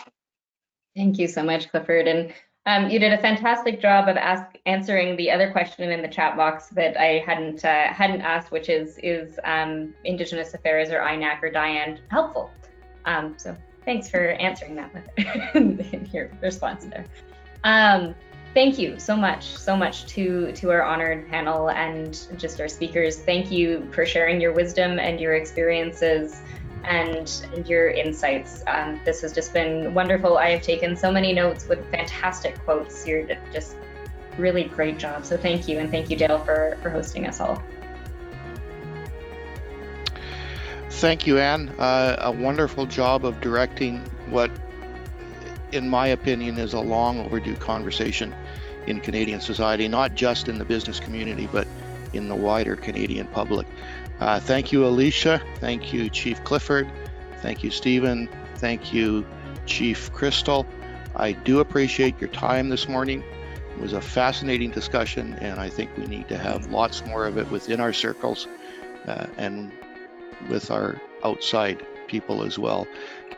Thank 0.96 1.18
you 1.18 1.28
so 1.28 1.44
much, 1.44 1.70
Clifford. 1.72 2.08
And 2.08 2.34
um, 2.68 2.90
you 2.90 3.00
did 3.00 3.12
a 3.12 3.18
fantastic 3.18 3.82
job 3.82 4.08
of 4.08 4.18
ask, 4.18 4.56
answering 4.66 5.18
the 5.18 5.32
other 5.32 5.52
question 5.52 5.92
in 5.92 6.02
the 6.02 6.08
chat 6.08 6.38
box 6.38 6.68
that 6.68 6.96
I 6.96 7.24
hadn't 7.26 7.66
uh, 7.66 7.88
hadn't 7.88 8.22
asked, 8.22 8.52
which 8.52 8.70
is 8.70 9.00
is 9.02 9.40
um, 9.44 9.96
Indigenous 10.04 10.54
Affairs 10.54 10.90
or 10.90 11.00
INAC 11.00 11.42
or 11.42 11.50
DIAND 11.50 12.02
helpful? 12.10 12.52
Um, 13.06 13.34
so 13.38 13.58
thanks 13.84 14.10
for 14.10 14.30
answering 14.34 14.76
that 14.76 14.94
with 14.94 15.56
in 15.56 16.10
your 16.14 16.30
response 16.40 16.86
there. 16.86 17.06
Um, 17.64 18.14
thank 18.54 18.78
you 18.78 19.00
so 19.00 19.18
much, 19.18 19.58
so 19.58 19.76
much 19.76 20.06
to 20.08 20.52
to 20.52 20.70
our 20.70 20.84
honored 20.84 21.28
panel 21.30 21.72
and 21.72 22.28
just 22.38 22.62
our 22.62 22.68
speakers. 22.68 23.18
Thank 23.18 23.52
you 23.52 23.90
for 23.92 24.06
sharing 24.06 24.40
your 24.40 24.54
wisdom 24.54 25.00
and 25.00 25.20
your 25.20 25.34
experiences 25.34 26.42
and, 26.86 27.46
your 27.66 27.90
insights. 27.90 28.64
Um, 28.68 29.00
this 29.06 29.22
has 29.22 29.34
just 29.34 29.54
been 29.54 29.94
wonderful. 29.94 30.38
I 30.38 30.52
have 30.52 30.62
taken 30.62 30.96
so 30.96 31.12
many 31.12 31.34
notes 31.34 31.68
with 31.68 31.86
fantastic 31.92 32.58
quotes. 32.64 33.06
You're 33.06 33.28
just 33.54 33.76
really 34.38 34.64
great 34.64 34.98
job. 34.98 35.26
So 35.26 35.38
thank 35.38 35.68
you, 35.68 35.80
and 35.80 35.92
thank 35.92 36.10
you, 36.10 36.18
Dale, 36.18 36.40
for 36.40 36.78
for 36.82 36.90
hosting 36.90 37.28
us 37.28 37.40
all. 37.40 37.62
Thank 40.90 41.26
you, 41.26 41.40
Anne. 41.40 41.70
Uh, 41.80 42.16
a 42.20 42.32
wonderful 42.32 42.86
job 42.86 43.26
of 43.26 43.42
directing 43.42 44.00
what, 44.30 44.52
in 45.72 45.90
my 45.90 46.08
opinion, 46.08 46.60
is 46.60 46.74
a 46.74 46.80
long 46.80 47.20
overdue 47.26 47.56
conversation 47.56 48.36
in 48.88 49.00
Canadian 49.00 49.42
society, 49.42 49.88
not 49.88 50.14
just 50.16 50.48
in 50.48 50.58
the 50.58 50.66
business 50.66 51.00
community, 51.00 51.48
but 51.52 51.68
in 52.14 52.28
the 52.28 52.36
wider 52.36 52.76
Canadian 52.76 53.26
public. 53.28 53.66
Uh, 54.22 54.40
thank 54.40 54.72
you, 54.72 54.86
Alicia. 54.86 55.42
Thank 55.60 55.92
you, 55.92 56.08
Chief 56.08 56.44
Clifford. 56.44 56.88
Thank 57.38 57.64
you, 57.64 57.72
Stephen. 57.72 58.30
Thank 58.58 58.94
you, 58.94 59.26
Chief 59.66 60.14
Crystal. 60.14 60.68
I 61.16 61.32
do 61.32 61.60
appreciate 61.60 62.22
your 62.22 62.30
time 62.30 62.70
this 62.70 62.88
morning. 62.88 63.24
It 63.76 63.82
was 63.82 63.94
a 63.94 64.02
fascinating 64.02 64.70
discussion, 64.70 65.34
and 65.42 65.60
I 65.60 65.70
think 65.70 65.90
we 65.98 66.06
need 66.06 66.30
to 66.30 66.38
have 66.38 66.68
lots 66.68 67.04
more 67.04 67.26
of 67.26 67.40
it 67.40 67.50
within 67.50 67.80
our 67.80 67.94
circles 67.94 68.48
uh, 69.08 69.26
and 69.38 69.72
with 70.50 70.70
our 70.70 71.02
outside 71.24 71.84
people 72.06 72.44
as 72.44 72.60
well. 72.60 72.86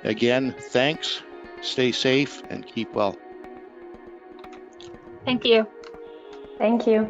Again, 0.04 0.54
thanks. 0.60 1.22
Stay 1.62 1.94
safe 1.94 2.44
and 2.50 2.68
keep 2.68 2.94
well. 2.94 3.18
Thank 5.24 5.46
you. 5.46 5.66
Thank 6.58 6.88
you. 6.88 7.10